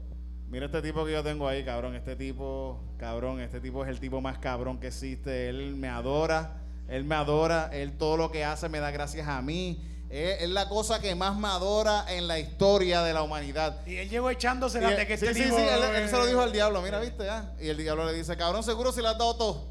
Mira 0.49 0.66
este 0.66 0.82
tipo 0.82 1.05
que 1.05 1.12
yo 1.12 1.22
tengo 1.22 1.47
ahí, 1.47 1.64
cabrón. 1.64 1.95
Este 1.95 2.16
tipo, 2.16 2.80
cabrón, 2.99 3.41
este 3.41 3.61
tipo 3.61 3.84
es 3.84 3.91
el 3.91 4.01
tipo 4.01 4.20
más 4.20 4.38
cabrón 4.38 4.80
que 4.80 4.88
existe. 4.88 5.49
Él 5.49 5.76
me 5.76 5.88
adora, 5.88 6.57
él 6.88 7.05
me 7.05 7.14
adora, 7.14 7.70
él 7.72 7.97
todo 7.99 8.16
lo 8.16 8.32
que 8.32 8.45
hace 8.45 8.68
me 8.68 8.80
da 8.80 8.91
gracias 8.91 9.28
a 9.28 9.41
mí. 9.43 9.80
Es, 10.11 10.43
es 10.43 10.51
la 10.51 10.68
cosa 10.68 11.01
que 11.01 11.14
más 11.14 11.36
me 11.38 11.47
adora 11.47 12.05
en 12.09 12.26
la 12.26 12.41
historia 12.41 13.03
de 13.03 13.12
la 13.14 13.22
humanidad. 13.22 13.86
Y 13.86 13.95
él 13.97 14.09
llegó 14.09 14.28
Y 14.30 14.34
echándosela 14.34 14.91
él- 14.91 14.97
de 14.97 15.07
que 15.07 15.16
sí, 15.16 15.26
este 15.26 15.38
sí, 15.38 15.45
tipo, 15.45 15.57
sí, 15.57 15.62
él, 15.62 15.82
él 16.03 16.09
se 16.09 16.16
lo 16.16 16.26
dijo 16.26 16.41
eh, 16.41 16.45
al 16.45 16.53
diablo, 16.53 16.82
mira, 16.82 16.99
viste, 16.99 17.28
ah? 17.30 17.53
Y 17.61 17.68
el 17.68 17.76
diablo 17.76 18.05
le 18.07 18.12
dice, 18.14 18.36
cabrón, 18.36 18.64
seguro 18.64 18.91
si 18.91 19.01
le 19.03 19.07
has 19.09 19.18
dado 19.18 19.36
todo. 19.36 19.68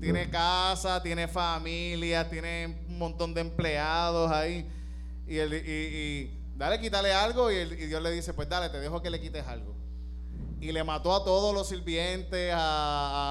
Tiene 0.00 0.28
casa, 0.28 1.02
tiene 1.02 1.26
familia, 1.26 2.28
tiene 2.28 2.84
un 2.88 2.98
montón 2.98 3.32
de 3.34 3.40
empleados 3.40 4.30
ahí. 4.30 4.68
Y, 5.26 5.38
el, 5.38 5.54
y, 5.54 5.56
y 5.66 6.40
dale, 6.56 6.78
quítale 6.80 7.12
algo. 7.12 7.50
Y, 7.50 7.56
el- 7.56 7.72
y 7.72 7.86
Dios 7.86 8.02
le 8.02 8.10
dice, 8.10 8.34
pues 8.34 8.48
dale, 8.48 8.68
te 8.68 8.78
dejo 8.78 9.00
que 9.00 9.08
le 9.10 9.20
quites 9.20 9.46
algo. 9.46 9.74
Y 10.60 10.72
le 10.72 10.84
mató 10.84 11.14
a 11.14 11.24
todos 11.24 11.54
los 11.54 11.68
sirvientes, 11.68 12.52
a, 12.54 12.58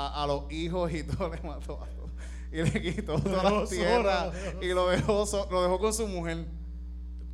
a- 0.08 0.24
a 0.24 0.28
los 0.28 0.52
hijos 0.52 0.92
y 0.92 1.04
todo, 1.08 1.30
le 1.30 1.40
mató 1.42 1.82
a 1.84 1.88
todos. 1.90 2.12
Y 2.52 2.62
le 2.64 2.82
quitó 2.82 3.20
todas 3.20 3.44
dejó 3.44 3.60
las 3.60 3.70
tierras 3.70 4.34
dejó 4.34 4.64
y 4.64 4.68
lo 4.70 4.88
dejó, 4.88 5.26
so- 5.26 5.48
lo 5.52 5.62
dejó 5.64 5.78
con 5.80 5.94
su 5.94 6.08
mujer. 6.08 6.46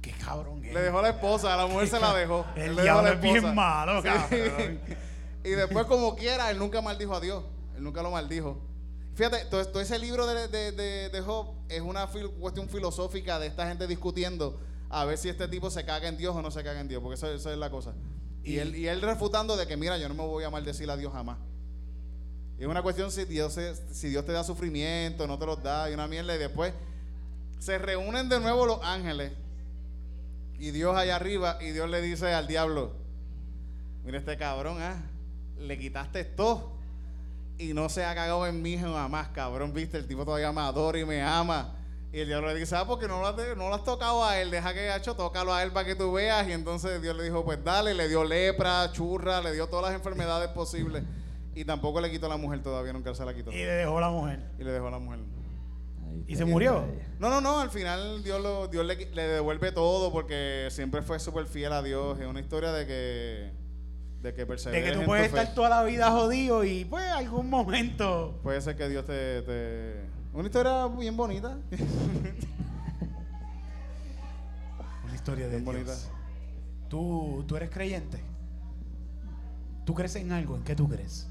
Qué 0.02 0.12
cabrón 0.14 0.66
es. 0.66 0.74
Le 0.74 0.82
dejó 0.82 1.00
a 1.00 1.04
la 1.04 1.10
esposa, 1.10 1.54
a 1.54 1.58
la 1.58 1.68
mujer 1.68 1.88
se 1.88 2.00
la 2.00 2.14
dejó. 2.16 2.44
El 2.56 2.76
le 2.76 2.82
dejó 2.82 3.00
a 3.00 3.02
diablo 3.04 3.04
la 3.04 3.12
es 3.14 3.22
bien 3.22 3.56
malo, 3.56 4.02
Sí. 4.02 4.08
cabrón. 4.08 4.82
y 5.46 5.50
después, 5.52 5.86
como 5.86 6.16
quiera, 6.16 6.50
él 6.52 6.58
nunca 6.58 6.82
maldijo 6.82 7.14
a 7.16 7.20
Dios. 7.20 7.44
Él 7.78 7.84
nunca 7.84 8.02
lo 8.02 8.10
maldijo. 8.12 8.58
Fíjate, 9.16 9.46
todo, 9.46 9.66
todo 9.68 9.82
ese 9.82 10.00
libro 10.00 10.26
de, 10.26 10.48
de, 10.48 10.72
de- 10.72 11.10
de 11.10 11.22
Job 11.22 11.48
es 11.70 11.82
una 11.82 12.08
fil- 12.08 12.30
cuestión 12.40 12.70
filosófica 12.70 13.40
de 13.40 13.48
esta 13.48 13.68
gente 13.68 13.86
discutiendo 13.88 14.60
a 14.90 15.06
ver 15.06 15.18
si 15.18 15.30
este 15.30 15.48
tipo 15.48 15.70
se 15.70 15.86
caga 15.86 16.08
en 16.08 16.18
Dios 16.18 16.36
o 16.36 16.42
no 16.42 16.50
se 16.52 16.64
caga 16.64 16.80
en 16.82 16.88
Dios, 16.88 17.02
porque 17.02 17.16
eso, 17.16 17.32
eso 17.32 17.52
es 17.52 17.58
la 17.58 17.70
cosa. 17.70 17.94
Y, 18.44 18.54
Y- 18.56 18.60
él, 18.60 18.76
y 18.76 18.88
él 18.88 19.02
refutando 19.02 19.56
de 19.58 19.68
que, 19.68 19.78
mira, 19.78 19.98
yo 19.98 20.08
no 20.10 20.16
me 20.16 20.24
voy 20.26 20.44
a 20.44 20.50
maldecir 20.50 20.90
a 20.90 20.98
Dios 20.98 21.14
jamás. 21.14 21.38
Y 22.58 22.64
es 22.64 22.68
una 22.68 22.82
cuestión 22.82 23.12
si 23.12 23.26
Dios, 23.26 23.58
si 23.92 24.10
Dios 24.10 24.26
te 24.26 24.32
da 24.32 24.44
sufrimiento, 24.44 25.28
no 25.28 25.38
te 25.40 25.46
los 25.46 25.62
da, 25.64 25.90
y 25.90 25.94
una 25.94 26.08
mierda, 26.08 26.36
y 26.36 26.40
después 26.40 26.74
se 27.60 27.78
reúnen 27.78 28.30
de 28.30 28.40
nuevo 28.40 28.66
los 28.66 28.80
ángeles 28.84 29.32
y 30.58 30.72
Dios 30.72 30.96
allá 30.96 31.16
arriba, 31.16 31.58
y 31.62 31.72
Dios 31.72 31.90
le 31.90 32.02
dice 32.02 32.34
al 32.34 32.48
diablo, 32.48 32.94
mira 34.04 34.20
este 34.20 34.38
cabrón, 34.38 34.78
¿ah? 34.80 35.02
le 35.58 35.78
quitaste 35.80 36.24
todo 36.24 36.74
y 37.62 37.74
no 37.74 37.90
se 37.90 38.04
ha 38.04 38.16
cagado 38.16 38.48
en 38.48 38.62
mí 38.62 38.78
jamás, 38.78 39.30
cabrón, 39.30 39.72
viste, 39.72 39.98
el 39.98 40.08
tipo 40.08 40.26
todavía 40.26 40.52
me 40.52 40.62
adora 40.62 40.98
y 41.00 41.06
me 41.06 41.22
ama. 41.22 41.76
Y 42.12 42.20
el 42.20 42.28
diablo 42.28 42.48
le 42.48 42.60
dice, 42.60 42.76
ah, 42.76 42.86
porque 42.86 43.08
no 43.08 43.22
lo, 43.22 43.28
has, 43.28 43.36
no 43.56 43.70
lo 43.70 43.76
has 43.76 43.84
tocado 43.84 44.26
a 44.26 44.40
él, 44.42 44.52
deja 44.52 44.74
que 44.74 44.90
ha 44.90 44.98
hecho, 44.98 45.16
tócalo 45.16 45.54
a 45.54 45.64
él 45.64 45.72
para 45.72 45.86
que 45.86 45.96
tú 45.96 46.12
veas. 46.12 46.48
Y 46.48 46.54
entonces 46.54 47.02
Dios 47.02 47.16
le 47.16 47.24
dijo, 47.24 47.46
pues 47.46 47.64
dale, 47.64 47.94
le 47.94 48.10
dio 48.10 48.24
lepra, 48.24 48.92
churra, 48.92 49.42
le 49.42 49.54
dio 49.54 49.68
todas 49.68 49.86
las 49.86 49.94
enfermedades 49.94 50.50
posibles. 50.50 51.04
Y 51.54 51.64
tampoco 51.64 52.02
le 52.02 52.10
quitó 52.10 52.26
a 52.26 52.30
la 52.30 52.38
mujer 52.38 52.64
todavía, 52.64 52.92
nunca 52.92 53.14
se 53.14 53.24
la 53.24 53.34
quitó. 53.34 53.52
Y 53.52 53.58
le 53.58 53.72
dejó 53.72 53.98
a 53.98 54.02
la 54.02 54.10
mujer. 54.10 54.40
Y 54.58 54.64
le 54.64 54.72
dejó 54.72 54.88
a 54.88 54.92
la 54.92 55.00
mujer. 55.00 55.20
¿Y 56.28 56.36
se 56.36 56.44
murió? 56.44 56.86
No, 57.20 57.30
no, 57.30 57.40
no, 57.40 57.60
al 57.60 57.70
final 57.70 58.24
Dios, 58.24 58.42
lo, 58.42 58.68
Dios 58.68 58.86
le, 58.86 58.96
le 59.14 59.28
devuelve 59.28 59.72
todo 59.72 60.12
porque 60.12 60.68
siempre 60.72 61.02
fue 61.04 61.20
súper 61.20 61.46
fiel 61.46 61.72
a 61.72 61.82
Dios. 61.82 62.20
Es 62.20 62.28
una 62.28 62.42
historia 62.42 62.74
de 62.74 62.86
que, 62.88 63.52
de 64.22 64.34
que 64.34 64.42
De 64.42 64.46
perseveres 64.46 64.92
que 64.92 64.98
tú 65.00 65.06
puedes 65.06 65.32
fe. 65.32 65.40
estar 65.40 65.56
toda 65.56 65.70
la 65.70 65.84
vida 65.84 66.12
jodido 66.12 66.64
y 66.64 66.86
pues 66.86 67.04
algún 67.12 67.50
momento. 67.50 68.40
Puede 68.44 68.62
ser 68.62 68.76
que 68.76 68.88
Dios 68.90 69.06
te, 69.06 69.42
te... 69.42 70.06
Una 70.34 70.46
historia 70.46 70.88
bien 70.88 71.18
bonita. 71.18 71.58
Una 75.04 75.16
historia 75.16 75.46
de 75.48 75.60
Bien 75.60 75.64
Dios. 75.66 75.76
bonita. 75.76 75.94
¿Tú, 76.90 77.44
¿Tú 77.48 77.56
eres 77.58 77.70
creyente? 77.70 78.20
¿Tú 79.86 79.94
crees 79.94 80.16
en 80.16 80.32
algo? 80.32 80.56
¿En 80.56 80.64
qué 80.64 80.76
tú 80.76 80.88
crees? 80.88 81.28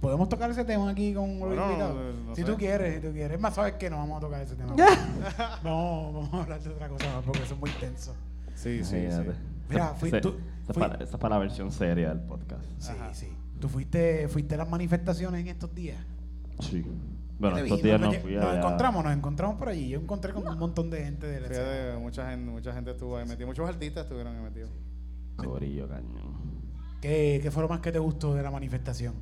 ¿Podemos 0.00 0.28
tocar 0.28 0.50
ese 0.50 0.64
tema 0.64 0.90
aquí 0.90 1.14
con 1.14 1.30
los 1.38 1.48
Bueno, 1.48 1.64
invitados? 1.66 1.94
no- 1.96 2.12
no 2.30 2.34
si 2.34 2.40
sé. 2.42 2.46
tú 2.46 2.56
quieres, 2.56 2.94
si 2.96 3.00
tú 3.06 3.12
quieres. 3.12 3.36
Es 3.36 3.40
más, 3.40 3.54
¿sabes 3.54 3.74
qué? 3.74 3.88
No 3.88 3.98
vamos 3.98 4.16
a 4.18 4.20
tocar 4.20 4.40
ese 4.42 4.56
tema. 4.56 4.74
vamos, 5.62 6.14
vamos 6.14 6.34
a 6.34 6.42
hablar 6.42 6.60
de 6.60 6.70
otra 6.70 6.88
cosa 6.88 7.06
más 7.14 7.24
porque 7.24 7.42
eso 7.44 7.54
es 7.54 7.60
muy 7.60 7.70
tenso. 7.70 8.14
Sí, 8.56 8.82
sí, 8.84 9.06
sí. 9.10 9.22
Mira, 9.68 9.94
fui 9.94 10.10
tú- 10.20 10.36
esa, 10.72 10.80
fui- 10.80 10.88
para, 10.90 10.94
esa 11.04 11.16
es 11.16 11.20
para 11.20 11.34
la 11.36 11.40
versión 11.40 11.70
seria 11.72 12.08
del 12.08 12.20
podcast. 12.20 12.64
Sí, 12.78 12.92
Ajá. 12.92 13.14
sí. 13.14 13.28
¿Tú 13.60 13.68
fuiste, 13.68 14.26
fuiste 14.28 14.54
a 14.56 14.58
las 14.58 14.68
manifestaciones 14.68 15.40
en 15.40 15.48
estos 15.48 15.72
días? 15.74 15.98
Sí. 16.60 16.84
Bueno, 17.38 17.56
estos 17.58 17.82
días 17.82 18.00
nos, 18.00 18.14
no 18.14 18.20
fui 18.20 18.34
nos 18.34 18.56
encontramos, 18.56 19.04
nos 19.04 19.12
encontramos 19.14 19.56
por 19.56 19.68
allí. 19.68 19.88
Yo 19.88 19.98
encontré 20.00 20.32
con 20.32 20.46
un 20.46 20.58
montón 20.58 20.90
de 20.90 21.04
gente 21.04 21.26
de 21.26 21.40
la. 21.40 21.48
Fíjate, 21.48 21.96
mucha 21.98 22.30
gente, 22.30 22.50
mucha 22.50 22.72
gente 22.72 22.90
estuvo 22.92 23.16
ahí 23.16 23.26
metida. 23.26 23.46
Muchos 23.46 23.68
artistas 23.68 24.04
estuvieron 24.04 24.36
ahí 24.36 24.42
metidos. 24.42 24.70
Corillo, 25.36 25.88
cañón. 25.88 26.40
¿Qué, 27.00 27.40
¿Qué 27.42 27.50
fue 27.50 27.62
lo 27.62 27.68
más 27.68 27.80
que 27.80 27.90
te 27.90 27.98
gustó 27.98 28.34
de 28.34 28.42
la 28.42 28.50
manifestación? 28.52 29.14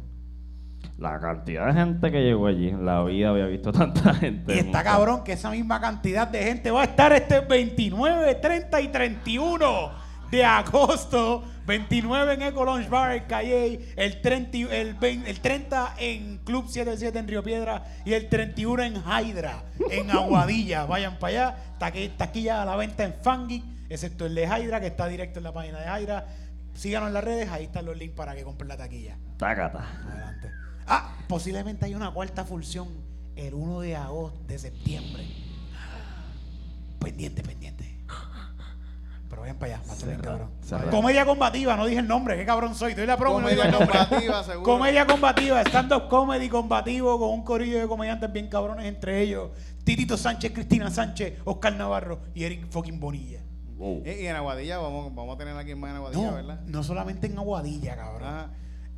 La 0.99 1.19
cantidad 1.19 1.67
de 1.67 1.73
gente 1.73 2.11
que 2.11 2.21
llegó 2.23 2.47
allí. 2.47 2.69
En 2.69 2.85
la 2.85 3.03
vida 3.05 3.31
había 3.31 3.47
visto 3.47 3.73
tanta 3.73 4.13
gente. 4.15 4.55
Y 4.55 4.59
está 4.59 4.83
cabrón 4.83 5.25
que 5.25 5.33
esa 5.33 5.51
misma 5.51 5.81
cantidad 5.81 6.29
de 6.29 6.43
gente 6.43 6.71
va 6.71 6.83
a 6.83 6.85
estar 6.85 7.13
este 7.13 7.41
29, 7.41 8.35
30 8.35 8.81
y 8.83 8.89
31 8.89 9.67
de 10.31 10.45
agosto. 10.45 11.45
29 11.67 12.35
en 12.35 12.43
Eco 12.43 12.65
Lounge 12.65 12.89
Bar 12.89 13.13
en 13.13 13.25
Calle, 13.25 13.93
el 13.97 14.21
30, 14.21 14.57
y- 14.57 14.63
el, 14.65 14.95
20 14.95 15.31
el 15.31 15.41
30 15.41 15.95
en 15.99 16.39
Club 16.39 16.67
77 16.69 17.17
en 17.17 17.29
Río 17.29 17.45
Piedra 17.45 17.85
y 18.05 18.13
el 18.15 18.29
31 18.29 18.83
en 18.83 18.95
Hydra, 18.97 19.63
en 19.91 20.11
Aguadilla. 20.11 20.87
Vayan 20.87 21.19
para 21.21 21.51
allá. 21.53 21.57
Taqui- 21.79 22.17
Taquilla 22.17 22.63
a 22.63 22.65
la 22.65 22.75
venta 22.77 23.05
en 23.05 23.15
Fangeek, 23.23 23.63
excepto 23.89 24.27
el 24.27 24.35
de 24.35 24.45
Hydra 24.47 24.81
que 24.81 24.89
está 24.89 25.07
directo 25.07 25.39
en 25.39 25.45
la 25.45 25.53
página 25.53 25.79
de 25.79 26.03
Hydra. 26.03 26.27
Síganos 26.75 27.09
en 27.09 27.15
las 27.15 27.23
redes, 27.25 27.49
ahí 27.51 27.65
están 27.65 27.85
los 27.85 27.97
links 27.97 28.17
para 28.17 28.35
que 28.35 28.43
compren 28.43 28.67
la 28.69 28.77
taquilla. 28.77 29.17
Tácata. 29.37 29.87
Adelante. 30.11 30.51
Ah, 30.89 31.15
posiblemente 31.29 31.85
hay 31.87 31.95
una 31.95 32.11
cuarta 32.11 32.45
función 32.45 32.89
el 33.37 33.55
1 33.55 33.81
de 33.81 33.95
agosto, 33.97 34.41
de 34.49 34.59
septiembre. 34.59 35.25
Pendiente, 36.99 37.43
pendiente. 37.43 37.90
Pero 39.31 39.43
vayan 39.43 39.57
para 39.59 39.75
allá, 39.77 39.83
va 39.87 39.91
a 39.91 39.95
estar 39.95 40.09
bien 40.09 40.21
Cerrado, 40.21 40.51
cabrón. 40.69 40.91
Comedia 40.91 41.25
combativa, 41.25 41.77
no 41.77 41.87
dije 41.87 42.01
el 42.01 42.09
nombre, 42.09 42.37
qué 42.37 42.45
cabrón 42.45 42.75
soy. 42.75 42.95
Doy 42.95 43.07
la 43.07 43.17
promo, 43.17 43.39
y 43.39 43.43
no 43.43 43.49
digo 43.49 43.63
el 43.63 43.71
Comedia 43.71 43.87
nombre. 43.87 43.99
combativa, 44.09 44.45
seguro. 44.45 44.63
Comedia 44.73 45.07
combativa, 45.07 45.61
stand-up 45.63 46.09
comedy 46.09 46.49
combativo 46.49 47.19
con 47.19 47.31
un 47.31 47.45
corillo 47.45 47.79
de 47.79 47.87
comediantes 47.87 48.33
bien 48.33 48.49
cabrones 48.49 48.87
entre 48.87 49.21
ellos. 49.23 49.51
Titito 49.85 50.17
Sánchez, 50.17 50.53
Cristina 50.53 50.91
Sánchez, 50.91 51.39
Oscar 51.45 51.75
Navarro 51.75 52.21
y 52.35 52.43
Eric 52.45 52.67
fucking 52.71 52.99
Bonilla. 52.99 53.41
Wow. 53.77 54.03
Y, 54.05 54.11
y 54.11 54.27
en 54.27 54.37
Aguadilla, 54.37 54.79
vamos, 54.79 55.15
vamos 55.15 55.37
a 55.37 55.39
tener 55.39 55.57
aquí 55.57 55.75
más 55.77 55.91
en 55.91 55.97
Aguadilla, 55.97 56.27
No, 56.31 56.35
¿verdad? 56.35 56.61
no 56.67 56.83
solamente 56.83 57.29
en 57.29 57.39
Aguadilla, 57.39 57.97
cabrón. 57.97 58.29
Ajá. 58.29 58.51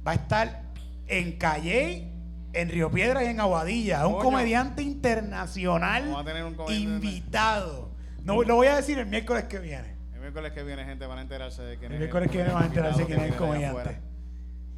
va 0.06 0.10
a 0.12 0.14
estar 0.14 0.62
en 1.06 1.32
Calle, 1.38 2.10
en 2.54 2.68
Río 2.70 2.90
Piedra 2.90 3.22
y 3.22 3.26
en 3.28 3.38
Aguadilla. 3.38 4.06
Un 4.06 4.14
Coño. 4.14 4.24
comediante 4.24 4.82
internacional 4.82 6.04
Vamos 6.04 6.20
a 6.22 6.24
tener 6.24 6.44
un 6.44 6.54
comediante 6.54 6.84
invitado. 7.06 7.90
No, 8.24 8.42
lo 8.42 8.56
voy 8.56 8.68
a 8.68 8.76
decir 8.76 8.98
el 8.98 9.06
miércoles 9.06 9.44
que 9.44 9.58
viene. 9.58 9.91
El 10.32 10.36
miércoles 10.36 10.52
que 10.54 10.62
viene, 10.64 10.84
gente, 10.86 11.06
van 11.06 11.18
a 11.18 11.20
enterarse 11.20 11.60
de 11.62 11.76
quién 11.76 11.92
El 11.92 11.96
es. 11.96 12.00
miércoles 12.00 12.30
que 12.30 12.38
viene 12.38 12.54
van 12.54 12.62
a 12.62 12.66
enterarse 12.66 13.04
quién 13.04 13.20
es 13.20 13.32
el 13.32 13.36
comediante. 13.36 13.98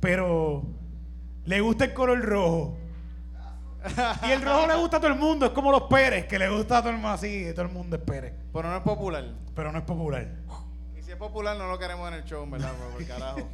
Pero 0.00 0.64
le 1.44 1.60
gusta 1.60 1.84
el 1.84 1.94
color 1.94 2.20
rojo. 2.22 2.76
Y 4.26 4.32
el 4.32 4.42
rojo 4.42 4.66
le 4.66 4.74
gusta 4.74 4.96
a 4.96 5.00
todo 5.00 5.12
el 5.12 5.18
mundo. 5.18 5.46
Es 5.46 5.52
como 5.52 5.70
los 5.70 5.82
Pérez, 5.82 6.26
que 6.26 6.40
le 6.40 6.48
gusta 6.48 6.78
a 6.78 6.80
todo 6.80 6.90
el 6.90 6.96
mundo 6.96 7.10
así. 7.10 7.46
Todo 7.54 7.66
el 7.66 7.72
mundo 7.72 7.94
es 7.94 8.02
Pérez. 8.02 8.34
Pero 8.52 8.68
no 8.68 8.76
es 8.76 8.82
popular. 8.82 9.24
Pero 9.54 9.70
no 9.70 9.78
es 9.78 9.84
popular. 9.84 10.28
Y 10.98 11.02
si 11.02 11.12
es 11.12 11.16
popular, 11.16 11.56
no 11.56 11.68
lo 11.68 11.78
queremos 11.78 12.08
en 12.08 12.14
el 12.14 12.24
show, 12.24 12.44
¿verdad? 12.50 12.72
Por, 12.72 12.94
por 12.94 13.06
carajo. 13.06 13.48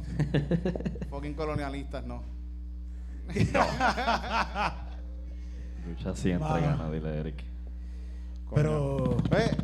Fucking 1.11 1.35
colonialistas, 1.35 2.03
no. 2.03 2.23
Lucha 5.85 6.15
siempre 6.15 6.61
gana, 6.61 6.89
dile 6.89 7.19
Eric. 7.19 7.43
Pero 8.55 9.17
Ve, 9.29 9.55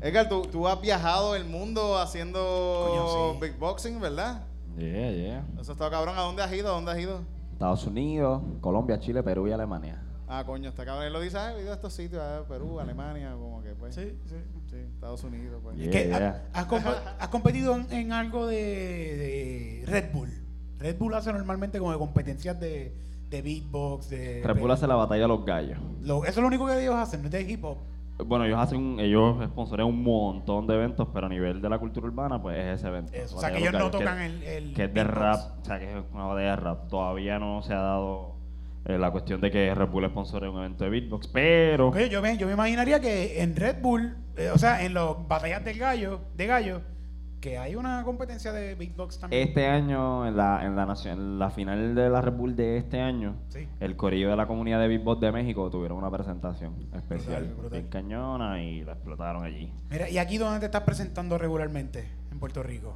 Edgar, 0.00 0.28
tú, 0.28 0.42
tú 0.42 0.66
has 0.66 0.80
viajado 0.80 1.34
el 1.36 1.44
mundo 1.44 1.98
haciendo 1.98 2.86
Coño, 2.88 3.34
sí. 3.34 3.38
big 3.40 3.58
boxing, 3.58 4.00
¿verdad? 4.00 4.44
Yeah, 4.78 5.10
yeah. 5.12 5.44
Eso 5.60 5.72
está 5.72 5.90
cabrón. 5.90 6.16
¿A 6.16 6.22
dónde 6.22 6.42
has 6.42 6.52
ido? 6.52 6.68
¿A 6.68 6.72
dónde 6.72 6.92
has 6.92 6.98
ido? 6.98 7.20
Estados 7.52 7.86
Unidos, 7.86 8.40
Colombia, 8.62 8.98
Chile, 8.98 9.22
Perú 9.22 9.46
y 9.48 9.52
Alemania. 9.52 10.02
Ah, 10.26 10.44
coño, 10.46 10.68
está 10.70 10.84
cabrón. 10.86 11.04
Él 11.06 11.12
lo 11.12 11.20
dice, 11.20 11.36
ah, 11.36 11.52
he 11.54 11.62
ido 11.62 11.72
a 11.72 11.74
estos 11.74 11.92
sitios, 11.92 12.22
ah, 12.22 12.44
Perú, 12.48 12.80
Alemania, 12.80 13.32
como 13.38 13.62
que 13.62 13.70
pues. 13.74 13.94
sí, 13.94 14.16
sí. 14.26 14.36
Sí, 14.70 14.76
Estados 14.76 15.22
Unidos, 15.24 15.60
pues. 15.62 15.76
Yeah. 15.76 15.90
¿Qué? 15.90 16.14
¿Ha- 16.14 16.42
¿Has, 16.54 16.68
comp- 16.68 16.96
has 17.18 17.28
competido 17.28 17.74
en, 17.74 17.92
en 17.92 18.12
algo 18.12 18.46
de, 18.46 18.54
de 18.56 19.84
Red 19.86 20.12
Bull? 20.12 20.30
Red 20.78 20.96
Bull 20.96 21.12
hace 21.14 21.32
normalmente 21.32 21.78
como 21.78 21.90
de 21.92 21.98
competencias 21.98 22.58
de, 22.60 22.94
de 23.28 23.42
beatbox, 23.42 24.08
de... 24.10 24.42
Red 24.44 24.58
Bull 24.60 24.70
hace 24.70 24.86
la 24.86 24.94
batalla 24.94 25.22
de 25.22 25.28
los 25.28 25.44
gallos. 25.44 25.78
Lo- 26.00 26.22
eso 26.22 26.30
es 26.30 26.36
lo 26.38 26.46
único 26.46 26.66
que 26.66 26.80
ellos 26.80 26.94
hacen, 26.94 27.20
no 27.20 27.26
es 27.26 27.32
de 27.32 27.42
hip 27.42 27.64
hop. 27.64 27.78
Bueno, 28.26 28.44
ellos 28.44 28.58
hacen, 28.58 28.78
un- 28.78 29.00
ellos 29.00 29.36
sponsorean 29.48 29.88
un 29.88 30.02
montón 30.02 30.66
de 30.66 30.74
eventos, 30.74 31.08
pero 31.12 31.26
a 31.26 31.28
nivel 31.28 31.60
de 31.60 31.68
la 31.68 31.78
cultura 31.78 32.06
urbana, 32.06 32.40
pues 32.40 32.58
es 32.58 32.78
ese 32.80 32.88
evento. 32.88 33.12
Eso, 33.14 33.36
o 33.36 33.40
sea, 33.40 33.50
que 33.52 33.58
ellos 33.58 33.72
no 33.72 33.90
tocan 33.90 34.18
el- 34.20 34.42
el 34.42 34.74
Que 34.74 34.84
es 34.84 34.94
de 34.94 35.04
rap, 35.04 35.40
o 35.60 35.64
sea, 35.64 35.78
que 35.78 35.84
es 35.90 36.04
una 36.12 36.24
batalla 36.24 36.50
de 36.50 36.56
rap. 36.56 36.88
Todavía 36.88 37.38
no 37.38 37.62
se 37.62 37.72
ha 37.74 37.80
dado 37.80 38.36
eh, 38.86 38.96
la 38.96 39.10
cuestión 39.10 39.42
de 39.42 39.50
que 39.50 39.74
Red 39.74 39.88
Bull 39.88 40.06
sponsorea 40.08 40.48
un 40.50 40.58
evento 40.58 40.84
de 40.84 40.90
beatbox, 40.90 41.28
pero... 41.28 41.88
Oye, 41.90 42.08
yo, 42.08 42.22
me, 42.22 42.38
yo 42.38 42.46
me 42.46 42.54
imaginaría 42.54 42.98
que 42.98 43.42
en 43.42 43.54
Red 43.54 43.76
Bull, 43.82 44.16
eh, 44.38 44.50
o 44.54 44.56
sea, 44.58 44.82
en 44.84 44.94
las 44.94 45.04
batallas 45.28 45.62
del 45.64 45.78
gallo, 45.78 46.20
de 46.34 46.46
gallo, 46.46 46.80
que 47.40 47.56
hay 47.58 47.74
una 47.74 48.02
competencia 48.04 48.52
de 48.52 48.74
beatbox 48.74 49.18
también. 49.18 49.48
Este 49.48 49.66
año, 49.66 50.26
en 50.26 50.36
la, 50.36 50.64
en 50.64 50.76
la, 50.76 50.86
nacion- 50.86 51.12
en 51.12 51.38
la 51.38 51.50
final 51.50 51.94
de 51.94 52.10
la 52.10 52.20
Red 52.20 52.34
Bull 52.34 52.54
de 52.54 52.76
este 52.76 53.00
año, 53.00 53.34
Sí. 53.48 53.66
el 53.80 53.96
corillo 53.96 54.28
de 54.30 54.36
la 54.36 54.46
comunidad 54.46 54.78
de 54.80 54.88
beatbox 54.88 55.20
de 55.20 55.32
México 55.32 55.70
tuvieron 55.70 55.96
una 55.98 56.10
presentación 56.10 56.74
especial, 56.94 57.44
Brutal, 57.44 57.54
brutal. 57.56 57.70
bien 57.80 57.90
cañona, 57.90 58.62
y 58.62 58.84
la 58.84 58.92
explotaron 58.92 59.42
allí. 59.44 59.72
Mira, 59.90 60.10
¿y 60.10 60.18
aquí 60.18 60.36
dónde 60.38 60.60
te 60.60 60.66
estás 60.66 60.82
presentando 60.82 61.38
regularmente? 61.38 62.06
En 62.30 62.38
Puerto 62.38 62.62
Rico. 62.62 62.94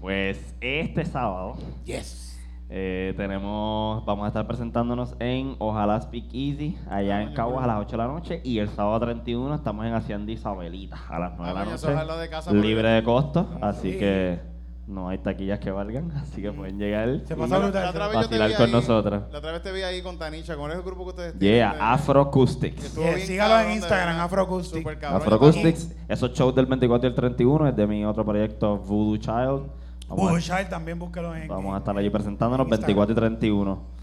Pues 0.00 0.54
este 0.60 1.04
sábado 1.04 1.56
Yes. 1.84 2.33
Eh, 2.70 3.12
tenemos, 3.16 4.04
vamos 4.06 4.24
a 4.24 4.28
estar 4.28 4.46
presentándonos 4.46 5.14
en 5.20 5.54
Ojalá 5.58 6.00
Speak 6.00 6.24
Easy, 6.32 6.78
allá 6.90 7.22
en 7.22 7.34
Caguas 7.34 7.64
a 7.64 7.66
las 7.68 7.80
8 7.80 7.90
de 7.90 7.96
la 7.98 8.06
noche, 8.08 8.40
y 8.42 8.58
el 8.58 8.68
sábado 8.68 9.00
31 9.00 9.54
estamos 9.54 9.84
en 9.86 9.94
Hacienda 9.94 10.32
Isabelita 10.32 10.98
a 11.08 11.18
las 11.18 11.32
9 11.36 11.48
de 11.48 11.54
la 11.54 11.60
Ah, 11.60 11.74
es 11.74 11.82
noche, 11.84 12.20
de 12.20 12.28
casa 12.28 12.52
libre 12.52 12.88
el- 12.88 13.02
de 13.02 13.04
costo, 13.04 13.48
así 13.60 13.92
Sí. 13.92 13.98
que 13.98 14.40
no 14.86 15.08
hay 15.08 15.18
taquillas 15.18 15.60
que 15.60 15.70
valgan, 15.70 16.10
así 16.12 16.42
que 16.42 16.52
pueden 16.52 16.78
llegar. 16.78 17.08
Se 17.24 17.34
y- 17.34 17.36
Vacilar 17.36 18.56
con 18.56 18.70
nosotros. 18.72 19.22
La 19.32 19.38
otra 19.38 19.52
vez 19.52 19.62
te 19.62 19.72
vi 19.72 19.82
ahí 19.82 20.02
con 20.02 20.18
Tanisha, 20.18 20.56
con 20.56 20.70
ese 20.70 20.82
grupo 20.82 21.04
que 21.04 21.10
ustedes 21.10 21.38
tienen. 21.38 21.58
Yeah, 21.58 21.72
de- 21.74 21.80
Afro 21.80 22.20
Acoustics. 22.20 22.84
Estuvo 22.84 23.04
Yeah, 23.04 23.14
bien 23.14 23.26
sígalo 23.26 23.60
en 23.60 23.76
Instagram, 23.76 24.08
verdad. 24.08 24.24
Afro 24.24 24.42
Acoustic. 24.42 24.78
Súper 24.80 24.98
cabrón. 24.98 25.22
Afro 25.22 25.36
Acoustics, 25.36 25.94
esos 26.08 26.32
shows 26.32 26.54
del 26.54 26.66
24 26.66 27.06
y 27.06 27.10
el 27.10 27.14
31 27.14 27.66
es 27.68 27.76
de 27.76 27.86
mi 27.86 28.04
otro 28.04 28.24
proyecto 28.24 28.76
Voodoo 28.78 29.16
Child. 29.18 29.62
Vamos, 30.16 30.50
a, 30.50 30.68
también 30.68 30.98
búscalo 30.98 31.34
en. 31.34 31.48
vamos 31.48 31.74
a 31.74 31.78
estar 31.78 31.96
allí 31.96 32.10
presentándonos 32.10 32.66
en 32.66 32.70
24 32.70 33.12
y 33.12 33.16
31. 33.16 33.94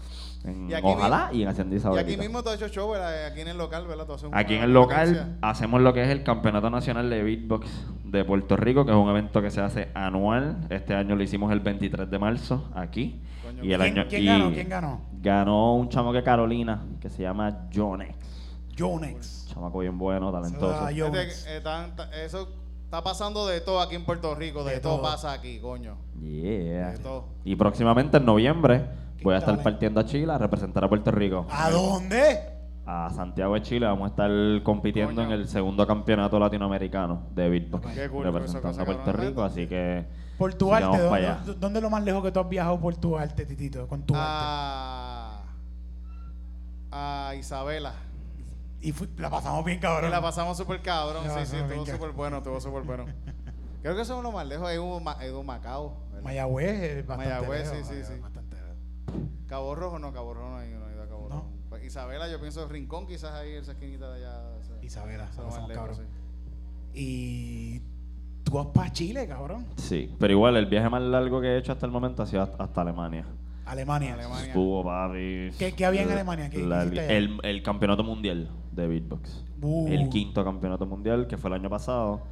En 0.44 0.68
Y 0.68 0.74
Ojalá 0.82 1.26
mismo- 1.28 1.38
y 1.38 1.42
en 1.42 1.48
Hacienda 1.48 1.76
Y 1.94 1.98
aquí 1.98 2.16
mismo 2.16 2.42
todo 2.42 2.52
hecho 2.54 2.66
show, 2.66 2.90
¿verdad? 2.90 3.26
Aquí 3.26 3.42
en 3.42 3.48
el 3.48 3.58
local, 3.58 3.86
¿verdad? 3.86 4.06
Tú 4.06 4.28
Aquí 4.32 4.54
en 4.56 4.62
el 4.64 4.72
local 4.72 5.38
hacemos 5.40 5.80
lo 5.80 5.92
que 5.92 6.02
es 6.02 6.08
el 6.08 6.24
Campeonato 6.24 6.68
Nacional 6.68 7.08
de 7.10 7.22
Beatbox 7.22 7.68
de 8.04 8.24
Puerto 8.24 8.56
Rico, 8.56 8.84
que 8.84 8.90
es 8.90 8.96
un 8.96 9.08
evento 9.08 9.40
que 9.40 9.50
se 9.52 9.60
hace 9.60 9.90
anual. 9.94 10.66
Este 10.68 10.94
año 10.96 11.14
lo 11.14 11.22
hicimos 11.22 11.52
el 11.52 11.60
23 11.60 12.10
de 12.10 12.18
marzo 12.18 12.68
aquí. 12.74 13.20
Coño, 13.44 13.62
y 13.64 13.72
el 13.72 13.80
¿Quién- 13.80 13.98
año, 13.98 14.06
quién 14.08 14.22
y 14.22 14.26
ganó? 14.26 14.50
¿Quién 14.52 14.68
ganó? 14.68 15.00
Ganó 15.20 15.74
un 15.76 15.88
chamo 15.88 16.12
que 16.12 16.24
Carolina, 16.24 16.82
que 17.00 17.08
se 17.08 17.22
llama 17.22 17.68
Jonex. 17.72 18.16
Yonex. 18.74 19.46
Chamaco 19.54 19.78
bien 19.78 19.96
bueno, 19.96 20.32
talentoso. 20.32 20.74
Ah, 20.86 20.90
que, 20.92 21.28
eh, 21.56 21.60
tan- 21.62 21.94
ta- 21.94 22.10
eso 22.24 22.48
está 22.92 23.02
pasando 23.02 23.46
de 23.46 23.62
todo 23.62 23.80
aquí 23.80 23.94
en 23.94 24.04
Puerto 24.04 24.34
Rico. 24.34 24.62
De, 24.64 24.74
De 24.74 24.80
todo. 24.80 24.96
todo. 24.96 25.02
pasa 25.04 25.32
aquí, 25.32 25.58
coño. 25.60 25.96
Yeah. 26.20 26.90
De 26.90 26.98
todo. 26.98 27.24
Y 27.42 27.56
próximamente 27.56 28.18
en 28.18 28.26
noviembre 28.26 28.84
voy 29.22 29.34
a 29.34 29.38
estar 29.38 29.54
Dale. 29.54 29.64
partiendo 29.64 29.98
a 30.00 30.04
Chile 30.04 30.30
a 30.30 30.36
representar 30.36 30.84
a 30.84 30.90
Puerto 30.90 31.10
Rico. 31.10 31.46
¿A 31.50 31.70
dónde? 31.70 32.38
A 32.84 33.08
Santiago 33.08 33.54
de 33.54 33.62
Chile 33.62 33.86
vamos 33.86 34.04
a 34.04 34.08
estar 34.08 34.30
compitiendo 34.62 35.14
Coño. 35.14 35.32
en 35.34 35.40
el 35.40 35.48
segundo 35.48 35.86
campeonato 35.86 36.38
latinoamericano 36.38 37.28
de 37.34 37.48
beatbox. 37.48 37.86
Qué 37.94 38.10
cool, 38.10 38.24
representando 38.24 38.82
a 38.82 38.84
Puerto. 38.84 39.12
Rico, 39.14 39.42
así 39.42 39.66
que 39.66 40.04
Por 40.36 40.52
tu 40.52 40.74
arte. 40.74 40.88
para 40.88 40.98
¿Dónde, 41.04 41.16
allá. 41.26 41.40
dónde 41.58 41.78
es 41.78 41.82
lo 41.82 41.88
más 41.88 42.04
lejos 42.04 42.22
que 42.22 42.30
tú 42.30 42.40
has 42.40 42.48
viajado 42.50 42.78
por 42.78 42.94
tu 42.96 43.16
arte, 43.16 43.46
Titito? 43.46 43.88
Con 43.88 44.02
tu 44.02 44.12
arte. 44.14 44.26
A, 44.28 45.42
a 46.90 47.34
Isabela. 47.36 47.94
Y 48.82 48.92
fui- 48.92 49.08
la 49.16 49.30
pasamos 49.30 49.64
bien, 49.64 49.78
Y 49.78 49.80
cabrón. 49.80 50.10
la 50.10 50.20
pasamos 50.20 50.56
súper 50.56 50.82
cabrón. 50.82 51.26
La 51.26 51.44
Sí, 51.46 51.50
sí, 51.52 51.56
estuvo 51.56 51.86
súper 51.86 52.10
bueno, 52.12 52.38
estuvo 52.38 52.60
súper 52.60 52.82
bueno. 52.82 53.06
Creo 53.80 53.94
que 53.96 54.02
eso 54.02 54.16
es 54.18 54.22
lo 54.22 54.32
más 54.32 54.46
lejos. 54.46 54.68
Hay 54.68 54.78
un, 54.78 55.02
hay 55.06 55.30
un 55.30 55.46
Macao. 55.46 55.96
¿verdad? 56.10 56.22
Mayagüez 56.24 56.82
es 56.82 57.06
bastante 57.06 57.32
Mayagüez, 57.34 57.70
lejos, 57.72 57.88
sí, 57.88 57.94
sí, 57.94 58.12
sí. 58.14 58.20
bastante. 58.20 58.56
Cabo 59.46 59.74
Rojo 59.74 59.98
no, 59.98 60.12
Cabo 60.12 60.34
Rojo 60.34 60.50
no 60.50 60.56
hay, 60.56 60.70
no 60.70 60.84
a 61.02 61.06
Cabo 61.08 61.28
No. 61.28 61.34
Rojo. 61.36 61.48
Pues 61.68 61.84
Isabela, 61.84 62.28
yo 62.28 62.38
pienso 62.40 62.66
Rincón, 62.68 63.06
quizás 63.06 63.32
ahí, 63.32 63.52
esa 63.52 63.72
esquinita 63.72 64.10
de 64.12 64.24
allá. 64.26 64.40
esa- 64.60 64.84
Isabela, 64.84 65.24
más 65.36 65.68
lejos, 65.68 65.68
cabrón. 65.74 65.96
sí. 65.96 66.02
Y 66.94 67.82
tú 68.44 68.52
vas 68.52 68.66
para 68.74 68.92
Chile, 68.92 69.26
cabrón. 69.26 69.66
sí. 69.76 70.14
Pero 70.18 70.32
igual 70.32 70.56
el 70.56 70.66
viaje 70.66 70.88
más 70.90 71.02
largo 71.02 71.40
que 71.40 71.48
he 71.48 71.58
hecho 71.58 71.72
hasta 71.72 71.86
el 71.86 71.92
momento 71.92 72.22
ha 72.22 72.26
sido 72.26 72.42
hasta 72.42 72.80
Alemania. 72.80 73.26
Alemania. 73.72 74.14
Alemania. 74.14 74.46
Estuvo, 74.48 74.84
papi. 74.84 75.50
¿Qué- 75.58 75.72
qué 75.76 75.84
había 75.86 76.02
en 76.02 76.10
Alemania? 76.12 76.48
¿Qué- 76.50 76.60
hiciste 76.60 77.16
el, 77.16 77.38
el 77.42 77.62
campeonato 77.62 78.02
mundial 78.04 78.50
de 78.72 78.86
beatbox. 78.86 79.44
Uh. 79.60 79.88
El 79.88 80.08
quinto 80.08 80.44
campeonato 80.44 80.86
mundial 80.86 81.26
que 81.26 81.36
fue 81.36 81.48
el 81.50 81.54
año 81.54 81.68
pasado. 81.70 82.22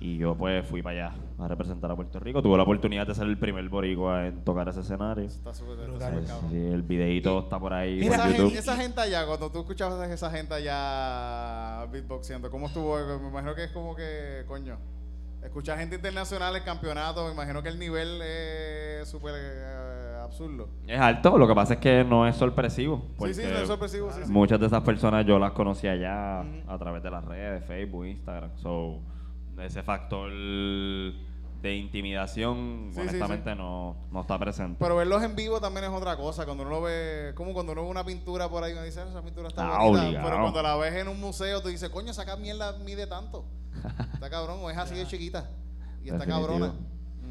Y 0.00 0.16
yo 0.18 0.34
pues 0.36 0.66
fui 0.66 0.82
para 0.82 1.10
allá 1.10 1.14
a 1.38 1.46
representar 1.46 1.88
a 1.88 1.94
Puerto 1.94 2.18
Rico. 2.18 2.42
Tuve 2.42 2.56
la 2.56 2.64
oportunidad 2.64 3.06
de 3.06 3.14
ser 3.14 3.28
el 3.28 3.38
primer 3.38 3.68
boricua 3.68 4.26
en 4.26 4.42
tocar 4.42 4.68
ese 4.68 4.80
escenario. 4.80 5.24
Está 5.26 5.54
súper 5.54 5.76
Brutal, 5.86 6.24
cabrón. 6.26 6.50
sí, 6.50 6.56
el 6.56 6.82
videito 6.82 7.38
está 7.38 7.60
por 7.60 7.72
ahí 7.72 8.00
Mira, 8.00 8.14
Esa, 8.16 8.22
por 8.24 8.32
gen- 8.32 8.40
YouTube. 8.42 8.58
esa 8.58 8.76
gente 8.76 9.00
allá, 9.00 9.26
cuando 9.26 9.52
tú 9.52 9.60
escuchabas 9.60 10.00
a 10.00 10.12
esa 10.12 10.28
gente 10.32 10.54
allá 10.54 11.86
beatboxeando, 11.92 12.50
¿cómo 12.50 12.66
estuvo? 12.66 12.96
Me 13.20 13.28
imagino 13.28 13.54
que 13.54 13.62
es 13.64 13.70
como 13.70 13.94
que, 13.94 14.42
coño, 14.48 14.76
escuchar 15.44 15.78
gente 15.78 15.94
internacional 15.94 16.56
en 16.56 16.64
campeonato, 16.64 17.24
me 17.26 17.32
imagino 17.34 17.62
que 17.62 17.68
el 17.68 17.78
nivel 17.78 18.20
es 18.22 19.08
súper 19.08 19.34
eh, 19.36 20.11
absurdo. 20.24 20.68
Es 20.86 20.98
alto, 21.00 21.36
lo 21.38 21.46
que 21.48 21.54
pasa 21.54 21.74
es 21.74 21.80
que 21.80 22.04
no 22.04 22.26
es 22.26 22.36
sorpresivo. 22.36 23.02
Sí, 23.24 23.34
sí, 23.34 23.42
no 23.42 23.58
es 23.58 23.68
sorpresivo, 23.68 24.10
sí, 24.12 24.20
sí. 24.24 24.30
Muchas 24.32 24.58
de 24.60 24.66
esas 24.66 24.82
personas 24.82 25.24
yo 25.26 25.38
las 25.38 25.52
conocí 25.52 25.86
allá 25.88 26.42
Ujú. 26.42 26.70
a 26.70 26.78
través 26.78 27.02
de 27.02 27.10
las 27.10 27.24
redes, 27.24 27.64
Facebook, 27.64 28.06
Instagram. 28.06 28.50
So, 28.56 29.00
ese 29.60 29.82
factor 29.82 30.30
de 31.62 31.76
intimidación, 31.76 32.88
Sí, 32.90 32.94
sí, 32.94 33.00
honestamente, 33.02 33.54
No, 33.54 33.94
no 34.10 34.20
está 34.22 34.36
presente. 34.38 34.76
Pero 34.80 34.96
verlos 34.96 35.22
en 35.22 35.36
vivo 35.36 35.60
también 35.60 35.84
es 35.84 35.90
otra 35.92 36.16
cosa. 36.16 36.44
Cuando 36.44 36.64
uno 36.64 36.80
ve, 36.80 37.32
como 37.36 37.52
cuando 37.52 37.72
uno 37.72 37.82
ve 37.84 37.88
una 37.88 38.04
pintura 38.04 38.48
por 38.48 38.64
ahí, 38.64 38.72
uno 38.72 38.82
dice, 38.82 39.00
"Ah, 39.00 39.06
esa 39.08 39.22
pintura 39.22 39.48
está 39.48 39.62
Ah, 39.64 39.84
bonita. 39.84 40.06
obligado. 40.06 40.28
Pero 40.28 40.40
cuando 40.42 40.62
la 40.62 40.76
ves 40.76 40.94
en 40.94 41.06
un 41.08 41.20
museo, 41.20 41.62
tú 41.62 41.68
dices, 41.68 41.88
coño, 41.90 42.10
esa 42.10 42.36
mierda 42.36 42.76
mide 42.84 43.06
tanto. 43.06 43.44
Está 44.14 44.28
cabrón, 44.28 44.58
o 44.62 44.70
es 44.70 44.76
así 44.76 44.94
de 44.96 45.06
chiquita. 45.06 45.48
Y 46.04 46.10
está 46.10 46.26
cabrona. 46.26 46.72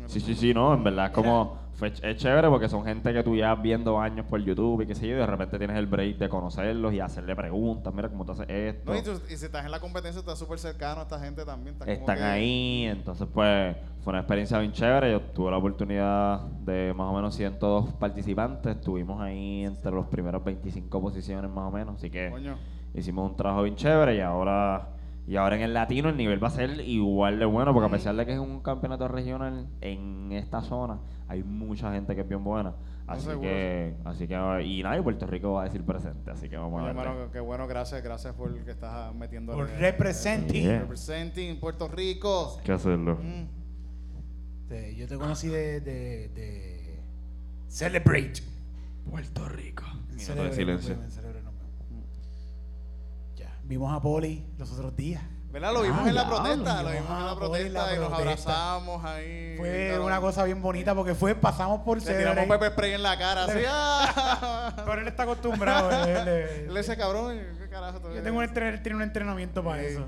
Sí, 0.07 0.19
sí, 0.21 0.33
sí, 0.33 0.53
no, 0.53 0.73
en 0.73 0.83
verdad 0.83 1.07
es 1.07 1.11
como, 1.11 1.57
fue 1.81 1.91
es 2.11 2.17
chévere 2.17 2.47
porque 2.47 2.69
son 2.69 2.85
gente 2.85 3.11
que 3.11 3.23
tú 3.23 3.35
ya 3.35 3.55
viendo 3.55 3.99
años 3.99 4.27
por 4.27 4.39
YouTube 4.39 4.81
y 4.83 4.85
qué 4.85 4.93
sé 4.93 5.07
yo, 5.07 5.15
y 5.15 5.17
de 5.17 5.25
repente 5.25 5.57
tienes 5.57 5.75
el 5.77 5.87
break 5.87 6.17
de 6.19 6.29
conocerlos 6.29 6.93
y 6.93 6.99
hacerle 6.99 7.35
preguntas, 7.35 7.91
mira 7.91 8.07
cómo 8.07 8.23
tú 8.23 8.33
haces 8.33 8.45
esto. 8.47 8.93
No, 8.93 8.99
y, 8.99 9.01
tú- 9.01 9.19
y 9.27 9.35
si 9.35 9.45
estás 9.45 9.65
en 9.65 9.71
la 9.71 9.79
competencia, 9.79 10.19
estás 10.19 10.37
súper 10.37 10.59
cercano 10.59 10.99
a 10.99 11.03
esta 11.05 11.19
gente 11.19 11.43
también. 11.43 11.73
estás 11.73 11.87
como 11.87 11.99
Están 11.99 12.17
que- 12.19 12.23
ahí, 12.23 12.83
entonces 12.85 13.27
pues 13.33 13.75
fue 14.03 14.11
una 14.11 14.19
experiencia 14.19 14.59
bien 14.59 14.71
chévere. 14.73 15.11
Yo 15.11 15.21
tuve 15.21 15.49
la 15.49 15.57
oportunidad 15.57 16.41
de 16.63 16.93
más 16.95 17.07
o 17.07 17.13
menos 17.15 17.33
102 17.33 17.93
participantes, 17.93 18.75
estuvimos 18.75 19.19
ahí 19.19 19.63
entre 19.65 19.91
los 19.91 20.05
primeros 20.05 20.43
25 20.43 21.01
posiciones 21.01 21.49
más 21.49 21.67
o 21.67 21.71
menos, 21.71 21.95
así 21.95 22.11
que 22.11 22.29
Coño. 22.29 22.57
hicimos 22.93 23.31
un 23.31 23.35
trabajo 23.35 23.63
bien 23.63 23.75
chévere 23.75 24.17
y 24.17 24.19
ahora 24.19 24.87
y 25.31 25.37
ahora 25.37 25.55
en 25.55 25.61
el 25.61 25.73
latino 25.73 26.09
el 26.09 26.17
nivel 26.17 26.43
va 26.43 26.49
a 26.49 26.51
ser 26.51 26.81
igual 26.81 27.39
de 27.39 27.45
bueno 27.45 27.73
porque 27.73 27.87
a 27.87 27.91
pesar 27.91 28.15
de 28.15 28.25
que 28.25 28.33
es 28.33 28.39
un 28.39 28.59
campeonato 28.59 29.07
regional 29.07 29.69
en 29.79 30.31
esta 30.33 30.61
zona 30.61 30.99
hay 31.29 31.41
mucha 31.41 31.93
gente 31.93 32.15
que 32.15 32.21
es 32.21 32.27
bien 32.27 32.43
buena 32.43 32.75
así 33.07 33.27
seguro, 33.27 33.41
que 33.41 33.95
así 34.03 34.27
que 34.27 34.63
y 34.65 34.83
nada 34.83 34.97
y 34.97 35.01
Puerto 35.01 35.25
Rico 35.25 35.53
va 35.53 35.61
a 35.61 35.65
decir 35.65 35.85
presente 35.85 36.31
así 36.31 36.49
que 36.49 36.57
vamos 36.57 36.81
a 36.81 36.87
ver 36.87 36.97
hermano, 36.97 37.31
qué 37.31 37.39
bueno, 37.39 37.65
gracias, 37.65 38.03
gracias 38.03 38.33
por 38.35 38.53
que 38.63 38.71
estás 38.71 39.15
metiendo. 39.15 39.53
Por 39.53 39.69
representing. 39.69 40.63
Yeah. 40.63 40.79
Representing 40.79 41.59
Puerto 41.61 41.87
Rico. 41.87 42.59
que 42.63 42.73
hacerlo 42.73 43.15
Mm. 43.15 43.61
Yo 44.95 45.05
te 45.07 45.17
conocí 45.17 45.47
de, 45.47 45.81
de, 45.81 46.29
de 46.29 46.99
Celebrate. 47.67 48.41
Puerto 49.09 49.47
Rico 49.49 49.83
minuto 50.27 50.43
de 50.43 50.53
silencio 50.53 50.95
nos 50.95 50.99
vemos, 50.99 51.13
Celebrate, 51.13 51.43
nos 51.43 51.53
vemos. 51.53 51.75
Ya, 53.35 53.60
vimos 53.71 53.93
a 53.93 54.01
Poli 54.01 54.45
los 54.57 54.69
otros 54.73 54.93
días. 54.97 55.23
¿Verdad? 55.49 55.73
Lo 55.73 55.81
vimos 55.81 56.01
Ah, 56.03 56.09
en 56.09 56.15
la 56.15 56.27
protesta, 56.27 56.83
lo 56.83 56.89
Vimos 56.91 57.03
vimos 57.07 57.19
en 57.19 57.25
la 57.25 57.35
Poli 57.35 57.61
en 57.61 57.73
la 57.73 57.79
protesta 57.79 57.95
y 57.95 57.99
nos 57.99 58.07
protesta. 58.09 58.73
abrazamos 58.73 59.05
ahí. 59.05 59.55
Fue 59.57 59.99
una 59.99 60.19
cosa 60.19 60.43
bien 60.43 60.61
bonita 60.61 60.93
porque 60.95 61.15
fue, 61.15 61.35
pasamos 61.35 61.81
por 61.81 62.01
Le 62.03 62.17
tiramos 62.17 62.45
pepper 62.47 62.71
spray 62.73 62.93
en 62.93 63.03
la 63.03 63.17
cara, 63.17 63.45
así. 63.45 63.59
¡ah! 63.67 64.73
Pero 64.85 65.01
él 65.01 65.07
está 65.07 65.23
acostumbrado. 65.23 65.89
él- 66.03 66.09
él- 66.09 66.27
él- 66.27 66.69
Él 66.69 66.77
ese 66.77 66.95
cabrón, 66.97 67.37
¿qué 67.59 67.69
carajo? 67.69 67.99
Yo 68.01 68.09
eres? 68.11 68.23
tengo 68.23 68.39
un, 68.39 68.47
tiene 68.53 68.95
un 68.95 69.01
entrenamiento 69.01 69.63
para 69.63 69.81
Sí. 69.81 69.87
eso. 69.87 70.05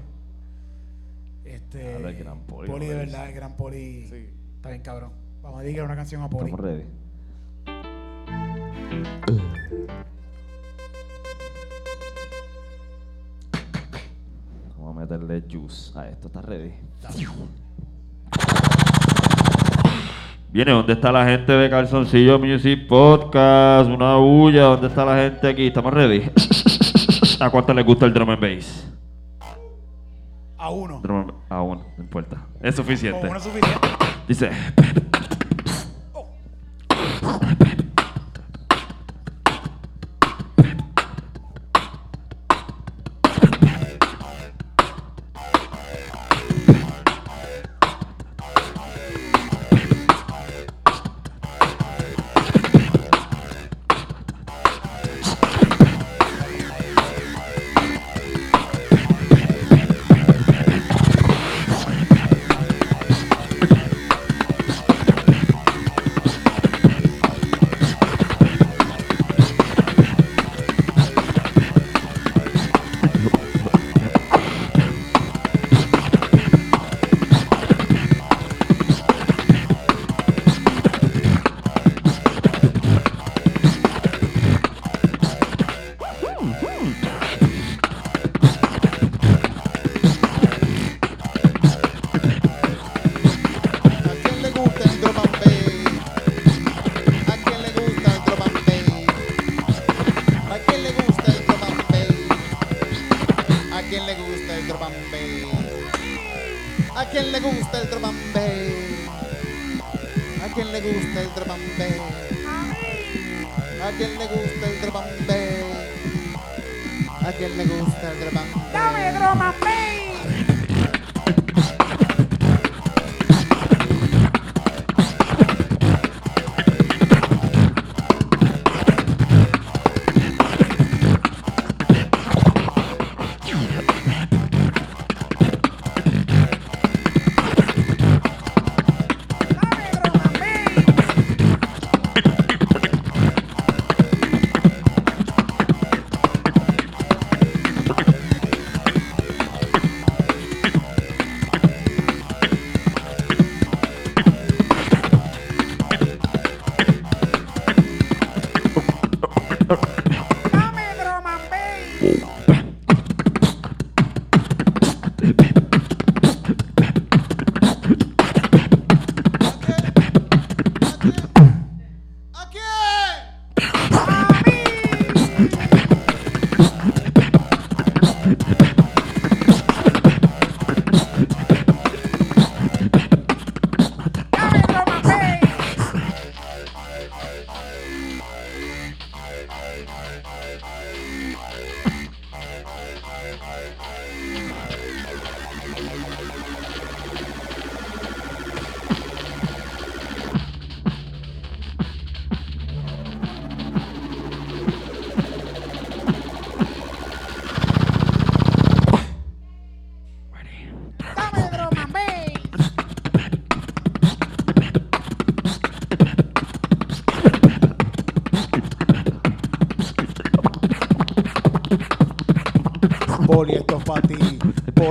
Este. 1.45 1.95
Habla 1.95 2.09
el 2.09 2.17
gran 2.17 2.39
Poli, 2.41 2.69
Poli, 2.69 2.85
de 2.87 2.95
verdad, 2.95 3.27
el 3.27 3.33
gran 3.33 3.55
Poli. 3.55 4.07
Sí. 4.09 4.29
Está 4.57 4.69
bien 4.69 4.81
cabrón. 4.81 5.11
Vamos 5.41 5.59
a 5.59 5.63
dedicar 5.63 5.85
una 5.85 5.95
canción 5.95 6.21
a 6.21 6.29
Poli. 6.29 6.51
estamos 6.51 6.65
ready 6.65 6.85
Vamos 14.93 15.09
a 15.09 15.15
meterle 15.17 15.43
juice 15.51 15.97
a 15.97 16.07
esto, 16.07 16.27
¿está 16.27 16.39
ready? 16.43 16.71
Viene, 20.51 20.71
¿dónde 20.71 20.93
está 20.93 21.11
la 21.11 21.25
gente 21.25 21.51
de 21.51 21.67
Calzoncillo 21.67 22.37
Music 22.37 22.85
Podcast? 22.87 23.89
Una 23.89 24.17
bulla, 24.17 24.65
¿dónde 24.65 24.87
está 24.89 25.03
la 25.03 25.15
gente 25.15 25.47
aquí? 25.47 25.65
¿Estamos 25.65 25.91
ready? 25.95 26.29
¿A 27.39 27.49
cuánto 27.49 27.73
les 27.73 27.83
gusta 27.83 28.05
el 28.05 28.13
drum 28.13 28.29
and 28.29 28.39
bass? 28.39 28.87
A 30.59 30.69
uno. 30.69 30.99
Drum 31.01 31.21
and- 31.21 31.33
a 31.49 31.61
uno, 31.63 31.83
no 31.97 32.03
importa. 32.03 32.45
Es 32.61 32.75
Con 32.75 32.85
suficiente. 32.85 33.27
uno 33.27 33.37
es 33.37 33.43
suficiente. 33.43 33.87
Dice. 34.27 34.51
¿A 37.23 37.72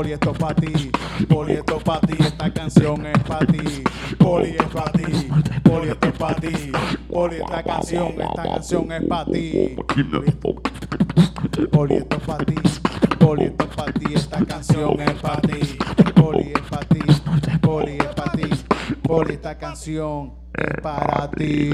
Poli, 0.03 0.15
esto 0.15 0.33
es 0.33 0.39
pa' 0.39 0.55
ti. 0.55 0.91
Poli, 1.29 1.53
esto 1.53 1.77
es 1.77 1.85
pa' 1.85 2.01
ti. 2.01 2.17
Esta 2.19 2.53
canción 2.53 3.07
es 3.07 3.19
pa' 3.21 3.39
ti. 3.47 3.85
Poli, 4.19 4.57
es 4.59 4.65
pa' 4.65 4.91
ti. 4.91 5.29
Poli, 5.63 5.91
esto 5.91 6.09
es 6.09 6.13
pa' 6.15 6.35
ti. 6.35 6.73
Poli, 7.09 7.37
esta 7.37 7.63
canción, 7.63 8.09
esta 8.21 8.43
canción 8.43 8.91
es 8.91 9.05
pa' 9.05 9.25
ti. 9.27 9.77
Poli, 11.71 11.95
esto 11.95 12.17
es 12.17 12.23
pa' 12.25 12.39
ti. 12.39 12.55
Poli, 13.21 13.45
es 13.45 13.53
pa' 13.77 13.93
ti. 13.93 14.13
Esta 14.13 14.45
canción 14.45 15.01
es 15.01 15.13
pa' 15.21 15.41
ti. 15.41 15.79
Poli, 16.17 16.53
es 16.53 16.63
pa' 16.63 16.81
ti. 16.81 16.99
Poli, 17.61 17.93
es 17.93 18.07
pa' 18.09 18.33
ti. 18.33 18.49
Poli, 19.05 19.35
esta 19.35 19.57
canción 19.57 20.33
es 20.53 20.81
para 20.83 21.31
ti. 21.31 21.71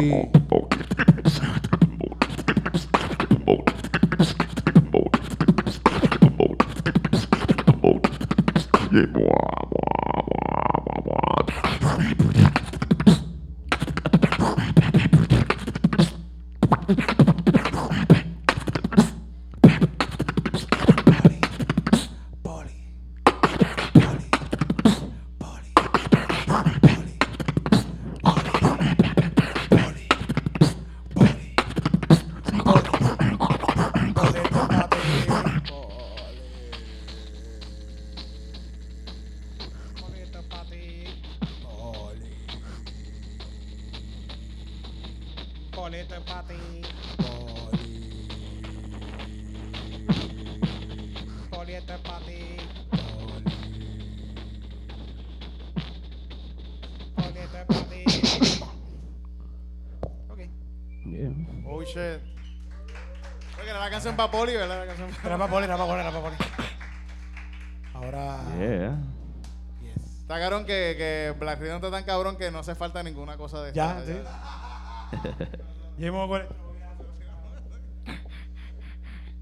Cosa 73.51 73.65
de 73.65 73.73
Ya, 73.73 73.99
esta, 74.01 74.07
sí. 74.07 75.47
Ya 75.99 76.07
hemos 76.07 76.29
con- 76.29 76.43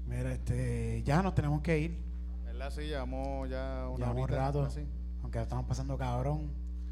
Mira, 0.05 0.31
este. 0.31 1.03
Ya 1.03 1.21
nos 1.21 1.35
tenemos 1.35 1.61
que 1.61 1.77
ir. 1.79 2.03
¿Verdad? 2.45 2.69
Sí, 2.71 2.81
llevamos 2.83 3.49
ya 3.49 3.85
una 3.89 3.97
Llevamos 3.97 4.23
horita, 4.23 4.39
rato. 4.39 4.63
así. 4.63 4.87
Aunque 5.21 5.41
estamos 5.41 5.65
pasando 5.65 5.97
cabrón. 5.97 6.51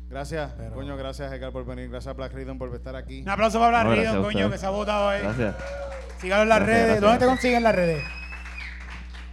Gracias, 0.10 0.54
Pero- 0.58 0.76
coño, 0.76 0.96
gracias 0.98 1.32
Edgar 1.34 1.52
por 1.52 1.66
venir, 1.66 1.90
gracias 1.90 2.16
Black 2.16 2.32
Rhythm 2.34 2.58
por 2.60 2.74
estar 2.76 2.96
aquí. 2.96 3.22
Un 3.24 3.30
aplauso 3.30 3.60
para 3.60 3.84
No, 3.84 3.90
Black 3.90 4.00
Riddle, 4.06 4.20
a 4.20 4.22
coño, 4.24 4.52
que 4.52 4.58
se 4.60 4.66
ha 4.66 4.70
votado 4.70 5.10
ahí. 5.10 5.22
Gracias. 5.24 5.56
Sígalo 6.20 6.44
en 6.44 6.50
las 6.50 6.60
Gracias, 6.60 6.76
redes. 6.78 6.86
gracias. 6.88 7.02
¿Dónde 7.02 7.20
te 7.20 7.26
consiguen 7.26 7.64
las 7.64 7.76
redes? 7.76 8.04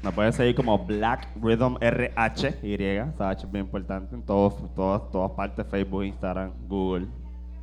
Me 0.03 0.11
puedes 0.13 0.35
seguir 0.35 0.55
como 0.55 0.79
Black 0.85 1.29
Rhythm 1.41 1.77
RH, 1.81 2.59
Y, 2.63 2.75
esa 2.83 3.29
H 3.29 3.45
es 3.47 3.53
bien 3.53 3.67
importante 3.67 4.15
en 4.15 4.23
todos, 4.23 4.75
todas, 4.75 5.11
todas 5.11 5.31
partes, 5.33 5.67
Facebook, 5.71 6.05
Instagram, 6.05 6.53
Google, 6.67 7.07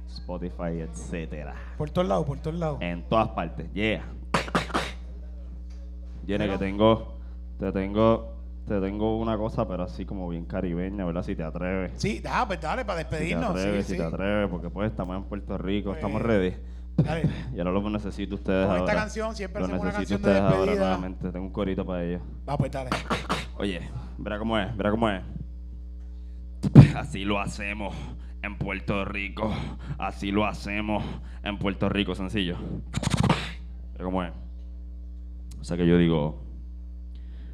Spotify, 0.09 0.81
etcétera. 0.81 1.55
Por 1.77 1.89
todos 1.89 2.07
lados, 2.07 2.25
por 2.25 2.39
todos 2.39 2.57
lados. 2.57 2.77
En 2.81 3.03
todas 3.07 3.29
partes, 3.29 3.71
yeah. 3.73 4.03
Viene 6.23 6.47
que 6.47 6.57
tengo, 6.57 7.13
te 7.59 7.71
tengo, 7.71 8.33
te 8.67 8.79
tengo 8.79 9.17
una 9.17 9.37
cosa, 9.37 9.67
pero 9.67 9.83
así 9.83 10.05
como 10.05 10.29
bien 10.29 10.45
caribeña, 10.45 11.05
¿verdad? 11.05 11.23
Si 11.23 11.35
te 11.35 11.43
atreves. 11.43 11.93
Sí, 11.95 12.21
ah, 12.29 12.43
pues 12.47 12.61
dale, 12.61 12.85
para 12.85 12.99
Si 12.99 13.05
te 13.05 13.15
despedirnos. 13.15 13.49
atreves, 13.51 13.85
sí, 13.85 13.91
si 13.93 13.97
sí. 13.97 13.97
te 13.97 14.05
atreves, 14.05 14.49
porque 14.49 14.69
pues 14.69 14.91
estamos 14.91 15.17
en 15.17 15.23
Puerto 15.23 15.57
Rico, 15.57 15.89
Pues, 15.91 15.97
estamos 16.03 16.21
ready. 16.21 16.53
Dale. 16.97 17.23
Y 17.55 17.59
ahora 17.59 17.71
lo 17.71 17.89
necesito 17.89 18.35
ustedes 18.35 18.65
Con 18.67 18.77
ahora. 18.77 18.91
esta 18.91 19.01
canción 19.01 19.35
siempre 19.35 19.59
lo 19.61 19.65
hacemos 19.67 19.81
una 19.83 19.91
canción 19.93 20.21
de 20.21 20.27
ustedes 20.29 20.41
ahora 20.41 20.57
despedida. 20.57 20.79
nuevamente. 20.85 21.31
Tengo 21.31 21.45
un 21.45 21.51
corito 21.53 21.85
para 21.85 22.03
ellos. 22.03 22.21
Va, 22.47 22.57
pues 22.57 22.71
dale. 22.71 22.89
Oye, 23.57 23.81
verá 24.17 24.37
cómo 24.37 24.57
es, 24.59 24.75
verá 24.77 24.91
cómo 24.91 25.09
es. 25.09 25.21
Así 26.95 27.23
lo 27.23 27.39
hacemos 27.39 27.95
en 28.41 28.57
Puerto 28.57 29.05
Rico. 29.05 29.53
Así 29.97 30.31
lo 30.31 30.45
hacemos 30.45 31.03
en 31.43 31.57
Puerto 31.57 31.89
Rico, 31.89 32.15
sencillo. 32.15 32.57
Cómo 34.01 34.23
es. 34.23 34.31
O 35.59 35.63
sea 35.63 35.75
que 35.75 35.85
yo 35.85 35.97
digo, 35.97 36.41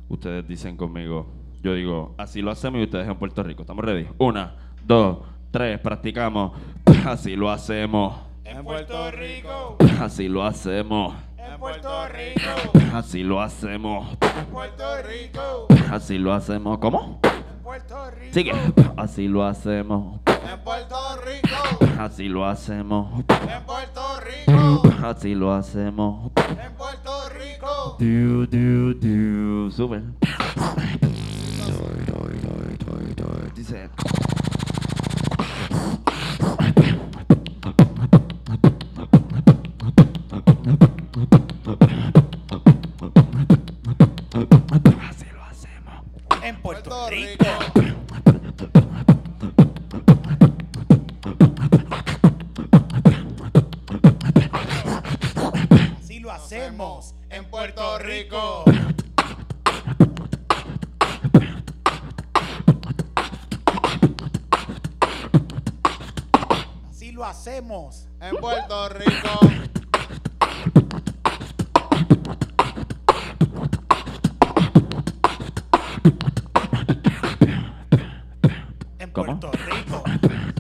ustedes 0.10 0.48
dicen 0.48 0.78
conmigo, 0.78 1.28
yo 1.64 1.74
digo, 1.74 2.14
así 2.18 2.42
lo 2.42 2.52
hacemos 2.52 2.80
y 2.82 2.84
ustedes 2.84 3.08
en 3.08 3.16
Puerto 3.16 3.42
Rico. 3.42 3.64
¿Estamos 3.64 3.84
ready? 3.84 4.08
Una, 4.20 4.56
dos, 4.86 5.20
tres, 5.52 5.80
practicamos. 5.80 6.52
Así 7.06 7.36
lo 7.36 7.50
hacemos. 7.50 8.16
En 8.44 8.64
Puerto 8.64 9.10
Rico. 9.12 9.78
Así 10.00 10.28
lo 10.28 10.44
hacemos. 10.44 11.16
En 11.38 11.60
Puerto 11.60 12.08
Rico. 12.08 12.72
Así 12.94 13.24
lo 13.24 13.42
hacemos. 13.42 14.18
En 14.22 14.46
Puerto 14.46 14.84
Rico. 15.02 15.68
Así 15.92 16.18
lo 16.20 16.34
hacemos. 16.34 16.78
¿Cómo? 16.78 17.20
Puerto 17.66 18.12
Rico. 18.12 18.34
Sigue. 18.34 18.52
Así 18.98 19.28
lo 19.28 19.44
hacemos. 19.44 20.20
En 20.28 20.60
Puerto 20.64 20.96
Rico, 21.26 21.58
Así 22.00 22.28
lo 22.30 22.46
hacemos. 22.46 23.24
en 23.28 23.64
Puerto 23.66 24.02
Rico, 24.22 24.84
Así 25.04 25.34
lo 25.34 25.52
hacemos. 25.52 26.32
en 26.38 26.74
Puerto 26.74 27.30
Rico. 27.30 27.96
Du, 27.98 28.46
du, 28.46 28.94
du. 28.94 29.72
Sube. 29.72 30.04
Dice. 33.56 33.90
Así 45.10 45.26
lo 45.34 45.44
hacemos. 45.44 46.04
En 46.46 46.62
Puerto 46.62 46.92
Puerto 46.92 47.10
Rico. 47.10 47.44
Rico. 47.74 48.06
Así 56.00 56.20
lo 56.20 56.32
hacemos. 56.32 57.16
En 57.32 57.46
Puerto 57.50 57.98
Rico. 57.98 58.64
Así 66.92 67.12
lo 67.12 67.26
hacemos. 67.26 68.08
En 68.22 68.36
Puerto 68.38 68.90
Rico, 68.90 69.40
En 79.05 79.05
¿Cómo? 79.16 79.40
Puerto 79.40 79.52
Rico. 79.72 80.04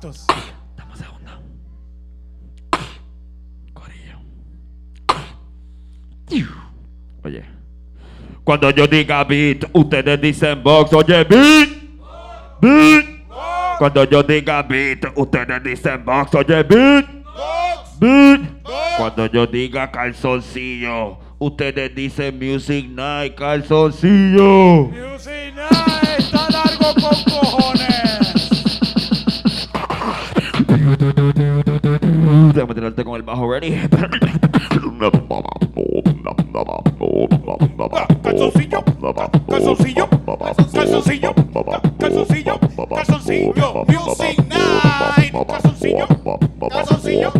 estupefactos. 0.00 0.26
Dame 0.76 0.92
un 0.92 0.98
segundo. 0.98 1.30
Corillo. 3.74 4.18
Oye. 7.24 7.44
Cuando 8.44 8.70
yo 8.70 8.86
diga 8.86 9.24
beat, 9.24 9.64
ustedes 9.72 10.20
dicen 10.20 10.62
box. 10.62 10.92
Oye, 10.92 11.24
beat. 11.24 11.68
Beat. 12.60 13.06
Cuando 13.78 14.04
yo 14.04 14.22
diga 14.22 14.62
beat, 14.62 15.04
ustedes 15.16 15.62
dicen 15.62 16.04
box. 16.04 16.34
Oye, 16.34 16.62
beat. 16.64 17.06
Beat. 17.98 18.40
Cuando 18.96 19.26
yo 19.26 19.46
diga 19.46 19.90
calzoncillo, 19.90 21.18
ustedes 21.38 21.94
dicen 21.94 22.38
music 22.38 22.86
night, 22.88 23.34
calzoncillo. 23.34 24.88
Music 24.88 25.54
Night 25.54 26.18
está 26.18 26.48
largo 26.50 26.94
con 27.00 27.29
Déjame 31.00 32.74
tirarte 32.74 33.04
con 33.04 33.16
el 33.16 33.22
bajo 33.22 33.50
ready. 33.50 33.70
Calzoncillo, 38.22 38.84
calzoncillo, 39.48 40.08
calzoncillo, 40.44 41.34
calzoncillo, 41.98 42.60
calzoncillo, 42.90 43.84
Music 43.88 44.38
Night, 44.46 45.32
calzoncillo, 45.48 46.06
calzoncillo, 46.68 47.32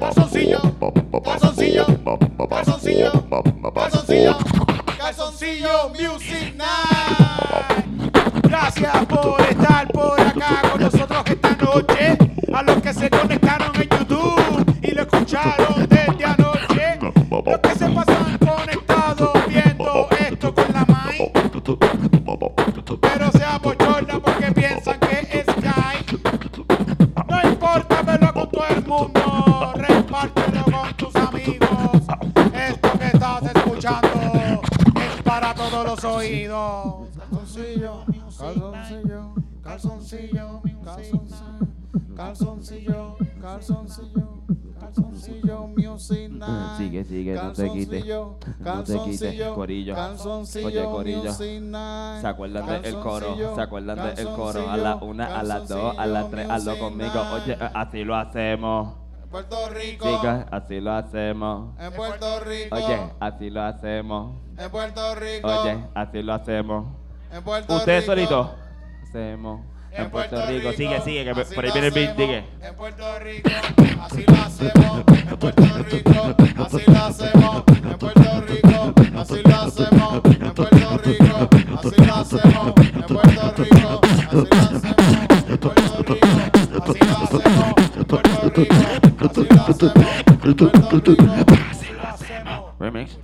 calzoncillo, 0.00 0.62
calzoncillo, 1.22 1.84
calzoncillo, 2.48 3.12
calzoncillo, 3.74 4.34
calzoncillo, 4.96 5.90
Music 5.90 6.56
Night. 6.56 7.13
Calzoncillo, 42.68 43.16
calzoncillo. 43.40 44.44
Sigue, 46.78 47.04
sigue, 47.04 47.34
no 47.34 47.52
te 47.52 47.70
quites. 47.70 48.04
No 48.06 48.82
te 48.82 48.98
quites, 48.98 49.36
calzoncillo, 49.44 49.54
corillo. 49.54 49.94
Oye, 50.64 50.84
corillo. 50.84 51.32
¿Se 51.32 52.26
acuerdan 52.26 52.82
del 52.82 52.94
coro? 53.00 53.54
¿Se 53.54 53.60
acuerdan 53.60 54.14
del 54.16 54.26
coro? 54.28 54.70
A 54.70 54.76
la 54.76 54.96
una, 54.96 55.38
a 55.38 55.42
las 55.42 55.68
dos, 55.68 55.96
a 55.98 56.06
las 56.06 56.30
tres, 56.30 56.48
hazlo 56.50 56.78
conmigo. 56.78 57.20
Oye, 57.34 57.56
así 57.74 58.04
lo 58.04 58.16
hacemos. 58.16 58.94
En 59.22 59.30
Puerto 59.30 59.68
Rico, 59.70 60.06
Chicas, 60.16 60.46
así 60.50 60.80
lo 60.80 60.92
hacemos. 60.92 61.78
en 61.80 61.92
Puerto 61.92 62.40
Rico, 62.40 62.76
Oye, 62.76 63.00
así 63.18 63.50
lo 63.50 63.62
hacemos. 63.62 64.36
en 64.56 64.70
Puerto 64.70 65.14
Rico, 65.16 65.48
Oye, 65.48 65.84
así 65.94 66.22
lo 66.22 66.34
hacemos. 66.34 66.86
en 67.32 67.42
Puerto 67.42 67.74
Ustedes 67.76 68.04
Rico. 68.06 68.12
solitos. 68.12 68.50
Hacemos. 69.02 69.60
En 69.96 70.10
Puerto 70.10 70.46
Rico. 70.46 70.72
Sigue, 70.72 71.00
sigue, 71.02 71.24
que 71.24 71.34
por 71.54 71.64
ahí 71.64 71.70
viene 71.72 71.86
el 71.86 71.92
beat, 71.92 72.16
sigue. 72.16 72.44
En 72.62 72.74
Puerto 72.74 73.18
Rico, 73.20 73.50
así 74.00 74.24
lo 74.26 74.34
hacemos. 74.34 75.04
En 75.08 75.38
Puerto 75.38 75.62
Rico, 75.88 76.34
así 76.58 76.82
lo 76.86 76.98
hacemos. 76.98 77.62
En 77.68 77.98
Puerto 77.98 78.40
Rico, 78.48 78.94
así 79.16 79.40
lo 79.44 79.56
hacemos. 79.56 80.20
En 80.24 80.52
Puerto 80.52 80.98
Rico, 81.04 81.48
así 81.78 82.04
lo 82.04 82.14
hacemos. 82.14 82.74
En 82.76 83.02
Puerto 83.02 83.64
Rico, 83.64 84.00
así 84.02 84.40
lo 84.40 84.54
hacemos. 84.54 84.94
En 85.48 85.58
Puerto 85.58 85.84
Rico, 85.84 86.42
así 86.84 86.98
lo 87.00 87.16
hacemos. 87.22 87.74
En 87.96 88.04
Puerto 88.04 88.34
Rico, 88.50 88.66
así 89.20 89.42
lo 89.48 89.62
hacemos. 89.62 89.94
En 90.44 90.88
Puerto 90.88 91.14
Rico. 91.14 91.73
remix. 92.80 93.16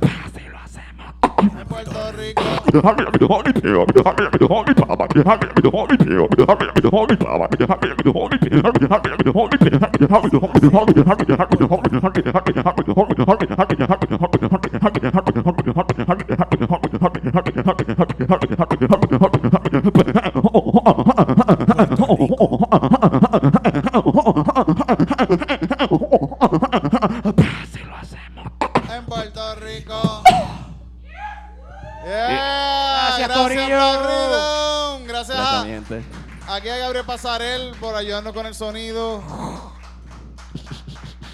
Passive. 0.00 0.49
Rico, 2.10 2.34
en 28.92 29.04
Puerto 29.06 29.54
Rico. 29.56 30.09
Yeah, 32.10 33.06
Gracias, 33.06 33.28
gracias 33.28 33.38
Corillo. 33.38 33.76
Barridón. 33.76 35.06
Gracias 35.06 35.38
a, 35.38 36.54
aquí 36.56 36.68
a 36.68 36.76
Gabriel 36.76 37.06
Pasarel 37.06 37.76
por 37.78 37.94
ayudarnos 37.94 38.32
con 38.32 38.46
el 38.46 38.54
sonido. 38.56 39.22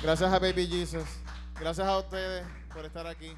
Gracias 0.03 0.31
a 0.31 0.39
Baby 0.39 0.67
Jesus. 0.67 1.09
Gracias 1.59 1.87
a 1.87 1.97
ustedes 1.97 2.47
por 2.75 2.85
estar 2.85 3.07
aquí. 3.07 3.35